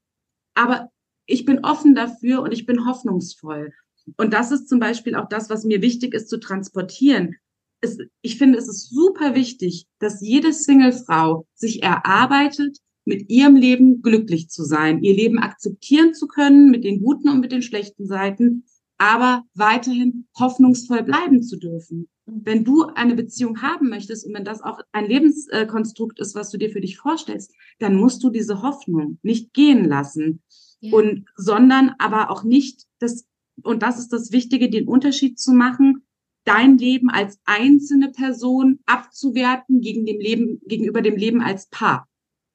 Aber 0.59 0.89
ich 1.25 1.45
bin 1.45 1.63
offen 1.63 1.95
dafür 1.95 2.41
und 2.41 2.51
ich 2.51 2.65
bin 2.65 2.85
hoffnungsvoll. 2.85 3.71
Und 4.17 4.33
das 4.33 4.51
ist 4.51 4.67
zum 4.67 4.79
Beispiel 4.79 5.15
auch 5.15 5.29
das, 5.29 5.49
was 5.49 5.63
mir 5.63 5.81
wichtig 5.81 6.13
ist 6.13 6.27
zu 6.27 6.37
transportieren. 6.37 7.37
Es, 7.79 7.97
ich 8.21 8.37
finde, 8.37 8.57
es 8.57 8.67
ist 8.67 8.89
super 8.89 9.35
wichtig, 9.35 9.85
dass 9.99 10.19
jede 10.19 10.51
Singlefrau 10.51 11.47
sich 11.53 11.81
erarbeitet, 11.81 12.77
mit 13.05 13.29
ihrem 13.29 13.55
Leben 13.55 14.01
glücklich 14.01 14.49
zu 14.49 14.65
sein, 14.65 15.01
ihr 15.01 15.15
Leben 15.15 15.39
akzeptieren 15.39 16.13
zu 16.13 16.27
können, 16.27 16.69
mit 16.69 16.83
den 16.83 17.01
guten 17.01 17.29
und 17.29 17.39
mit 17.39 17.53
den 17.53 17.61
schlechten 17.61 18.05
Seiten, 18.05 18.65
aber 18.99 19.43
weiterhin 19.55 20.27
hoffnungsvoll 20.37 21.03
bleiben 21.03 21.41
zu 21.41 21.57
dürfen. 21.57 22.09
Wenn 22.25 22.63
du 22.63 22.83
eine 22.83 23.15
Beziehung 23.15 23.63
haben 23.63 23.89
möchtest 23.89 24.27
und 24.27 24.35
wenn 24.35 24.45
das 24.45 24.61
auch 24.61 24.79
ein 24.91 25.07
Lebenskonstrukt 25.07 26.19
ist, 26.19 26.35
was 26.35 26.51
du 26.51 26.57
dir 26.59 26.69
für 26.69 26.81
dich 26.81 26.97
vorstellst, 26.97 27.51
dann 27.79 27.95
musst 27.95 28.23
du 28.23 28.29
diese 28.29 28.61
Hoffnung 28.61 29.17
nicht 29.23 29.53
gehen 29.53 29.85
lassen 29.85 30.43
ja. 30.81 30.93
und 30.95 31.25
sondern 31.35 31.95
aber 31.97 32.29
auch 32.29 32.43
nicht 32.43 32.83
das 32.99 33.25
und 33.63 33.83
das 33.83 33.99
ist 33.99 34.13
das 34.13 34.31
Wichtige, 34.31 34.69
den 34.69 34.87
Unterschied 34.87 35.39
zu 35.39 35.51
machen, 35.51 36.05
dein 36.45 36.77
Leben 36.77 37.09
als 37.09 37.39
einzelne 37.45 38.11
Person 38.11 38.79
abzuwerten 38.85 39.81
gegen 39.81 40.05
dem 40.05 40.19
Leben 40.19 40.61
gegenüber 40.65 41.01
dem 41.01 41.17
Leben 41.17 41.41
als 41.41 41.67
Paar. 41.67 42.07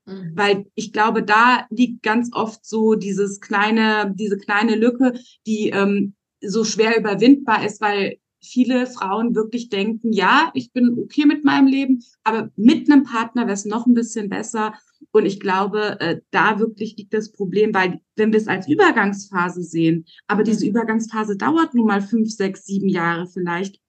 Mhm. 0.06 0.32
Weil 0.34 0.66
ich 0.74 0.92
glaube, 0.92 1.22
da 1.22 1.66
liegt 1.70 2.02
ganz 2.02 2.30
oft 2.32 2.64
so 2.64 2.94
dieses 2.94 3.40
kleine, 3.40 4.14
diese 4.16 4.38
kleine 4.38 4.76
Lücke, 4.76 5.14
die 5.46 5.70
ähm, 5.70 6.14
so 6.40 6.64
schwer 6.64 6.98
überwindbar 6.98 7.64
ist, 7.64 7.80
weil 7.80 8.18
viele 8.44 8.86
Frauen 8.86 9.34
wirklich 9.34 9.68
denken, 9.68 10.12
ja, 10.12 10.50
ich 10.54 10.72
bin 10.72 10.98
okay 10.98 11.24
mit 11.24 11.44
meinem 11.44 11.66
Leben, 11.66 12.04
aber 12.22 12.50
mit 12.56 12.90
einem 12.90 13.04
Partner 13.04 13.42
wäre 13.42 13.54
es 13.54 13.64
noch 13.64 13.86
ein 13.86 13.94
bisschen 13.94 14.28
besser. 14.28 14.74
Und 15.12 15.26
ich 15.26 15.40
glaube, 15.40 15.98
äh, 16.00 16.20
da 16.30 16.58
wirklich 16.58 16.96
liegt 16.96 17.14
das 17.14 17.32
Problem, 17.32 17.74
weil 17.74 18.00
wenn 18.16 18.32
wir 18.32 18.38
es 18.38 18.48
als 18.48 18.68
Übergangsphase 18.68 19.62
sehen, 19.62 20.04
aber 20.26 20.42
diese 20.42 20.66
Übergangsphase 20.66 21.36
dauert 21.36 21.74
nun 21.74 21.86
mal 21.86 22.02
fünf, 22.02 22.30
sechs, 22.30 22.66
sieben 22.66 22.88
Jahre 22.88 23.26
vielleicht. 23.26 23.80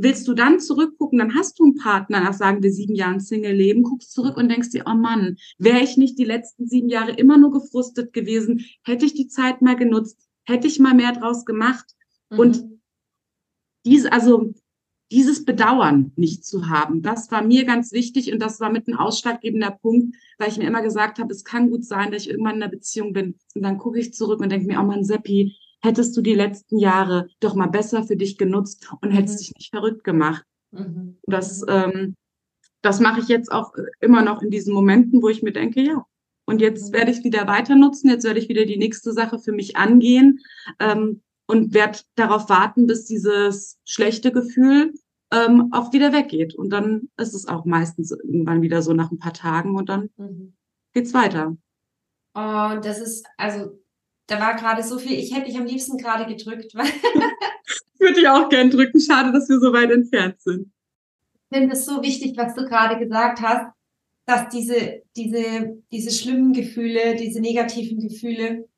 Willst 0.00 0.28
du 0.28 0.34
dann 0.34 0.60
zurückgucken, 0.60 1.18
dann 1.18 1.34
hast 1.34 1.58
du 1.58 1.64
einen 1.64 1.74
Partner 1.74 2.20
nach, 2.20 2.32
sagen 2.32 2.62
wir, 2.62 2.70
sieben 2.70 2.94
Jahren 2.94 3.18
Single-Leben, 3.18 3.82
guckst 3.82 4.12
zurück 4.12 4.36
und 4.36 4.48
denkst 4.48 4.70
dir, 4.70 4.84
oh 4.86 4.94
Mann, 4.94 5.36
wäre 5.58 5.80
ich 5.80 5.96
nicht 5.96 6.16
die 6.20 6.24
letzten 6.24 6.68
sieben 6.68 6.88
Jahre 6.88 7.10
immer 7.12 7.36
nur 7.36 7.50
gefrustet 7.50 8.12
gewesen, 8.12 8.64
hätte 8.84 9.06
ich 9.06 9.14
die 9.14 9.26
Zeit 9.26 9.60
mal 9.60 9.74
genutzt, 9.74 10.27
hätte 10.48 10.66
ich 10.66 10.78
mal 10.78 10.94
mehr 10.94 11.12
draus 11.12 11.44
gemacht. 11.44 11.84
Mhm. 12.30 12.38
Und 12.38 12.64
diese, 13.84 14.12
also 14.12 14.52
dieses 15.10 15.44
Bedauern 15.44 16.12
nicht 16.16 16.44
zu 16.44 16.68
haben, 16.68 17.02
das 17.02 17.30
war 17.30 17.42
mir 17.42 17.64
ganz 17.64 17.92
wichtig 17.92 18.32
und 18.32 18.40
das 18.40 18.60
war 18.60 18.70
mit 18.70 18.88
ein 18.88 18.94
ausschlaggebender 18.94 19.70
Punkt, 19.70 20.16
weil 20.38 20.48
ich 20.48 20.58
mir 20.58 20.66
immer 20.66 20.82
gesagt 20.82 21.18
habe, 21.18 21.32
es 21.32 21.44
kann 21.44 21.70
gut 21.70 21.84
sein, 21.84 22.10
dass 22.10 22.22
ich 22.22 22.30
irgendwann 22.30 22.56
in 22.56 22.62
einer 22.62 22.70
Beziehung 22.70 23.12
bin 23.12 23.36
und 23.54 23.62
dann 23.62 23.78
gucke 23.78 23.98
ich 23.98 24.12
zurück 24.12 24.40
und 24.40 24.50
denke 24.50 24.66
mir, 24.66 24.80
oh 24.80 24.84
Mann, 24.84 25.04
Seppi, 25.04 25.56
hättest 25.80 26.16
du 26.16 26.20
die 26.20 26.34
letzten 26.34 26.78
Jahre 26.78 27.28
doch 27.40 27.54
mal 27.54 27.68
besser 27.68 28.04
für 28.04 28.16
dich 28.16 28.36
genutzt 28.36 28.90
und 29.00 29.10
hättest 29.10 29.36
mhm. 29.36 29.38
dich 29.38 29.54
nicht 29.54 29.70
verrückt 29.70 30.04
gemacht. 30.04 30.44
Mhm. 30.72 31.18
Das, 31.22 31.64
ähm, 31.68 32.14
das 32.82 33.00
mache 33.00 33.20
ich 33.20 33.28
jetzt 33.28 33.50
auch 33.50 33.72
immer 34.00 34.22
noch 34.22 34.42
in 34.42 34.50
diesen 34.50 34.74
Momenten, 34.74 35.22
wo 35.22 35.28
ich 35.28 35.42
mir 35.42 35.52
denke, 35.52 35.80
ja, 35.80 36.04
und 36.48 36.62
jetzt 36.62 36.94
werde 36.94 37.10
ich 37.10 37.24
wieder 37.24 37.46
weiter 37.46 37.76
nutzen, 37.76 38.08
jetzt 38.08 38.24
werde 38.24 38.40
ich 38.40 38.48
wieder 38.48 38.64
die 38.64 38.78
nächste 38.78 39.12
Sache 39.12 39.38
für 39.38 39.52
mich 39.52 39.76
angehen. 39.76 40.40
Ähm, 40.80 41.20
und 41.46 41.74
werde 41.74 41.98
darauf 42.14 42.48
warten, 42.48 42.86
bis 42.86 43.04
dieses 43.04 43.78
schlechte 43.84 44.32
Gefühl 44.32 44.94
ähm, 45.30 45.70
auch 45.72 45.92
wieder 45.92 46.12
weggeht. 46.12 46.54
Und 46.54 46.70
dann 46.70 47.10
ist 47.18 47.34
es 47.34 47.48
auch 47.48 47.66
meistens 47.66 48.12
irgendwann 48.12 48.62
wieder 48.62 48.80
so 48.80 48.94
nach 48.94 49.10
ein 49.10 49.18
paar 49.18 49.34
Tagen 49.34 49.76
und 49.76 49.90
dann 49.90 50.08
mhm. 50.16 50.54
geht's 50.94 51.12
weiter. 51.14 51.56
Oh, 52.34 52.78
das 52.82 53.00
ist, 53.00 53.26
also, 53.36 53.78
da 54.26 54.40
war 54.40 54.56
gerade 54.56 54.82
so 54.82 54.98
viel, 54.98 55.18
ich 55.18 55.34
hätte 55.34 55.46
dich 55.46 55.58
am 55.58 55.66
liebsten 55.66 55.98
gerade 55.98 56.26
gedrückt. 56.26 56.74
Würde 57.98 58.20
ich 58.20 58.28
auch 58.28 58.48
gern 58.48 58.70
drücken. 58.70 59.00
Schade, 59.00 59.32
dass 59.32 59.48
wir 59.50 59.58
so 59.58 59.72
weit 59.72 59.90
entfernt 59.90 60.40
sind. 60.40 60.70
Ich 61.50 61.58
finde 61.58 61.74
es 61.74 61.84
so 61.84 62.02
wichtig, 62.02 62.36
was 62.36 62.54
du 62.54 62.66
gerade 62.66 62.98
gesagt 62.98 63.40
hast, 63.42 63.70
dass 64.28 64.50
diese, 64.50 65.00
diese, 65.16 65.78
diese 65.90 66.10
schlimmen 66.10 66.52
Gefühle, 66.52 67.16
diese 67.16 67.40
negativen 67.40 67.98
Gefühle, 67.98 68.68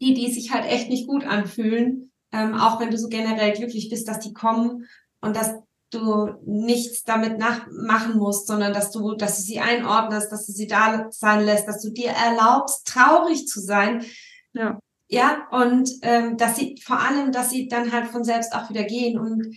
die, 0.00 0.12
die 0.12 0.28
sich 0.28 0.52
halt 0.52 0.66
echt 0.66 0.90
nicht 0.90 1.06
gut 1.06 1.24
anfühlen, 1.24 2.10
ähm, 2.32 2.56
auch 2.56 2.80
wenn 2.80 2.90
du 2.90 2.98
so 2.98 3.08
generell 3.08 3.52
glücklich 3.52 3.90
bist, 3.90 4.08
dass 4.08 4.18
die 4.18 4.32
kommen 4.32 4.88
und 5.20 5.36
dass 5.36 5.54
du 5.90 6.30
nichts 6.44 7.04
damit 7.04 7.38
nachmachen 7.38 8.18
musst, 8.18 8.48
sondern 8.48 8.72
dass 8.72 8.90
du, 8.90 9.14
dass 9.14 9.36
du 9.36 9.42
sie 9.42 9.60
einordnest, 9.60 10.32
dass 10.32 10.46
du 10.46 10.52
sie 10.52 10.66
da 10.66 11.06
sein 11.10 11.44
lässt, 11.44 11.68
dass 11.68 11.80
du 11.80 11.90
dir 11.90 12.10
erlaubst, 12.10 12.84
traurig 12.84 13.46
zu 13.46 13.60
sein. 13.60 14.04
Ja. 14.52 14.80
Ja, 15.06 15.46
und 15.52 15.90
ähm, 16.02 16.36
dass 16.36 16.56
sie 16.56 16.74
vor 16.84 16.98
allem, 16.98 17.30
dass 17.30 17.50
sie 17.50 17.68
dann 17.68 17.92
halt 17.92 18.08
von 18.08 18.24
selbst 18.24 18.52
auch 18.52 18.68
wieder 18.68 18.82
gehen. 18.82 19.16
Und 19.16 19.56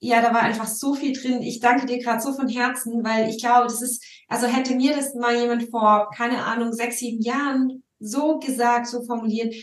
ja, 0.00 0.22
da 0.22 0.32
war 0.32 0.42
einfach 0.42 0.66
so 0.66 0.94
viel 0.94 1.12
drin. 1.12 1.42
Ich 1.42 1.60
danke 1.60 1.86
dir 1.86 1.98
gerade 1.98 2.22
so 2.22 2.32
von 2.32 2.48
Herzen, 2.48 3.04
weil 3.04 3.28
ich 3.28 3.40
glaube, 3.40 3.64
das 3.64 3.82
ist, 3.82 4.02
also 4.28 4.46
hätte 4.46 4.74
mir 4.74 4.96
das 4.96 5.14
mal 5.14 5.36
jemand 5.36 5.70
vor, 5.70 6.10
keine 6.16 6.44
Ahnung, 6.44 6.72
sechs, 6.72 6.98
sieben 6.98 7.22
Jahren 7.22 7.82
so 7.98 8.38
gesagt, 8.38 8.86
so 8.86 9.02
formuliert, 9.02 9.54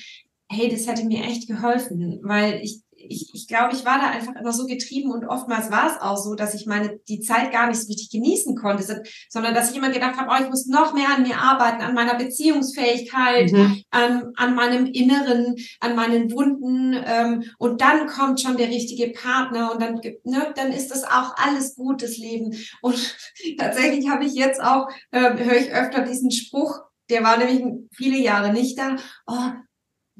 hey, 0.50 0.70
das 0.70 0.88
hätte 0.88 1.06
mir 1.06 1.24
echt 1.24 1.48
geholfen, 1.48 2.20
weil 2.24 2.62
ich 2.62 2.82
ich, 3.10 3.32
ich 3.34 3.48
glaube, 3.48 3.76
ich 3.76 3.86
war 3.86 4.00
da 4.00 4.10
einfach 4.10 4.36
immer 4.36 4.52
so 4.52 4.66
getrieben 4.66 5.12
und 5.12 5.26
oftmals 5.26 5.72
war 5.72 5.88
es 5.88 6.02
auch 6.02 6.18
so, 6.18 6.36
dass 6.36 6.54
ich 6.54 6.66
meine 6.66 7.00
die 7.08 7.22
Zeit 7.22 7.52
gar 7.52 7.68
nicht 7.68 7.80
so 7.80 7.88
richtig 7.88 8.10
genießen 8.10 8.56
konnte, 8.56 9.04
sondern 9.30 9.54
dass 9.54 9.72
ich 9.72 9.78
immer 9.78 9.90
gedacht 9.90 10.18
habe, 10.18 10.30
oh, 10.32 10.44
ich 10.44 10.50
muss 10.50 10.68
noch 10.68 10.94
mehr 10.94 11.10
an 11.16 11.24
mir 11.24 11.38
arbeiten, 11.38 11.82
an 11.82 11.94
meiner 11.94 12.16
Beziehungsfähigkeit, 12.16 13.52
mhm. 13.52 13.84
an, 13.90 14.32
an 14.36 14.56
meinem 14.56 14.86
Inneren, 14.86 15.56
an 15.80 15.96
meinen 15.96 16.32
Wunden 16.32 16.96
ähm, 17.06 17.44
und 17.58 17.82
dann 17.82 18.08
kommt 18.08 18.42
schon 18.42 18.58
der 18.58 18.70
richtige 18.70 19.12
Partner 19.12 19.72
und 19.72 19.82
dann 19.82 20.02
ne, 20.24 20.54
dann 20.56 20.72
ist 20.72 20.90
das 20.90 21.04
auch 21.04 21.36
alles 21.38 21.76
gut, 21.76 22.02
das 22.02 22.18
Leben. 22.18 22.56
Und 22.82 23.16
tatsächlich 23.58 24.10
habe 24.10 24.26
ich 24.26 24.34
jetzt 24.34 24.62
auch 24.62 24.90
äh, 25.12 25.38
höre 25.38 25.58
ich 25.58 25.72
öfter 25.72 26.02
diesen 26.02 26.32
Spruch, 26.32 26.82
der 27.10 27.24
war 27.24 27.38
nämlich 27.38 27.64
viele 27.92 28.18
Jahre 28.18 28.52
nicht 28.52 28.78
da. 28.78 28.98
Oh, 29.28 29.52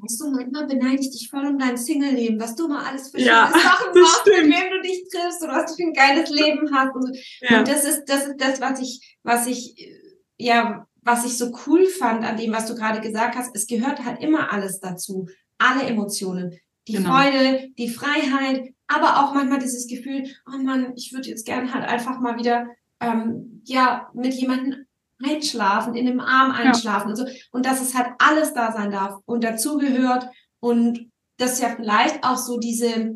Weißt 0.00 0.20
du, 0.20 0.30
manchmal 0.30 0.66
beneide 0.66 1.00
ich 1.00 1.10
dich 1.10 1.28
voll 1.28 1.46
um 1.46 1.58
dein 1.58 1.76
Single-Leben, 1.76 2.38
was 2.40 2.54
du 2.54 2.68
mal 2.68 2.84
alles 2.84 3.10
für 3.10 3.20
ja, 3.20 3.48
schöne 3.48 3.62
Sachen 3.62 4.00
machst, 4.00 4.20
stimmt. 4.20 4.48
mit 4.48 4.56
wem 4.56 4.70
du 4.70 4.82
dich 4.82 5.08
triffst 5.10 5.42
und 5.42 5.48
was 5.48 5.70
du 5.70 5.76
für 5.76 5.88
ein 5.88 5.92
geiles 5.92 6.30
Leben 6.30 6.72
hast. 6.72 6.94
Und, 6.94 7.16
ja. 7.40 7.58
und 7.58 7.68
das 7.68 7.84
ist, 7.84 8.04
das 8.04 8.26
ist 8.26 8.36
das, 8.38 8.60
was 8.60 8.80
ich, 8.80 9.18
was 9.24 9.46
ich, 9.46 9.92
ja, 10.36 10.86
was 11.02 11.24
ich 11.24 11.36
so 11.36 11.52
cool 11.66 11.86
fand 11.86 12.24
an 12.24 12.36
dem, 12.36 12.52
was 12.52 12.66
du 12.66 12.74
gerade 12.74 13.00
gesagt 13.00 13.34
hast. 13.34 13.54
Es 13.56 13.66
gehört 13.66 14.04
halt 14.04 14.22
immer 14.22 14.52
alles 14.52 14.78
dazu. 14.78 15.28
Alle 15.58 15.82
Emotionen. 15.82 16.58
Die 16.86 16.92
genau. 16.92 17.10
Freude, 17.10 17.70
die 17.76 17.88
Freiheit, 17.88 18.72
aber 18.86 19.22
auch 19.22 19.34
manchmal 19.34 19.58
dieses 19.58 19.88
Gefühl, 19.88 20.24
oh 20.46 20.58
Mann, 20.58 20.92
ich 20.96 21.12
würde 21.12 21.28
jetzt 21.28 21.44
gerne 21.44 21.74
halt 21.74 21.84
einfach 21.84 22.20
mal 22.20 22.38
wieder, 22.38 22.68
ähm, 23.00 23.62
ja, 23.64 24.10
mit 24.14 24.34
jemandem 24.34 24.86
einschlafen, 25.22 25.94
in 25.94 26.06
dem 26.06 26.20
Arm 26.20 26.50
einschlafen 26.50 27.08
ja. 27.08 27.10
und 27.10 27.16
so. 27.16 27.26
Und 27.52 27.66
dass 27.66 27.80
es 27.80 27.94
halt 27.94 28.08
alles 28.18 28.54
da 28.54 28.72
sein 28.72 28.90
darf 28.90 29.20
und 29.26 29.44
dazugehört 29.44 30.28
und 30.60 31.10
dass 31.38 31.60
ja 31.60 31.70
vielleicht 31.74 32.24
auch 32.24 32.36
so 32.36 32.58
diese, 32.58 33.14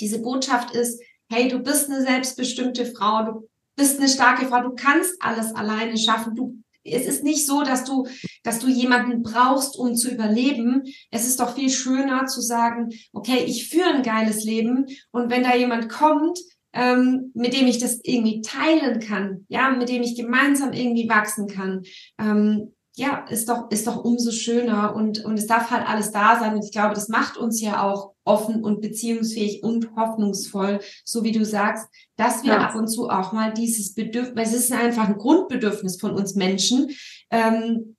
diese 0.00 0.22
Botschaft 0.22 0.74
ist, 0.74 1.00
hey, 1.30 1.48
du 1.48 1.58
bist 1.58 1.90
eine 1.90 2.02
selbstbestimmte 2.02 2.86
Frau, 2.86 3.24
du 3.24 3.48
bist 3.76 3.98
eine 3.98 4.08
starke 4.08 4.46
Frau, 4.46 4.62
du 4.62 4.74
kannst 4.74 5.14
alles 5.20 5.54
alleine 5.54 5.96
schaffen, 5.96 6.34
du 6.34 6.62
es 6.90 7.06
ist 7.06 7.24
nicht 7.24 7.46
so, 7.46 7.62
dass 7.62 7.84
du, 7.84 8.06
dass 8.42 8.60
du 8.60 8.68
jemanden 8.68 9.22
brauchst, 9.22 9.76
um 9.76 9.94
zu 9.94 10.10
überleben. 10.10 10.84
Es 11.10 11.26
ist 11.26 11.40
doch 11.40 11.54
viel 11.54 11.70
schöner 11.70 12.26
zu 12.26 12.40
sagen, 12.40 12.88
okay, 13.12 13.44
ich 13.46 13.68
führe 13.68 13.90
ein 13.90 14.02
geiles 14.02 14.44
Leben 14.44 14.86
und 15.10 15.30
wenn 15.30 15.42
da 15.42 15.54
jemand 15.54 15.88
kommt, 15.88 16.38
ähm, 16.78 17.32
mit 17.34 17.54
dem 17.54 17.66
ich 17.66 17.78
das 17.78 17.98
irgendwie 18.04 18.40
teilen 18.40 19.00
kann, 19.00 19.44
ja, 19.48 19.70
mit 19.70 19.88
dem 19.88 20.02
ich 20.02 20.16
gemeinsam 20.16 20.72
irgendwie 20.72 21.08
wachsen 21.08 21.48
kann, 21.48 21.82
ähm, 22.20 22.72
ja, 22.94 23.26
ist 23.28 23.48
doch, 23.48 23.68
ist 23.70 23.86
doch 23.86 24.04
umso 24.04 24.30
schöner 24.30 24.94
und, 24.94 25.24
und 25.24 25.38
es 25.38 25.48
darf 25.48 25.70
halt 25.70 25.88
alles 25.88 26.12
da 26.12 26.38
sein. 26.38 26.54
Und 26.54 26.64
ich 26.64 26.72
glaube, 26.72 26.94
das 26.94 27.08
macht 27.08 27.36
uns 27.36 27.60
ja 27.60 27.82
auch 27.82 28.12
offen 28.24 28.62
und 28.62 28.80
beziehungsfähig 28.80 29.62
und 29.64 29.94
hoffnungsvoll, 29.96 30.80
so 31.04 31.24
wie 31.24 31.32
du 31.32 31.44
sagst, 31.44 31.88
dass 32.16 32.44
wir 32.44 32.52
ja. 32.52 32.58
ab 32.60 32.76
und 32.76 32.88
zu 32.88 33.08
auch 33.08 33.32
mal 33.32 33.52
dieses 33.52 33.94
Bedürfnis, 33.94 34.52
es 34.52 34.64
ist 34.64 34.72
einfach 34.72 35.08
ein 35.08 35.18
Grundbedürfnis 35.18 36.00
von 36.00 36.12
uns 36.12 36.36
Menschen, 36.36 36.90
ähm, 37.30 37.96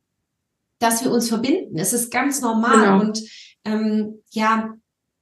dass 0.80 1.04
wir 1.04 1.12
uns 1.12 1.28
verbinden. 1.28 1.78
Es 1.78 1.92
ist 1.92 2.12
ganz 2.12 2.40
normal 2.42 2.86
genau. 2.86 3.02
und 3.02 3.22
ähm, 3.66 4.22
ja, 4.32 4.74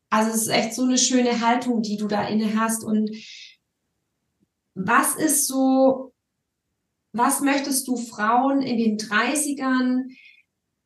also 0.09 0.31
es 0.31 0.43
ist 0.43 0.47
echt 0.47 0.73
so 0.73 0.83
eine 0.83 0.97
schöne 0.97 1.41
Haltung, 1.41 1.81
die 1.81 1.97
du 1.97 2.07
da 2.07 2.27
inne 2.27 2.59
hast 2.59 2.83
und 2.83 3.11
was 4.77 5.15
ist 5.15 5.47
so 5.47 6.13
was 7.17 7.41
möchtest 7.41 7.87
du 7.87 7.97
Frauen 7.97 8.61
in 8.61 8.77
den 8.77 8.97
30ern, 8.97 10.03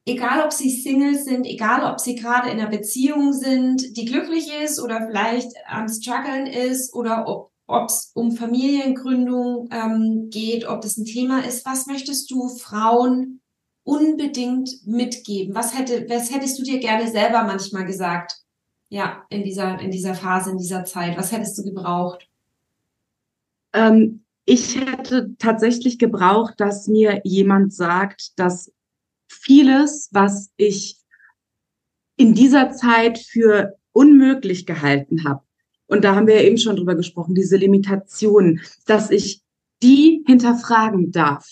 egal 0.06 0.44
ob 0.46 0.54
sie 0.54 0.70
Single 0.70 1.18
sind, 1.18 1.46
egal 1.46 1.92
ob 1.92 2.00
sie 2.00 2.16
gerade 2.16 2.50
in 2.50 2.60
einer 2.60 2.70
Beziehung 2.70 3.34
sind, 3.34 3.98
die 3.98 4.06
glücklich 4.06 4.50
ist 4.64 4.80
oder 4.80 5.06
vielleicht 5.08 5.52
am 5.68 5.88
Struggeln 5.88 6.48
ist 6.48 6.94
oder 6.94 7.28
ob 7.28 7.52
es 7.90 8.12
um 8.14 8.32
Familiengründung 8.32 9.70
ähm, 9.72 10.30
geht, 10.30 10.68
ob 10.68 10.82
das 10.82 10.98
ein 10.98 11.06
Thema 11.06 11.44
ist, 11.46 11.66
was 11.66 11.86
möchtest 11.88 12.32
du 12.32 12.48
Frauen 12.50 13.42
unbedingt 13.84 14.70
mitgeben? 14.86 15.56
Was 15.56 15.78
hätte, 15.78 16.06
was 16.10 16.34
hättest 16.34 16.60
du 16.60 16.64
dir 16.64 16.80
gerne 16.80 17.10
selber 17.10 17.44
manchmal 17.44 17.86
gesagt? 17.86 18.38
Ja, 18.90 19.24
in 19.30 19.44
dieser, 19.44 19.80
in 19.80 19.92
dieser 19.92 20.16
Phase, 20.16 20.52
in 20.52 20.58
dieser 20.58 20.84
Zeit. 20.84 21.18
Was 21.18 21.32
hättest 21.32 21.58
du 21.58 21.64
gebraucht? 21.64 22.28
Ähm, 23.74 24.24
ich 24.46 24.80
hätte 24.80 25.36
tatsächlich 25.38 26.00
gebraucht, 26.00 26.56
dass 26.58 26.88
mir 26.88 27.22
jemand 27.24 27.74
sagt, 27.74 28.38
dass 28.38 28.72
vieles, 29.30 30.10
was 30.12 30.52
ich 30.58 30.98
in 32.18 32.34
dieser 32.34 32.72
Zeit 32.72 33.20
für 33.20 33.76
unmöglich 33.92 34.66
gehalten 34.66 35.24
habe, 35.24 35.44
und 35.88 36.06
da 36.06 36.16
haben 36.16 36.28
wir 36.28 36.36
ja 36.36 36.48
eben 36.48 36.58
schon 36.58 36.78
drüber 36.78 36.96
gesprochen, 36.96 37.36
diese 37.36 37.58
Limitationen, 37.58 38.62
dass 38.86 39.12
ich 39.12 39.42
die 39.84 40.24
hinterfragen 40.26 41.12
darf, 41.12 41.48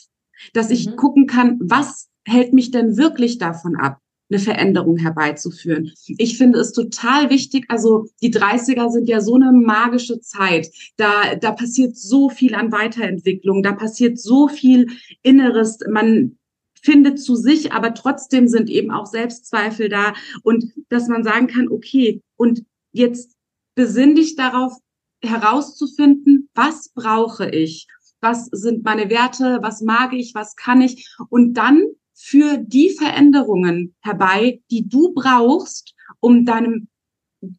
dass 0.54 0.70
ich 0.70 0.88
mhm. 0.88 0.96
gucken 0.96 1.28
kann, 1.28 1.60
was 1.62 2.10
hält 2.26 2.54
mich 2.54 2.72
denn 2.72 2.96
wirklich 2.96 3.38
davon 3.38 3.76
ab? 3.76 4.00
Eine 4.30 4.40
Veränderung 4.40 4.98
herbeizuführen. 4.98 5.92
Ich 6.06 6.38
finde 6.38 6.60
es 6.60 6.72
total 6.72 7.30
wichtig, 7.30 7.66
also 7.70 8.08
die 8.22 8.32
30er 8.32 8.90
sind 8.92 9.10
ja 9.10 9.22
so 9.22 9.36
eine 9.36 9.52
magische 9.52 10.20
Zeit. 10.20 10.70
Da, 10.98 11.36
da 11.36 11.52
passiert 11.52 11.98
so 11.98 12.30
viel 12.30 12.54
an 12.56 12.72
Weiterentwicklung, 12.72 13.64
da 13.64 13.74
passiert 13.74 14.20
so 14.20 14.48
viel 14.48 14.88
Inneres. 15.24 15.80
Man 15.90 16.38
findet 16.82 17.20
zu 17.20 17.36
sich, 17.36 17.74
aber 17.74 17.94
trotzdem 17.94 18.48
sind 18.48 18.70
eben 18.70 18.92
auch 18.92 19.06
Selbstzweifel 19.06 19.90
da 19.90 20.14
und 20.44 20.72
dass 20.90 21.08
man 21.08 21.24
sagen 21.24 21.48
kann, 21.48 21.68
okay, 21.70 22.22
und 22.38 22.64
jetzt 22.92 23.36
besinn 23.76 24.16
dich 24.16 24.36
darauf 24.36 24.74
herauszufinden, 25.22 26.50
was 26.54 26.90
brauche 26.90 27.50
ich? 27.50 27.88
Was 28.22 28.46
sind 28.52 28.84
meine 28.84 29.10
Werte? 29.10 29.60
Was 29.62 29.82
mag 29.82 30.14
ich? 30.14 30.36
Was 30.36 30.56
kann 30.56 30.82
ich? 30.82 31.10
Und 31.30 31.54
dann 31.54 31.84
für 32.22 32.58
die 32.58 32.90
Veränderungen 32.90 33.96
herbei, 34.02 34.62
die 34.70 34.88
du 34.88 35.14
brauchst, 35.14 35.96
um 36.20 36.44
deinem 36.44 36.90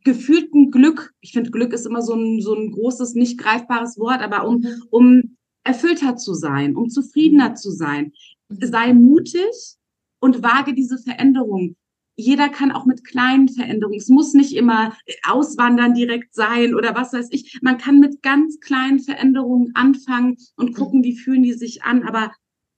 gefühlten 0.04 0.70
Glück, 0.70 1.14
ich 1.20 1.32
finde 1.32 1.50
Glück 1.50 1.72
ist 1.72 1.86
immer 1.86 2.02
so 2.02 2.14
ein, 2.14 2.42
so 2.42 2.54
ein 2.54 2.70
großes, 2.70 3.14
nicht 3.14 3.38
greifbares 3.38 3.96
Wort, 3.98 4.20
aber 4.20 4.46
um, 4.46 4.58
mhm. 4.58 4.82
um 4.90 5.36
erfüllter 5.64 6.16
zu 6.16 6.34
sein, 6.34 6.76
um 6.76 6.90
zufriedener 6.90 7.54
zu 7.54 7.70
sein. 7.70 8.12
Mhm. 8.50 8.66
Sei 8.66 8.92
mutig 8.92 9.76
und 10.20 10.42
wage 10.42 10.74
diese 10.74 10.98
Veränderung. 10.98 11.76
Jeder 12.16 12.50
kann 12.50 12.70
auch 12.70 12.84
mit 12.84 13.02
kleinen 13.02 13.48
Veränderungen. 13.48 13.98
Es 13.98 14.10
muss 14.10 14.34
nicht 14.34 14.54
immer 14.54 14.94
auswandern 15.26 15.94
direkt 15.94 16.34
sein 16.34 16.74
oder 16.74 16.94
was 16.94 17.14
weiß 17.14 17.28
ich. 17.30 17.60
Man 17.62 17.78
kann 17.78 17.98
mit 17.98 18.20
ganz 18.20 18.60
kleinen 18.60 19.00
Veränderungen 19.00 19.70
anfangen 19.72 20.36
und 20.56 20.74
gucken, 20.74 21.02
wie 21.02 21.16
fühlen 21.16 21.42
die 21.42 21.54
sich 21.54 21.82
an. 21.82 22.02
Aber 22.02 22.30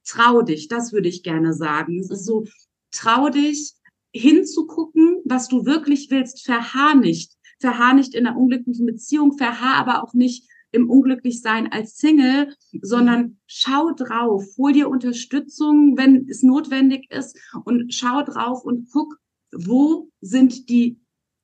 trau 0.05 0.43
dich, 0.43 0.69
das 0.69 0.93
würde 0.93 1.09
ich 1.09 1.23
gerne 1.23 1.55
sagen. 1.55 1.99
Es 1.99 2.11
ist 2.11 2.25
so, 2.25 2.45
trau 2.91 3.29
dich 3.29 3.75
hinzugucken, 4.15 5.21
was 5.25 5.49
du 5.49 5.65
wirklich 5.65 6.11
willst, 6.11 6.45
verharr 6.45 6.95
nicht. 6.95 7.33
Verharr 7.61 7.95
nicht 7.95 8.15
in 8.15 8.27
einer 8.27 8.37
unglücklichen 8.37 8.87
Beziehung, 8.87 9.39
verharr 9.39 9.77
aber 9.77 10.03
auch 10.03 10.15
nicht 10.15 10.49
im 10.73 10.89
Unglücklichsein 10.89 11.71
als 11.71 11.97
Single, 11.97 12.55
sondern 12.81 13.39
schau 13.47 13.93
drauf, 13.93 14.45
hol 14.57 14.73
dir 14.73 14.89
Unterstützung, 14.89 15.97
wenn 15.97 16.29
es 16.29 16.43
notwendig 16.43 17.11
ist 17.11 17.39
und 17.65 17.93
schau 17.95 18.23
drauf 18.23 18.65
und 18.65 18.89
guck, 18.91 19.17
wo 19.53 20.11
sind 20.21 20.69
die 20.71 20.99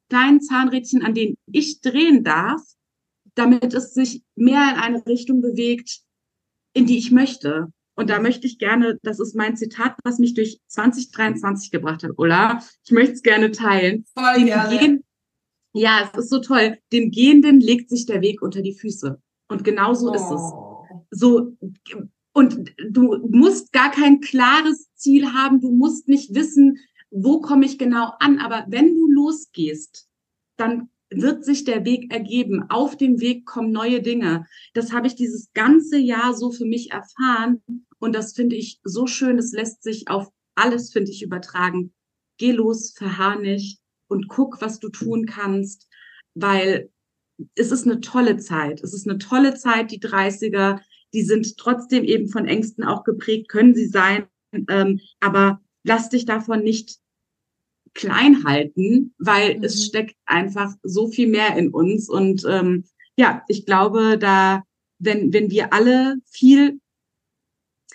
kleinen 0.08 0.40
Zahnrädchen, 0.40 1.02
an 1.02 1.14
denen 1.14 1.36
ich 1.52 1.80
drehen 1.82 2.24
darf, 2.24 2.62
damit 3.34 3.74
es 3.74 3.92
sich 3.92 4.22
mehr 4.34 4.72
in 4.72 4.80
eine 4.80 5.06
Richtung 5.06 5.42
bewegt, 5.42 6.00
in 6.72 6.86
die 6.86 6.96
ich 6.96 7.10
möchte. 7.10 7.70
Und 7.98 8.10
da 8.10 8.20
möchte 8.20 8.46
ich 8.46 8.60
gerne, 8.60 8.96
das 9.02 9.18
ist 9.18 9.34
mein 9.34 9.56
Zitat, 9.56 9.96
was 10.04 10.20
mich 10.20 10.34
durch 10.34 10.60
2023 10.68 11.72
gebracht 11.72 12.04
hat, 12.04 12.12
Ulla. 12.16 12.62
Ich 12.84 12.92
möchte 12.92 13.14
es 13.14 13.22
gerne 13.22 13.50
teilen. 13.50 14.04
Voll 14.16 14.44
gerne. 14.44 15.02
Ja, 15.72 16.04
es 16.04 16.16
ist 16.16 16.30
so 16.30 16.38
toll. 16.38 16.78
Dem 16.92 17.10
Gehenden 17.10 17.58
legt 17.58 17.90
sich 17.90 18.06
der 18.06 18.20
Weg 18.20 18.40
unter 18.40 18.62
die 18.62 18.74
Füße. 18.74 19.20
Und 19.48 19.64
genau 19.64 19.94
so 19.94 20.12
oh. 20.12 20.14
ist 20.14 20.30
es. 20.30 20.40
Oh. 20.40 21.06
So, 21.10 21.56
und 22.32 22.72
du 22.88 23.18
musst 23.30 23.72
gar 23.72 23.90
kein 23.90 24.20
klares 24.20 24.88
Ziel 24.94 25.32
haben. 25.32 25.60
Du 25.60 25.72
musst 25.72 26.06
nicht 26.06 26.36
wissen, 26.36 26.78
wo 27.10 27.40
komme 27.40 27.66
ich 27.66 27.78
genau 27.78 28.12
an. 28.20 28.38
Aber 28.38 28.64
wenn 28.68 28.94
du 28.94 29.08
losgehst, 29.08 30.06
dann 30.56 30.88
wird 31.10 31.44
sich 31.44 31.64
der 31.64 31.84
Weg 31.84 32.12
ergeben. 32.12 32.64
Auf 32.68 32.96
dem 32.96 33.20
Weg 33.20 33.44
kommen 33.44 33.72
neue 33.72 34.02
Dinge. 34.02 34.46
Das 34.72 34.92
habe 34.92 35.08
ich 35.08 35.16
dieses 35.16 35.52
ganze 35.52 35.98
Jahr 35.98 36.32
so 36.34 36.52
für 36.52 36.66
mich 36.66 36.92
erfahren. 36.92 37.60
Und 37.98 38.14
das 38.14 38.32
finde 38.32 38.56
ich 38.56 38.80
so 38.84 39.06
schön. 39.06 39.38
Es 39.38 39.52
lässt 39.52 39.82
sich 39.82 40.08
auf 40.08 40.28
alles, 40.54 40.92
finde 40.92 41.10
ich, 41.10 41.22
übertragen. 41.22 41.92
Geh 42.38 42.52
los, 42.52 42.92
verharr 42.96 43.38
nicht 43.38 43.80
und 44.08 44.28
guck, 44.28 44.60
was 44.60 44.78
du 44.78 44.88
tun 44.88 45.26
kannst, 45.26 45.88
weil 46.34 46.90
es 47.54 47.70
ist 47.70 47.84
eine 47.84 48.00
tolle 48.00 48.36
Zeit. 48.38 48.82
Es 48.82 48.94
ist 48.94 49.08
eine 49.08 49.18
tolle 49.18 49.54
Zeit, 49.54 49.90
die 49.90 50.00
30er. 50.00 50.80
Die 51.12 51.22
sind 51.22 51.56
trotzdem 51.56 52.04
eben 52.04 52.28
von 52.28 52.46
Ängsten 52.46 52.84
auch 52.84 53.04
geprägt, 53.04 53.48
können 53.48 53.74
sie 53.74 53.86
sein. 53.86 54.26
Ähm, 54.68 55.00
aber 55.20 55.60
lass 55.84 56.08
dich 56.08 56.24
davon 56.24 56.62
nicht 56.62 56.98
klein 57.94 58.44
halten, 58.44 59.14
weil 59.18 59.58
mhm. 59.58 59.64
es 59.64 59.84
steckt 59.84 60.16
einfach 60.26 60.72
so 60.82 61.08
viel 61.08 61.28
mehr 61.28 61.56
in 61.56 61.70
uns. 61.70 62.08
Und 62.08 62.44
ähm, 62.48 62.84
ja, 63.16 63.42
ich 63.48 63.66
glaube, 63.66 64.18
da, 64.18 64.62
wenn, 64.98 65.32
wenn 65.32 65.50
wir 65.50 65.72
alle 65.72 66.16
viel 66.30 66.80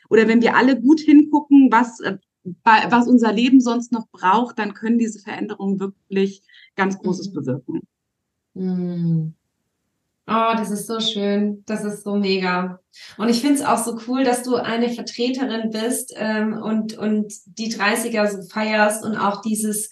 oder 0.09 0.27
wenn 0.27 0.41
wir 0.41 0.55
alle 0.55 0.79
gut 0.79 0.99
hingucken, 0.99 1.71
was, 1.71 1.99
äh, 2.01 2.17
was 2.63 3.07
unser 3.07 3.31
Leben 3.31 3.61
sonst 3.61 3.91
noch 3.91 4.07
braucht, 4.11 4.59
dann 4.59 4.73
können 4.73 4.97
diese 4.97 5.19
Veränderungen 5.19 5.79
wirklich 5.79 6.43
ganz 6.75 6.97
Großes 6.99 7.29
mhm. 7.29 7.33
bewirken. 7.33 7.81
Mhm. 8.53 9.33
Oh, 10.25 10.53
das 10.55 10.71
ist 10.71 10.87
so 10.87 11.01
schön. 11.01 11.63
Das 11.65 11.83
ist 11.83 12.03
so 12.03 12.15
mega. 12.15 12.79
Und 13.17 13.27
ich 13.27 13.41
finde 13.41 13.55
es 13.55 13.65
auch 13.65 13.77
so 13.77 13.99
cool, 14.07 14.23
dass 14.23 14.43
du 14.43 14.55
eine 14.55 14.89
Vertreterin 14.89 15.69
bist 15.69 16.13
ähm, 16.15 16.53
und, 16.53 16.97
und 16.97 17.33
die 17.57 17.73
30er 17.73 18.27
so 18.29 18.41
feierst 18.47 19.03
und 19.03 19.17
auch 19.17 19.41
dieses, 19.41 19.89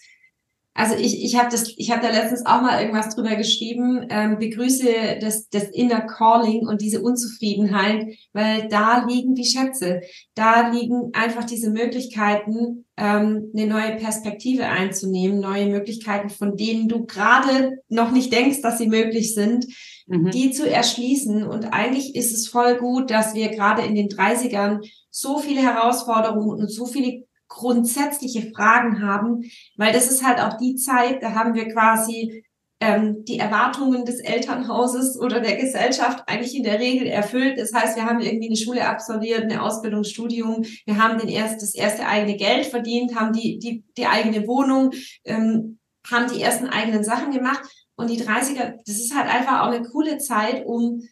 Also 0.73 0.95
ich, 0.95 1.21
ich 1.21 1.37
habe 1.37 1.49
das, 1.51 1.73
ich 1.75 1.91
habe 1.91 2.01
da 2.01 2.09
letztens 2.09 2.45
auch 2.45 2.61
mal 2.61 2.79
irgendwas 2.79 3.13
drüber 3.13 3.35
geschrieben, 3.35 4.05
ähm, 4.09 4.39
begrüße 4.39 5.17
das, 5.19 5.49
das 5.49 5.65
Inner 5.65 6.01
Calling 6.01 6.65
und 6.65 6.81
diese 6.81 7.01
Unzufriedenheit, 7.01 8.07
weil 8.31 8.69
da 8.69 9.05
liegen 9.05 9.35
die 9.35 9.43
Schätze, 9.43 10.01
da 10.33 10.69
liegen 10.69 11.09
einfach 11.11 11.43
diese 11.43 11.71
Möglichkeiten, 11.71 12.85
ähm, 12.95 13.51
eine 13.53 13.67
neue 13.67 13.97
Perspektive 13.97 14.65
einzunehmen, 14.65 15.41
neue 15.41 15.65
Möglichkeiten, 15.65 16.29
von 16.29 16.55
denen 16.55 16.87
du 16.87 17.05
gerade 17.05 17.79
noch 17.89 18.11
nicht 18.11 18.31
denkst, 18.31 18.61
dass 18.61 18.77
sie 18.77 18.87
möglich 18.87 19.33
sind, 19.33 19.65
mhm. 20.07 20.31
die 20.31 20.51
zu 20.51 20.69
erschließen. 20.69 21.43
Und 21.43 21.73
eigentlich 21.73 22.15
ist 22.15 22.31
es 22.31 22.47
voll 22.47 22.77
gut, 22.77 23.11
dass 23.11 23.35
wir 23.35 23.49
gerade 23.49 23.81
in 23.81 23.95
den 23.95 24.07
30ern 24.07 24.87
so 25.09 25.39
viele 25.39 25.61
Herausforderungen 25.61 26.61
und 26.61 26.71
so 26.71 26.85
viele 26.85 27.23
grundsätzliche 27.51 28.51
Fragen 28.51 29.05
haben, 29.05 29.43
weil 29.75 29.93
das 29.93 30.09
ist 30.09 30.25
halt 30.25 30.39
auch 30.39 30.57
die 30.57 30.75
Zeit, 30.75 31.21
da 31.21 31.33
haben 31.35 31.53
wir 31.53 31.67
quasi 31.71 32.45
ähm, 32.79 33.23
die 33.25 33.37
Erwartungen 33.37 34.05
des 34.05 34.19
Elternhauses 34.19 35.19
oder 35.19 35.41
der 35.41 35.57
Gesellschaft 35.57 36.23
eigentlich 36.27 36.55
in 36.55 36.63
der 36.63 36.79
Regel 36.79 37.07
erfüllt. 37.07 37.59
Das 37.59 37.73
heißt, 37.73 37.95
wir 37.95 38.05
haben 38.05 38.21
irgendwie 38.21 38.47
eine 38.47 38.55
Schule 38.55 38.87
absolviert, 38.87 39.43
eine 39.43 39.61
Ausbildung, 39.61 40.03
Studium, 40.03 40.63
wir 40.85 40.97
haben 40.97 41.19
den 41.19 41.27
erst, 41.27 41.61
das 41.61 41.75
erste 41.75 42.07
eigene 42.07 42.37
Geld 42.37 42.65
verdient, 42.65 43.15
haben 43.15 43.33
die, 43.33 43.59
die, 43.59 43.83
die 43.97 44.07
eigene 44.07 44.47
Wohnung, 44.47 44.91
ähm, 45.25 45.77
haben 46.09 46.31
die 46.33 46.41
ersten 46.41 46.67
eigenen 46.67 47.03
Sachen 47.03 47.31
gemacht. 47.31 47.63
Und 47.95 48.09
die 48.09 48.19
30er, 48.19 48.79
das 48.83 48.95
ist 48.95 49.15
halt 49.15 49.29
einfach 49.29 49.61
auch 49.61 49.71
eine 49.71 49.83
coole 49.83 50.17
Zeit, 50.17 50.65
um, 50.65 51.03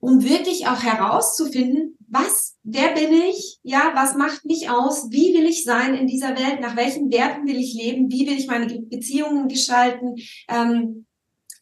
um 0.00 0.24
wirklich 0.24 0.66
auch 0.66 0.82
herauszufinden, 0.82 1.95
was, 2.08 2.56
wer 2.62 2.94
bin 2.94 3.12
ich? 3.12 3.58
Ja, 3.62 3.92
was 3.94 4.16
macht 4.16 4.44
mich 4.44 4.70
aus? 4.70 5.10
Wie 5.10 5.34
will 5.34 5.46
ich 5.46 5.64
sein 5.64 5.94
in 5.94 6.06
dieser 6.06 6.30
Welt? 6.30 6.60
Nach 6.60 6.76
welchen 6.76 7.10
Werten 7.10 7.46
will 7.46 7.56
ich 7.56 7.74
leben? 7.74 8.10
Wie 8.10 8.26
will 8.26 8.38
ich 8.38 8.46
meine 8.46 8.66
Beziehungen 8.66 9.48
gestalten? 9.48 10.16
Ähm, 10.48 11.06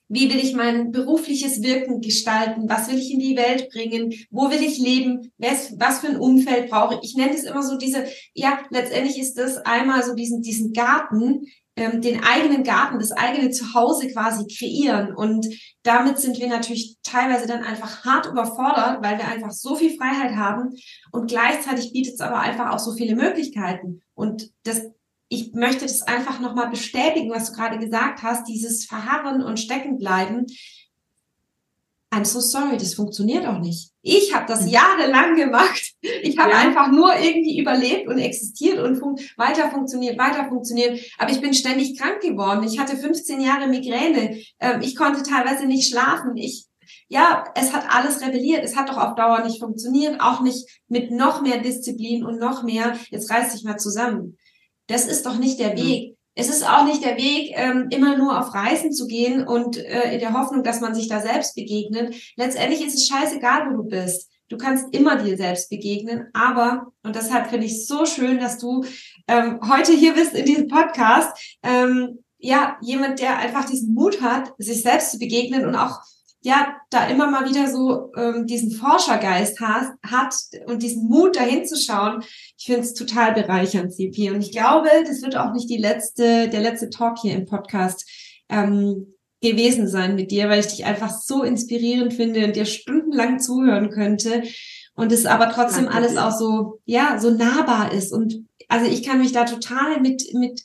wie 0.09 0.29
will 0.31 0.39
ich 0.39 0.55
mein 0.55 0.93
berufliches 0.93 1.63
Wirken 1.63 2.01
gestalten? 2.01 2.69
Was 2.69 2.91
will 2.91 2.99
ich 2.99 3.11
in 3.11 3.21
die 3.21 3.37
Welt 3.37 3.71
bringen? 3.71 4.13
Wo 4.31 4.51
will 4.51 4.63
ich 4.63 4.79
leben? 4.79 5.33
Was, 5.39 6.01
für 6.01 6.09
ein 6.09 6.19
Umfeld 6.19 6.71
brauche 6.71 6.97
ich? 6.97 7.11
Ich 7.11 7.17
nenne 7.17 7.35
es 7.35 7.45
immer 7.45 7.63
so 7.63 7.79
diese, 7.79 8.05
ja, 8.35 8.61
letztendlich 8.71 9.19
ist 9.19 9.35
das 9.35 9.57
einmal 9.59 10.05
so 10.05 10.15
diesen, 10.15 10.43
diesen 10.43 10.73
Garten, 10.73 11.47
ähm, 11.77 12.01
den 12.01 12.23
eigenen 12.23 12.63
Garten, 12.63 12.99
das 12.99 13.11
eigene 13.11 13.51
Zuhause 13.51 14.09
quasi 14.09 14.47
kreieren. 14.47 15.15
Und 15.15 15.47
damit 15.83 16.19
sind 16.19 16.39
wir 16.39 16.49
natürlich 16.49 16.97
teilweise 17.03 17.47
dann 17.47 17.65
einfach 17.65 18.05
hart 18.05 18.27
überfordert, 18.27 19.03
weil 19.03 19.19
wir 19.19 19.27
einfach 19.27 19.51
so 19.51 19.75
viel 19.75 19.97
Freiheit 19.97 20.37
haben. 20.37 20.71
Und 21.11 21.29
gleichzeitig 21.29 21.93
bietet 21.93 22.15
es 22.15 22.21
aber 22.21 22.39
einfach 22.39 22.71
auch 22.73 22.79
so 22.79 22.93
viele 22.93 23.17
Möglichkeiten. 23.17 24.03
Und 24.15 24.53
das, 24.63 24.83
ich 25.29 25.53
möchte 25.53 25.85
das 25.85 26.03
einfach 26.03 26.39
nochmal 26.39 26.71
bestätigen, 26.71 27.31
was 27.31 27.51
du 27.51 27.57
gerade 27.57 27.79
gesagt 27.79 28.23
hast, 28.23 28.47
dieses 28.47 28.87
Verharren 28.87 29.43
und 29.43 29.59
Steckenbleiben. 29.59 30.47
I'm 32.13 32.25
so 32.25 32.39
sorry, 32.39 32.77
das 32.77 32.95
funktioniert 32.95 33.47
auch 33.47 33.59
nicht. 33.59 33.94
Ich 34.07 34.35
habe 34.35 34.45
das 34.47 34.61
hm. 34.61 34.69
jahrelang 34.69 35.35
gemacht. 35.35 35.95
Ich 36.23 36.37
habe 36.37 36.51
ja. 36.51 36.59
einfach 36.59 36.93
nur 36.93 37.17
irgendwie 37.17 37.59
überlebt 37.59 38.07
und 38.07 38.19
existiert 38.19 38.79
und 38.79 38.97
fun 38.97 39.17
weiter 39.39 39.71
funktioniert, 39.71 40.19
weiter 40.19 40.47
funktioniert. 40.47 41.01
Aber 41.17 41.31
ich 41.31 41.41
bin 41.41 41.55
ständig 41.55 41.99
krank 41.99 42.21
geworden. 42.21 42.63
Ich 42.65 42.79
hatte 42.79 42.99
15 42.99 43.41
Jahre 43.41 43.67
Migräne. 43.67 44.39
Ähm, 44.61 44.83
ich 44.83 44.95
konnte 44.95 45.23
teilweise 45.23 45.65
nicht 45.65 45.89
schlafen. 45.89 46.37
Ich, 46.37 46.67
ja, 47.09 47.45
es 47.55 47.73
hat 47.73 47.87
alles 47.89 48.21
rebelliert. 48.21 48.63
Es 48.63 48.77
hat 48.77 48.91
doch 48.91 48.99
auf 48.99 49.15
Dauer 49.15 49.43
nicht 49.43 49.59
funktioniert. 49.59 50.21
Auch 50.21 50.43
nicht 50.43 50.69
mit 50.87 51.11
noch 51.11 51.41
mehr 51.41 51.59
Disziplin 51.63 52.27
und 52.27 52.39
noch 52.39 52.63
mehr. 52.63 52.99
Jetzt 53.09 53.31
reiß 53.31 53.55
dich 53.55 53.65
mal 53.65 53.79
zusammen. 53.79 54.37
Das 54.87 55.07
ist 55.07 55.25
doch 55.25 55.39
nicht 55.39 55.59
der 55.59 55.71
hm. 55.71 55.79
Weg 55.79 56.14
es 56.35 56.49
ist 56.49 56.69
auch 56.69 56.85
nicht 56.85 57.05
der 57.05 57.17
Weg, 57.17 57.53
ähm, 57.55 57.89
immer 57.91 58.17
nur 58.17 58.39
auf 58.39 58.55
Reisen 58.55 58.93
zu 58.93 59.07
gehen 59.07 59.47
und 59.47 59.77
äh, 59.77 60.15
in 60.15 60.21
der 60.21 60.33
Hoffnung, 60.33 60.63
dass 60.63 60.81
man 60.81 60.95
sich 60.95 61.09
da 61.09 61.21
selbst 61.21 61.55
begegnet. 61.55 62.15
Letztendlich 62.37 62.85
ist 62.85 62.95
es 62.95 63.07
scheißegal, 63.07 63.71
wo 63.71 63.83
du 63.83 63.89
bist. 63.89 64.31
Du 64.49 64.59
kannst 64.59 64.95
immer 64.95 65.17
dir 65.17 65.37
selbst 65.37 65.71
begegnen, 65.71 66.29
aber, 66.33 66.93
und 67.03 67.17
deshalb 67.17 67.49
finde 67.49 67.67
ich 67.67 67.73
es 67.73 67.87
so 67.87 68.05
schön, 68.05 68.39
dass 68.39 68.59
du 68.59 68.85
ähm, 69.27 69.61
heute 69.67 69.93
hier 69.93 70.15
bist 70.15 70.35
in 70.35 70.45
diesem 70.45 70.69
Podcast, 70.69 71.57
ähm, 71.63 72.19
ja, 72.39 72.77
jemand, 72.83 73.21
der 73.21 73.39
einfach 73.39 73.65
diesen 73.65 73.95
Mut 73.95 74.21
hat, 74.21 74.53
sich 74.59 74.83
selbst 74.83 75.13
zu 75.13 75.19
begegnen 75.19 75.65
und 75.67 75.77
auch 75.77 76.01
ja, 76.45 76.77
da 76.91 77.09
immer 77.09 77.31
mal 77.31 77.49
wieder 77.49 77.73
so 77.73 78.13
ähm, 78.17 78.47
diesen 78.47 78.71
Forschergeist 78.71 79.61
has, 79.61 79.87
hat 80.05 80.35
und 80.67 80.83
diesen 80.83 81.09
Mut 81.09 81.37
dahin 81.37 81.65
zu 81.65 81.75
schauen, 81.75 82.23
ich 82.59 82.67
finde 82.67 82.83
es 82.83 82.93
total 82.93 83.33
bereichernd, 83.33 83.95
CP. 83.95 84.31
Und 84.31 84.43
ich 84.43 84.53
glaube, 84.53 84.91
das 85.07 85.23
wird 85.23 85.39
auch 85.39 85.55
nicht 85.55 85.71
die 85.71 85.79
letzte, 85.79 86.51
der 86.51 86.61
letzte 86.61 86.91
Talk 86.91 87.19
hier 87.19 87.35
im 87.35 87.47
Podcast 87.47 88.07
ähm, 88.51 89.15
gewesen 89.41 89.89
sein 89.89 90.17
mit 90.17 90.31
dir, 90.31 90.51
weil 90.51 90.61
ich 90.61 90.67
dich 90.67 90.85
einfach 90.85 91.19
so 91.19 91.45
inspirierend 91.45 92.13
finde 92.13 92.45
und 92.45 92.57
dir 92.57 92.67
stundenlang 92.67 93.41
zuhören 93.41 93.89
könnte. 93.89 94.43
Und 94.95 95.13
es 95.13 95.25
aber 95.25 95.49
trotzdem 95.49 95.85
Danke 95.85 95.97
alles 95.97 96.13
dir. 96.13 96.27
auch 96.27 96.39
so, 96.39 96.81
ja, 96.85 97.19
so 97.19 97.31
nahbar 97.31 97.91
ist. 97.95 98.13
Und 98.13 98.45
also 98.69 98.85
ich 98.85 99.03
kann 99.03 99.19
mich 99.19 99.33
da 99.33 99.45
total 99.45 100.03
mit, 100.03 100.23
mit, 100.35 100.63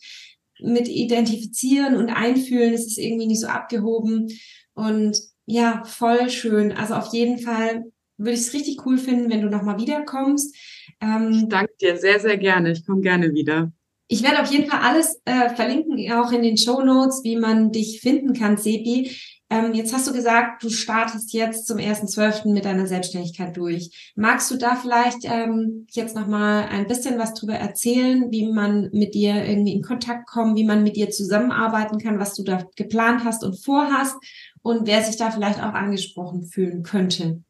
mit 0.60 0.90
identifizieren 0.90 1.96
und 1.96 2.10
einfühlen. 2.10 2.74
Es 2.74 2.86
ist 2.86 2.98
irgendwie 2.98 3.28
nicht 3.28 3.40
so 3.40 3.48
abgehoben. 3.48 4.28
Und 4.74 5.18
ja, 5.50 5.84
voll 5.84 6.30
schön. 6.30 6.72
Also 6.72 6.94
auf 6.94 7.12
jeden 7.12 7.40
Fall 7.40 7.86
würde 8.18 8.34
ich 8.34 8.42
es 8.42 8.54
richtig 8.54 8.86
cool 8.86 9.00
finden, 9.00 9.32
wenn 9.32 9.42
du 9.42 9.50
nochmal 9.50 9.80
wiederkommst. 9.80 10.56
Ähm, 11.02 11.32
ich 11.32 11.50
danke 11.50 11.74
dir 11.82 11.98
sehr, 11.98 12.20
sehr 12.20 12.38
gerne. 12.38 12.72
Ich 12.72 12.86
komme 12.86 13.02
gerne 13.02 13.34
wieder. 13.34 13.72
Ich 14.08 14.22
werde 14.22 14.42
auf 14.42 14.52
jeden 14.52 14.70
Fall 14.70 14.82
alles 14.82 15.20
äh, 15.26 15.50
verlinken, 15.50 16.12
auch 16.12 16.32
in 16.32 16.44
den 16.44 16.58
Show 16.58 16.82
Notes, 16.84 17.24
wie 17.24 17.36
man 17.36 17.72
dich 17.72 18.00
finden 18.00 18.34
kann, 18.34 18.58
Sepi. 18.58 19.12
Ähm, 19.52 19.74
jetzt 19.74 19.94
hast 19.94 20.08
du 20.08 20.14
gesagt, 20.14 20.62
du 20.64 20.70
startest 20.70 21.34
jetzt 21.34 21.66
zum 21.66 21.80
1.12. 21.80 22.54
mit 22.54 22.66
deiner 22.66 22.86
Selbstständigkeit 22.86 23.58
durch. 23.58 24.14
Magst 24.16 24.52
du 24.52 24.58
da 24.58 24.76
vielleicht 24.76 25.20
ähm, 25.24 25.88
jetzt 25.90 26.16
nochmal 26.16 26.66
ein 26.70 26.86
bisschen 26.86 27.18
was 27.18 27.34
drüber 27.34 27.56
erzählen, 27.56 28.30
wie 28.30 28.52
man 28.52 28.90
mit 28.94 29.16
dir 29.16 29.44
irgendwie 29.44 29.74
in 29.74 29.82
Kontakt 29.82 30.28
kommt, 30.28 30.56
wie 30.56 30.66
man 30.66 30.84
mit 30.84 30.96
dir 30.96 31.10
zusammenarbeiten 31.10 31.98
kann, 31.98 32.20
was 32.20 32.36
du 32.36 32.44
da 32.44 32.64
geplant 32.76 33.24
hast 33.24 33.44
und 33.44 33.60
vorhast 33.64 34.18
und 34.62 34.88
wer 34.88 35.02
sich 35.02 35.18
da 35.18 35.32
vielleicht 35.32 35.60
auch 35.60 35.74
angesprochen 35.74 36.44
fühlen 36.44 36.84
könnte? 36.84 37.42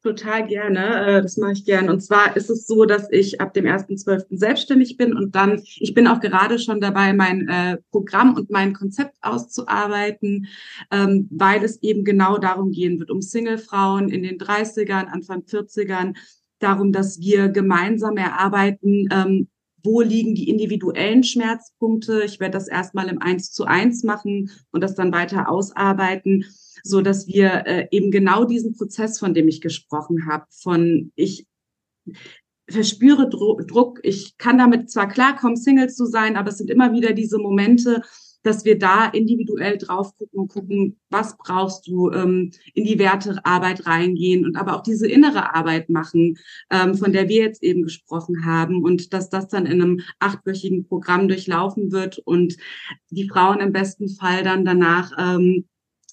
Total 0.00 0.46
gerne, 0.46 1.06
äh, 1.06 1.22
das 1.22 1.36
mache 1.38 1.52
ich 1.52 1.64
gern. 1.64 1.90
Und 1.90 2.00
zwar 2.00 2.36
ist 2.36 2.50
es 2.50 2.68
so, 2.68 2.84
dass 2.84 3.10
ich 3.10 3.40
ab 3.40 3.52
dem 3.52 3.64
1.12. 3.64 4.38
selbstständig 4.38 4.96
bin 4.96 5.12
und 5.12 5.34
dann, 5.34 5.60
ich 5.64 5.92
bin 5.92 6.06
auch 6.06 6.20
gerade 6.20 6.60
schon 6.60 6.80
dabei, 6.80 7.12
mein 7.12 7.48
äh, 7.48 7.78
Programm 7.90 8.34
und 8.34 8.48
mein 8.48 8.74
Konzept 8.74 9.16
auszuarbeiten, 9.22 10.46
ähm, 10.92 11.26
weil 11.32 11.64
es 11.64 11.82
eben 11.82 12.04
genau 12.04 12.38
darum 12.38 12.70
gehen 12.70 13.00
wird, 13.00 13.10
um 13.10 13.20
Singlefrauen 13.20 14.08
in 14.08 14.22
den 14.22 14.38
30ern, 14.38 15.06
Anfang 15.06 15.40
40ern, 15.40 16.14
darum, 16.60 16.92
dass 16.92 17.18
wir 17.20 17.48
gemeinsam 17.48 18.16
erarbeiten, 18.16 19.08
ähm, 19.10 19.48
wo 19.82 20.00
liegen 20.00 20.34
die 20.34 20.48
individuellen 20.48 21.22
Schmerzpunkte. 21.22 22.22
Ich 22.24 22.40
werde 22.40 22.52
das 22.52 22.68
erstmal 22.68 23.08
im 23.08 23.20
Eins 23.20 23.52
zu 23.52 23.64
eins 23.64 24.02
machen 24.02 24.50
und 24.70 24.82
das 24.82 24.94
dann 24.94 25.12
weiter 25.12 25.48
ausarbeiten, 25.48 26.44
so 26.82 27.00
dass 27.00 27.26
wir 27.26 27.66
äh, 27.66 27.88
eben 27.90 28.10
genau 28.10 28.44
diesen 28.44 28.74
Prozess, 28.74 29.18
von 29.18 29.34
dem 29.34 29.48
ich 29.48 29.60
gesprochen 29.60 30.26
habe, 30.28 30.46
von 30.50 31.12
ich 31.14 31.46
verspüre 32.68 33.28
Druck, 33.28 34.00
ich 34.02 34.36
kann 34.36 34.58
damit 34.58 34.90
zwar 34.90 35.08
klarkommen, 35.08 35.56
Single 35.56 35.88
zu 35.88 36.04
sein, 36.04 36.36
aber 36.36 36.50
es 36.50 36.58
sind 36.58 36.70
immer 36.70 36.92
wieder 36.92 37.12
diese 37.12 37.38
Momente, 37.38 38.02
dass 38.48 38.64
wir 38.64 38.78
da 38.78 39.04
individuell 39.04 39.76
drauf 39.76 40.16
gucken 40.16 40.40
und 40.40 40.48
gucken, 40.48 40.96
was 41.10 41.36
brauchst 41.36 41.86
du, 41.86 42.10
ähm, 42.10 42.50
in 42.72 42.84
die 42.84 42.98
Wertearbeit 42.98 43.86
reingehen 43.86 44.46
und 44.46 44.56
aber 44.56 44.74
auch 44.74 44.82
diese 44.82 45.06
innere 45.06 45.54
Arbeit 45.54 45.90
machen, 45.90 46.38
ähm, 46.70 46.94
von 46.94 47.12
der 47.12 47.28
wir 47.28 47.44
jetzt 47.44 47.62
eben 47.62 47.82
gesprochen 47.82 48.46
haben 48.46 48.82
und 48.82 49.12
dass 49.12 49.28
das 49.28 49.48
dann 49.48 49.66
in 49.66 49.82
einem 49.82 50.00
achtwöchigen 50.18 50.88
Programm 50.88 51.28
durchlaufen 51.28 51.92
wird 51.92 52.18
und 52.20 52.56
die 53.10 53.28
Frauen 53.28 53.60
im 53.60 53.72
besten 53.72 54.08
Fall 54.08 54.42
dann 54.42 54.64
danach 54.64 55.12
ähm, 55.18 55.66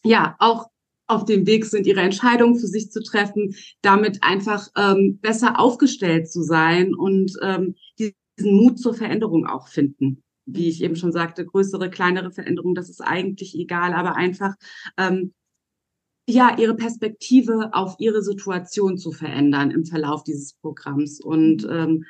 ja 0.04 0.36
auch 0.40 0.68
auf 1.08 1.24
dem 1.24 1.48
Weg 1.48 1.66
sind, 1.66 1.88
ihre 1.88 2.02
Entscheidungen 2.02 2.60
für 2.60 2.68
sich 2.68 2.92
zu 2.92 3.02
treffen, 3.02 3.56
damit 3.82 4.24
einfach 4.24 4.68
ähm, 4.76 5.20
besser 5.22 5.58
aufgestellt 5.58 6.30
zu 6.30 6.42
sein 6.42 6.94
und 6.94 7.32
ähm, 7.42 7.76
diesen 7.98 8.58
Mut 8.58 8.78
zur 8.78 8.94
Veränderung 8.94 9.46
auch 9.46 9.70
finden 9.70 10.25
wie 10.46 10.70
ich 10.70 10.84
eben 10.84 10.96
schon 10.96 11.12
sagte, 11.12 11.46
größere, 11.46 11.90
kleinere 11.90 12.32
Veränderungen, 12.32 12.76
das 12.76 12.90
ist 12.90 13.02
eigentlich 13.02 13.58
egal, 13.58 13.94
aber 13.94 14.16
einfach 14.16 14.56
ähm, 14.98 15.34
ja 16.28 16.58
ihre 16.58 16.76
Perspektive 16.76 17.70
auf 17.74 17.96
ihre 18.00 18.22
Situation 18.22 18.98
zu 18.98 19.12
verändern 19.12 19.72
im 19.72 19.86
Verlauf 19.86 20.24
dieses 20.24 20.54
Programms. 20.54 21.22
Und 21.22 21.64
mhm. 21.64 21.72
ähm, 21.72 22.06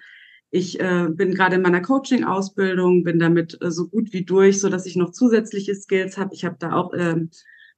ich 0.51 0.79
äh, 0.79 1.07
bin 1.09 1.33
gerade 1.33 1.55
in 1.55 1.61
meiner 1.61 1.81
Coaching-Ausbildung, 1.81 3.03
bin 3.03 3.19
damit 3.19 3.57
äh, 3.61 3.71
so 3.71 3.87
gut 3.87 4.13
wie 4.13 4.23
durch, 4.23 4.61
so 4.61 4.69
dass 4.69 4.85
ich 4.85 4.95
noch 4.95 5.11
zusätzliche 5.11 5.75
Skills 5.75 6.17
habe. 6.17 6.33
Ich 6.33 6.45
habe 6.45 6.55
da 6.59 6.73
auch 6.73 6.93
ähm, 6.95 7.29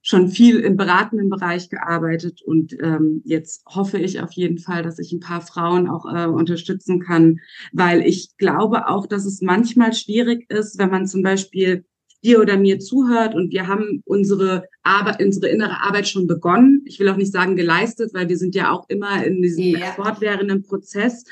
schon 0.08 0.30
viel 0.30 0.62
im 0.62 0.78
beratenden 0.78 1.28
Bereich 1.28 1.70
gearbeitet 1.70 2.41
und 2.41 2.72
ähm, 2.82 3.22
jetzt 3.26 3.66
hoffe 3.68 3.97
ich 3.97 4.22
auf 4.22 4.32
jeden 4.32 4.58
Fall, 4.58 4.82
dass 4.82 4.99
ich 4.99 5.12
ein 5.12 5.20
paar 5.20 5.41
Frauen 5.41 5.89
auch 5.89 6.05
äh, 6.05 6.28
unterstützen 6.28 7.01
kann, 7.01 7.41
weil 7.74 7.99
ich 8.08 8.38
glaube 8.38 8.88
auch, 8.88 9.05
dass 9.05 9.26
es 9.26 9.41
manchmal 9.41 9.91
schwierig 9.91 10.49
ist, 10.49 10.80
wenn 10.80 10.91
man 10.91 11.08
zum 11.08 11.24
Beispiel 11.24 11.84
dir 12.24 12.39
oder 12.39 12.55
mir 12.55 12.80
zuhört 12.80 13.36
und 13.36 13.51
wir 13.51 13.68
haben 13.68 14.01
unsere 14.05 14.70
Arbeit, 14.82 15.22
unsere 15.22 15.49
innere 15.49 15.82
Arbeit 15.82 16.08
schon 16.08 16.26
begonnen. 16.26 16.84
Ich 16.86 17.01
will 17.01 17.10
auch 17.10 17.18
nicht 17.18 17.34
sagen 17.34 17.58
geleistet, 17.58 18.14
weil 18.14 18.30
wir 18.30 18.38
sind 18.38 18.55
ja 18.55 18.72
auch 18.72 18.86
immer 18.88 19.26
in 19.26 19.41
diesem 19.41 19.76
yeah. 19.76 19.91
fortwährenden 19.91 20.64
Prozess, 20.64 21.26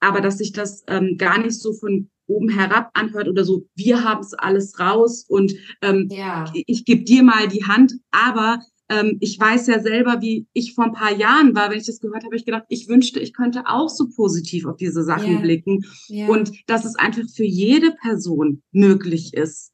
aber 0.00 0.22
dass 0.22 0.38
sich 0.38 0.52
das 0.52 0.84
ähm, 0.88 1.18
gar 1.18 1.38
nicht 1.38 1.60
so 1.60 1.74
von 1.74 2.08
oben 2.26 2.48
herab 2.48 2.90
anhört 2.94 3.28
oder 3.28 3.44
so, 3.44 3.66
wir 3.74 4.04
haben 4.04 4.20
es 4.20 4.34
alles 4.34 4.78
raus 4.78 5.24
und 5.28 5.54
ähm, 5.82 6.08
ja. 6.10 6.44
ich, 6.54 6.64
ich 6.66 6.84
gebe 6.84 7.04
dir 7.04 7.22
mal 7.22 7.48
die 7.48 7.64
Hand, 7.64 7.94
aber 8.10 8.60
ähm, 8.88 9.16
ich 9.20 9.38
weiß 9.38 9.66
ja 9.68 9.80
selber, 9.80 10.20
wie 10.20 10.46
ich 10.52 10.74
vor 10.74 10.84
ein 10.84 10.92
paar 10.92 11.12
Jahren 11.12 11.54
war, 11.54 11.70
wenn 11.70 11.78
ich 11.78 11.86
das 11.86 12.00
gehört 12.00 12.24
habe, 12.24 12.36
ich 12.36 12.44
gedacht, 12.44 12.64
ich 12.68 12.88
wünschte, 12.88 13.20
ich 13.20 13.32
könnte 13.32 13.64
auch 13.66 13.88
so 13.88 14.08
positiv 14.14 14.66
auf 14.66 14.76
diese 14.76 15.02
Sachen 15.02 15.32
yeah. 15.32 15.40
blicken 15.40 15.84
yeah. 16.10 16.28
und 16.28 16.52
dass 16.66 16.84
es 16.84 16.96
einfach 16.96 17.22
für 17.34 17.44
jede 17.44 17.92
Person 17.92 18.62
möglich 18.72 19.34
ist, 19.34 19.71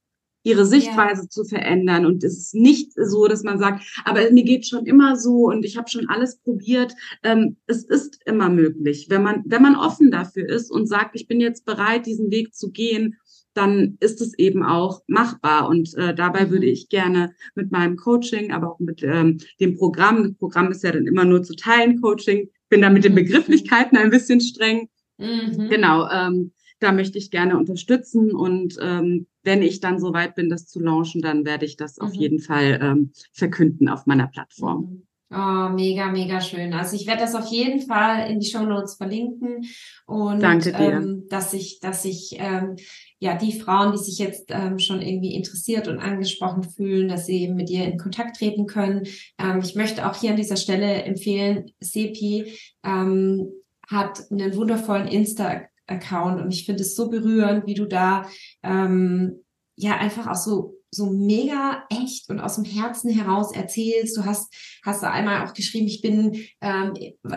ihre 0.49 0.65
Sichtweise 0.65 1.23
ja. 1.23 1.29
zu 1.29 1.45
verändern. 1.45 2.07
Und 2.07 2.25
es 2.25 2.39
ist 2.39 2.55
nicht 2.55 2.93
so, 2.95 3.27
dass 3.27 3.43
man 3.43 3.59
sagt, 3.59 3.85
aber 4.05 4.31
mir 4.31 4.45
geht 4.45 4.67
schon 4.67 4.87
immer 4.87 5.17
so 5.17 5.47
und 5.49 5.65
ich 5.65 5.77
habe 5.77 5.91
schon 5.91 6.09
alles 6.09 6.39
probiert. 6.39 6.95
Ähm, 7.23 7.57
es 7.67 7.85
ist 7.85 8.21
immer 8.25 8.49
möglich, 8.49 9.07
wenn 9.11 9.23
man, 9.23 9.43
wenn 9.47 9.63
man 9.63 9.77
offen 9.77 10.11
dafür 10.11 10.49
ist 10.49 10.71
und 10.71 10.87
sagt, 10.87 11.15
ich 11.15 11.29
bin 11.29 11.41
jetzt 11.41 11.67
bereit, 11.67 12.07
diesen 12.07 12.31
Weg 12.31 12.55
zu 12.55 12.71
gehen, 12.71 13.17
dann 13.53 13.99
ist 14.01 14.21
es 14.21 14.39
eben 14.39 14.63
auch 14.63 15.03
machbar. 15.07 15.69
Und 15.69 15.95
äh, 15.97 16.15
dabei 16.15 16.47
mhm. 16.47 16.51
würde 16.51 16.67
ich 16.67 16.89
gerne 16.89 17.35
mit 17.55 17.71
meinem 17.71 17.97
Coaching, 17.97 18.53
aber 18.53 18.73
auch 18.73 18.79
mit 18.79 19.03
ähm, 19.03 19.39
dem 19.61 19.77
Programm, 19.77 20.23
das 20.23 20.35
Programm 20.35 20.71
ist 20.71 20.83
ja 20.83 20.93
dann 20.93 21.07
immer 21.07 21.25
nur 21.25 21.43
zu 21.43 21.55
teilen 21.55 22.01
Coaching, 22.01 22.49
bin 22.71 22.83
da 22.83 22.89
mit 22.89 23.05
den 23.05 23.13
mhm. 23.13 23.17
Begrifflichkeiten 23.17 23.99
ein 23.99 24.11
bisschen 24.11 24.41
streng. 24.41 24.89
Mhm. 25.19 25.69
Genau, 25.69 26.09
ähm, 26.11 26.53
da 26.81 26.93
möchte 26.93 27.19
ich 27.19 27.31
gerne 27.31 27.57
unterstützen 27.57 28.33
und 28.33 28.77
ähm, 28.81 29.27
wenn 29.43 29.63
ich 29.63 29.81
dann 29.81 29.99
so 29.99 30.13
weit 30.13 30.35
bin, 30.35 30.49
das 30.49 30.67
zu 30.67 30.81
launchen, 30.81 31.23
dann 31.23 31.45
werde 31.45 31.65
ich 31.65 31.77
das 31.77 31.99
mhm. 31.99 32.07
auf 32.07 32.15
jeden 32.15 32.39
Fall 32.39 32.79
ähm, 32.83 33.13
verkünden 33.33 33.89
auf 33.89 34.07
meiner 34.07 34.27
Plattform. 34.27 34.81
Mhm. 34.81 35.09
Oh, 35.31 35.69
mega, 35.69 36.11
mega 36.11 36.41
schön. 36.41 36.73
Also 36.73 36.97
ich 36.97 37.07
werde 37.07 37.21
das 37.21 37.35
auf 37.35 37.49
jeden 37.49 37.83
Fall 37.83 38.31
in 38.31 38.41
die 38.41 38.47
Show 38.47 38.63
Notes 38.63 38.95
verlinken 38.95 39.67
und 40.07 40.41
Danke 40.43 40.73
dir. 40.73 40.93
Ähm, 40.95 41.25
dass 41.29 41.53
ich, 41.53 41.81
dass 41.81 42.07
ich 42.07 42.37
ähm, 42.39 42.77
ja 43.19 43.37
die 43.37 43.53
Frauen, 43.53 43.93
die 43.93 43.99
sich 43.99 44.19
jetzt 44.19 44.47
ähm, 44.49 44.79
schon 44.79 45.03
irgendwie 45.03 45.35
interessiert 45.35 45.87
und 45.87 45.99
angesprochen 45.99 46.63
fühlen, 46.63 47.09
dass 47.09 47.27
sie 47.27 47.43
eben 47.43 47.57
mit 47.57 47.69
dir 47.69 47.85
in 47.85 47.99
Kontakt 47.99 48.39
treten 48.39 48.67
können. 48.67 49.07
Ähm, 49.39 49.61
ich 49.63 49.75
möchte 49.75 50.09
auch 50.09 50.19
hier 50.19 50.31
an 50.31 50.37
dieser 50.37 50.57
Stelle 50.57 51.03
empfehlen, 51.03 51.73
Sepi 51.79 52.55
ähm, 52.83 53.51
hat 53.87 54.31
einen 54.31 54.57
wundervollen 54.57 55.09
Insta 55.09 55.61
Account 55.89 56.41
und 56.41 56.53
ich 56.53 56.67
finde 56.67 56.83
es 56.83 56.95
so 56.95 57.09
berührend, 57.09 57.67
wie 57.67 57.75
du 57.75 57.87
da 57.87 58.27
ähm, 58.63 59.45
ja 59.77 59.97
einfach 59.97 60.27
auch 60.27 60.37
so 60.37 60.79
so 60.91 61.11
mega 61.11 61.85
echt 61.91 62.31
und 62.31 62.41
aus 62.41 62.55
dem 62.55 62.65
Herzen 62.65 63.11
heraus 63.11 63.55
erzählst. 63.55 64.17
Du 64.17 64.25
hast 64.25 64.55
hast 64.85 65.03
da 65.03 65.11
einmal 65.11 65.47
auch 65.47 65.53
geschrieben, 65.53 65.87
ich 65.87 66.01
bin 66.01 66.45
ähm, 66.63 66.95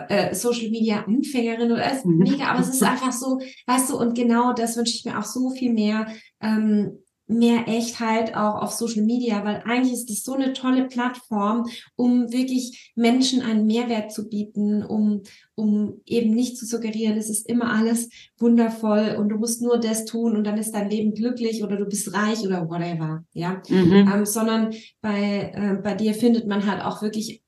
äh, 0.08 0.34
Social 0.34 0.70
Media 0.70 1.04
Anfängerin 1.04 1.70
oder 1.70 1.92
ist 1.92 2.06
mhm. 2.06 2.18
mega, 2.18 2.46
aber 2.46 2.60
es 2.60 2.70
ist 2.70 2.82
einfach 2.82 3.12
so, 3.12 3.40
weißt 3.66 3.90
du, 3.90 3.98
und 3.98 4.14
genau 4.14 4.52
das 4.54 4.76
wünsche 4.76 4.94
ich 4.94 5.04
mir 5.04 5.18
auch 5.18 5.24
so 5.24 5.50
viel 5.50 5.72
mehr. 5.72 6.06
Ähm, 6.40 7.01
mehr 7.38 7.68
Echtheit 7.68 8.34
auch 8.34 8.62
auf 8.62 8.72
Social 8.72 9.02
Media, 9.02 9.44
weil 9.44 9.62
eigentlich 9.64 9.94
ist 9.94 10.10
es 10.10 10.24
so 10.24 10.34
eine 10.34 10.52
tolle 10.52 10.86
Plattform, 10.86 11.66
um 11.96 12.32
wirklich 12.32 12.92
Menschen 12.94 13.42
einen 13.42 13.66
Mehrwert 13.66 14.12
zu 14.12 14.28
bieten, 14.28 14.84
um, 14.84 15.22
um 15.54 16.00
eben 16.06 16.30
nicht 16.30 16.56
zu 16.56 16.66
suggerieren, 16.66 17.16
es 17.16 17.30
ist 17.30 17.48
immer 17.48 17.72
alles 17.72 18.08
wundervoll 18.38 19.16
und 19.18 19.28
du 19.28 19.36
musst 19.36 19.62
nur 19.62 19.78
das 19.78 20.04
tun 20.04 20.36
und 20.36 20.44
dann 20.44 20.58
ist 20.58 20.72
dein 20.72 20.90
Leben 20.90 21.14
glücklich 21.14 21.62
oder 21.62 21.76
du 21.76 21.86
bist 21.86 22.14
reich 22.14 22.40
oder 22.46 22.68
whatever, 22.68 23.24
ja, 23.32 23.62
mhm. 23.68 23.92
ähm, 23.92 24.26
sondern 24.26 24.72
bei, 25.00 25.52
äh, 25.54 25.82
bei 25.82 25.94
dir 25.94 26.14
findet 26.14 26.46
man 26.46 26.66
halt 26.66 26.82
auch 26.82 27.02
wirklich 27.02 27.42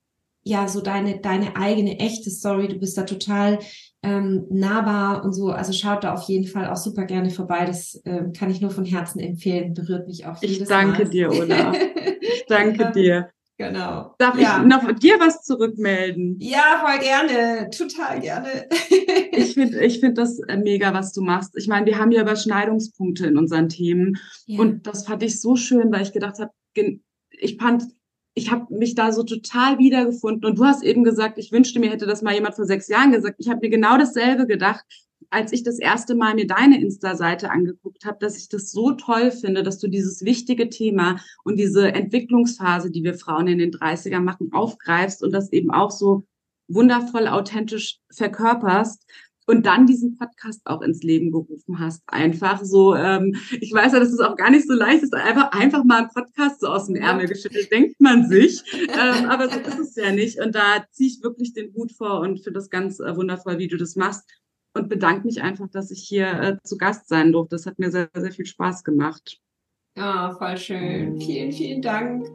ja 0.45 0.69
so 0.69 0.81
deine 0.81 1.21
deine 1.21 1.57
eigene 1.57 1.99
echte 1.99 2.31
Story. 2.31 2.69
Du 2.69 2.79
bist 2.79 2.97
da 2.97 3.03
total 3.03 3.59
ähm, 4.05 4.45
nahbar 4.51 5.25
und 5.25 5.33
so. 5.33 5.49
Also 5.49 5.73
schaut 5.73 6.05
da 6.05 6.13
auf 6.13 6.29
jeden 6.29 6.47
Fall 6.47 6.69
auch 6.69 6.77
super 6.77 7.05
gerne 7.07 7.31
vorbei. 7.31 7.65
Das 7.65 8.01
ähm, 8.05 8.33
kann 8.33 8.51
ich 8.51 8.61
nur 8.61 8.71
von 8.71 8.85
Herzen 8.85 9.19
empfehlen. 9.19 9.73
Berührt 9.73 10.07
mich 10.07 10.27
auch 10.27 10.41
jedes 10.43 10.61
Ich 10.61 10.69
danke 10.69 11.05
Mal. 11.05 11.11
dir, 11.11 11.31
Ola. 11.31 11.73
Ich 12.21 12.47
danke 12.47 12.91
dir. 12.93 13.31
Genau. 13.57 14.15
Darf 14.19 14.39
ja. 14.39 14.61
ich 14.61 14.67
noch 14.67 14.93
dir 14.93 15.19
was 15.21 15.43
zurückmelden? 15.43 16.37
Ja, 16.41 16.83
voll 16.85 16.99
gerne. 16.99 17.71
Total 17.71 18.21
gerne. 18.21 18.69
ich 19.33 19.55
finde 19.55 19.85
ich 19.85 20.01
finde 20.01 20.15
das 20.15 20.39
äh, 20.41 20.57
mega, 20.57 20.93
was 20.93 21.13
du 21.13 21.23
machst. 21.23 21.57
Ich 21.57 21.69
meine, 21.69 21.87
wir 21.87 21.99
haben 21.99 22.11
ja 22.11 22.23
Überschneidungspunkte 22.23 23.27
in 23.27 23.39
unseren 23.39 23.69
Themen. 23.69 24.19
Ja. 24.47 24.61
Und 24.61 24.87
das 24.87 25.07
fand 25.07 25.23
ich 25.23 25.41
so 25.41 25.57
schön, 25.57 25.93
weil 25.93 26.03
ich 26.03 26.13
gedacht 26.13 26.39
habe, 26.39 26.53
ich 27.31 27.57
fand 27.57 27.85
ich 28.35 28.51
habe 28.51 28.75
mich 28.75 28.95
da 28.95 29.13
so 29.13 29.23
total 29.23 29.79
wiedergefunden. 29.79 30.45
Und 30.45 30.59
du 30.59 30.65
hast 30.65 30.83
eben 30.83 31.05
gesagt, 31.05 31.39
ich 31.39 31.53
wünschte 31.53 31.79
mir, 31.79 31.91
hätte 31.91 32.07
das 32.07 32.23
mal 32.23 32.35
jemand 32.35 32.57
vor 32.57 32.67
sechs 32.67 32.89
Jahren 32.89 33.13
gesagt. 33.13 33.37
Ich 33.39 33.49
habe 33.49 33.61
mir 33.61 33.71
genau 33.71 33.97
dasselbe 33.97 34.47
gedacht, 34.47 34.85
als 35.31 35.53
ich 35.53 35.63
das 35.63 35.79
erste 35.79 36.15
Mal 36.15 36.35
mir 36.35 36.47
deine 36.47 36.81
Insta-Seite 36.81 37.51
angeguckt 37.51 38.05
habe, 38.05 38.19
dass 38.21 38.37
ich 38.37 38.49
das 38.49 38.71
so 38.71 38.93
toll 38.93 39.31
finde, 39.31 39.63
dass 39.63 39.79
du 39.79 39.89
dieses 39.89 40.25
wichtige 40.25 40.69
Thema 40.69 41.21
und 41.45 41.59
diese 41.59 41.93
Entwicklungsphase, 41.93 42.91
die 42.91 43.05
wir 43.05 43.15
Frauen 43.15 43.47
in 43.47 43.59
den 43.59 43.73
30ern 43.73 44.21
machen, 44.21 44.53
aufgreifst 44.53 45.23
und 45.23 45.33
das 45.33 45.53
eben 45.53 45.71
auch 45.71 45.91
so 45.91 46.25
wundervoll 46.69 47.29
authentisch 47.29 48.01
verkörperst 48.11 49.07
und 49.47 49.67
dann 49.67 49.87
diesen 49.87 50.17
Podcast 50.17 50.63
auch 50.65 50.83
ins 50.83 51.03
Leben 51.03 51.31
gerufen 51.31 51.79
hast. 51.79 52.03
Einfach 52.07 52.63
so, 52.63 52.95
ähm, 52.95 53.37
ich 53.61 53.73
weiß 53.73 53.93
ja, 53.93 54.01
dass 54.01 54.13
es 54.13 54.21
auch 54.21 54.37
gar 54.37 54.51
nicht 54.51 54.67
so 54.67 54.75
leicht 54.75 55.03
ist, 55.03 55.15
einfach, 55.15 55.53
einfach 55.53 55.85
mal 55.85 55.99
einen 55.99 56.09
Podcast 56.09 56.61
so 56.61 56.69
aus 56.69 56.87
dem 56.87 56.97
Ärmel 56.97 57.27
geschüttelt, 57.27 57.71
denkt 57.71 58.01
man 58.01 58.29
sich. 58.29 58.63
ähm, 58.89 59.29
aber 59.29 59.49
so 59.49 59.59
ist 59.61 59.79
es 59.79 59.97
ja 59.97 60.13
nicht. 60.13 60.41
Und 60.41 60.55
da 60.55 60.85
ziehe 60.91 61.11
ich 61.11 61.23
wirklich 61.23 61.53
den 61.53 61.75
Hut 61.75 61.93
vor 61.93 62.21
und 62.21 62.43
finde 62.43 62.59
das 62.59 62.71
ganz 62.71 63.01
äh, 63.01 63.15
wundervoll, 63.17 63.59
wie 63.59 63.69
du 63.69 63.77
das 63.77 63.97
machst. 63.97 64.25
Und 64.77 64.89
bedanke 64.89 65.27
mich 65.27 65.41
einfach, 65.41 65.69
dass 65.71 65.93
ich 65.93 66.03
hier 66.03 66.27
äh, 66.27 66.57
zu 66.65 66.77
Gast 66.77 67.09
sein 67.09 67.31
durfte. 67.31 67.55
Das 67.55 67.67
hat 67.67 67.79
mir 67.79 67.93
sehr, 67.93 68.09
sehr 68.13 68.33
viel 68.33 68.47
Spaß 68.47 68.83
gemacht. 68.83 69.39
Ja, 69.97 70.33
oh, 70.33 70.39
voll 70.39 70.57
schön. 70.57 71.21
Vielen, 71.21 71.53
vielen 71.53 71.81
Dank. 71.81 72.27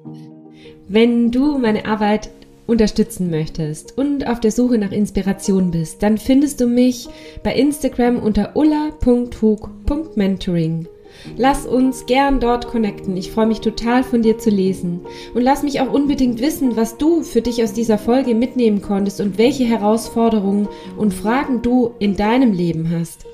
Wenn 0.87 1.31
du 1.31 1.57
meine 1.57 1.85
Arbeit 1.85 2.29
unterstützen 2.69 3.29
möchtest 3.29 3.97
und 3.97 4.27
auf 4.27 4.39
der 4.39 4.51
Suche 4.51 4.77
nach 4.77 4.91
Inspiration 4.91 5.71
bist, 5.71 6.03
dann 6.03 6.17
findest 6.17 6.61
du 6.61 6.67
mich 6.67 7.09
bei 7.43 7.53
Instagram 7.55 8.19
unter 8.19 8.55
ulla.hug.mentoring. 8.55 10.87
Lass 11.35 11.65
uns 11.65 12.05
gern 12.05 12.39
dort 12.39 12.67
connecten. 12.67 13.17
Ich 13.17 13.31
freue 13.31 13.47
mich 13.47 13.61
total 13.61 14.03
von 14.03 14.21
dir 14.21 14.37
zu 14.37 14.49
lesen. 14.49 15.01
Und 15.33 15.41
lass 15.41 15.63
mich 15.63 15.81
auch 15.81 15.91
unbedingt 15.91 16.39
wissen, 16.39 16.77
was 16.77 16.97
du 16.97 17.23
für 17.23 17.41
dich 17.41 17.61
aus 17.63 17.73
dieser 17.73 17.97
Folge 17.97 18.35
mitnehmen 18.35 18.81
konntest 18.81 19.19
und 19.19 19.37
welche 19.37 19.65
Herausforderungen 19.65 20.69
und 20.97 21.13
Fragen 21.13 21.61
du 21.61 21.91
in 21.99 22.15
deinem 22.15 22.53
Leben 22.53 22.89
hast. 22.89 23.25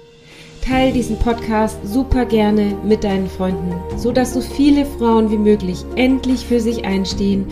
Teil 0.62 0.94
diesen 0.94 1.20
Podcast 1.20 1.78
super 1.86 2.26
gerne 2.26 2.76
mit 2.84 3.04
deinen 3.04 3.30
Freunden, 3.30 3.76
so 3.98 4.12
dass 4.12 4.34
so 4.34 4.42
viele 4.42 4.84
Frauen 4.86 5.30
wie 5.30 5.38
möglich 5.38 5.86
endlich 5.96 6.48
für 6.48 6.60
sich 6.60 6.86
einstehen 6.86 7.46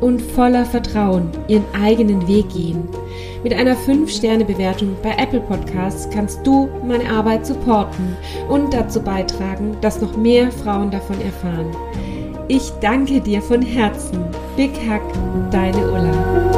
und 0.00 0.20
voller 0.20 0.64
Vertrauen 0.64 1.30
ihren 1.48 1.64
eigenen 1.72 2.26
Weg 2.28 2.48
gehen. 2.50 2.88
Mit 3.42 3.54
einer 3.54 3.76
5-Sterne-Bewertung 3.76 4.96
bei 5.02 5.14
Apple 5.16 5.40
Podcasts 5.40 6.08
kannst 6.10 6.46
du 6.46 6.68
meine 6.86 7.08
Arbeit 7.08 7.46
supporten 7.46 8.16
und 8.48 8.74
dazu 8.74 9.00
beitragen, 9.00 9.76
dass 9.80 10.00
noch 10.00 10.16
mehr 10.16 10.50
Frauen 10.50 10.90
davon 10.90 11.20
erfahren. 11.20 11.74
Ich 12.48 12.70
danke 12.80 13.20
dir 13.20 13.42
von 13.42 13.62
Herzen. 13.62 14.24
Big 14.56 14.72
Hack, 14.88 15.02
deine 15.50 15.86
Ulla. 15.86 16.57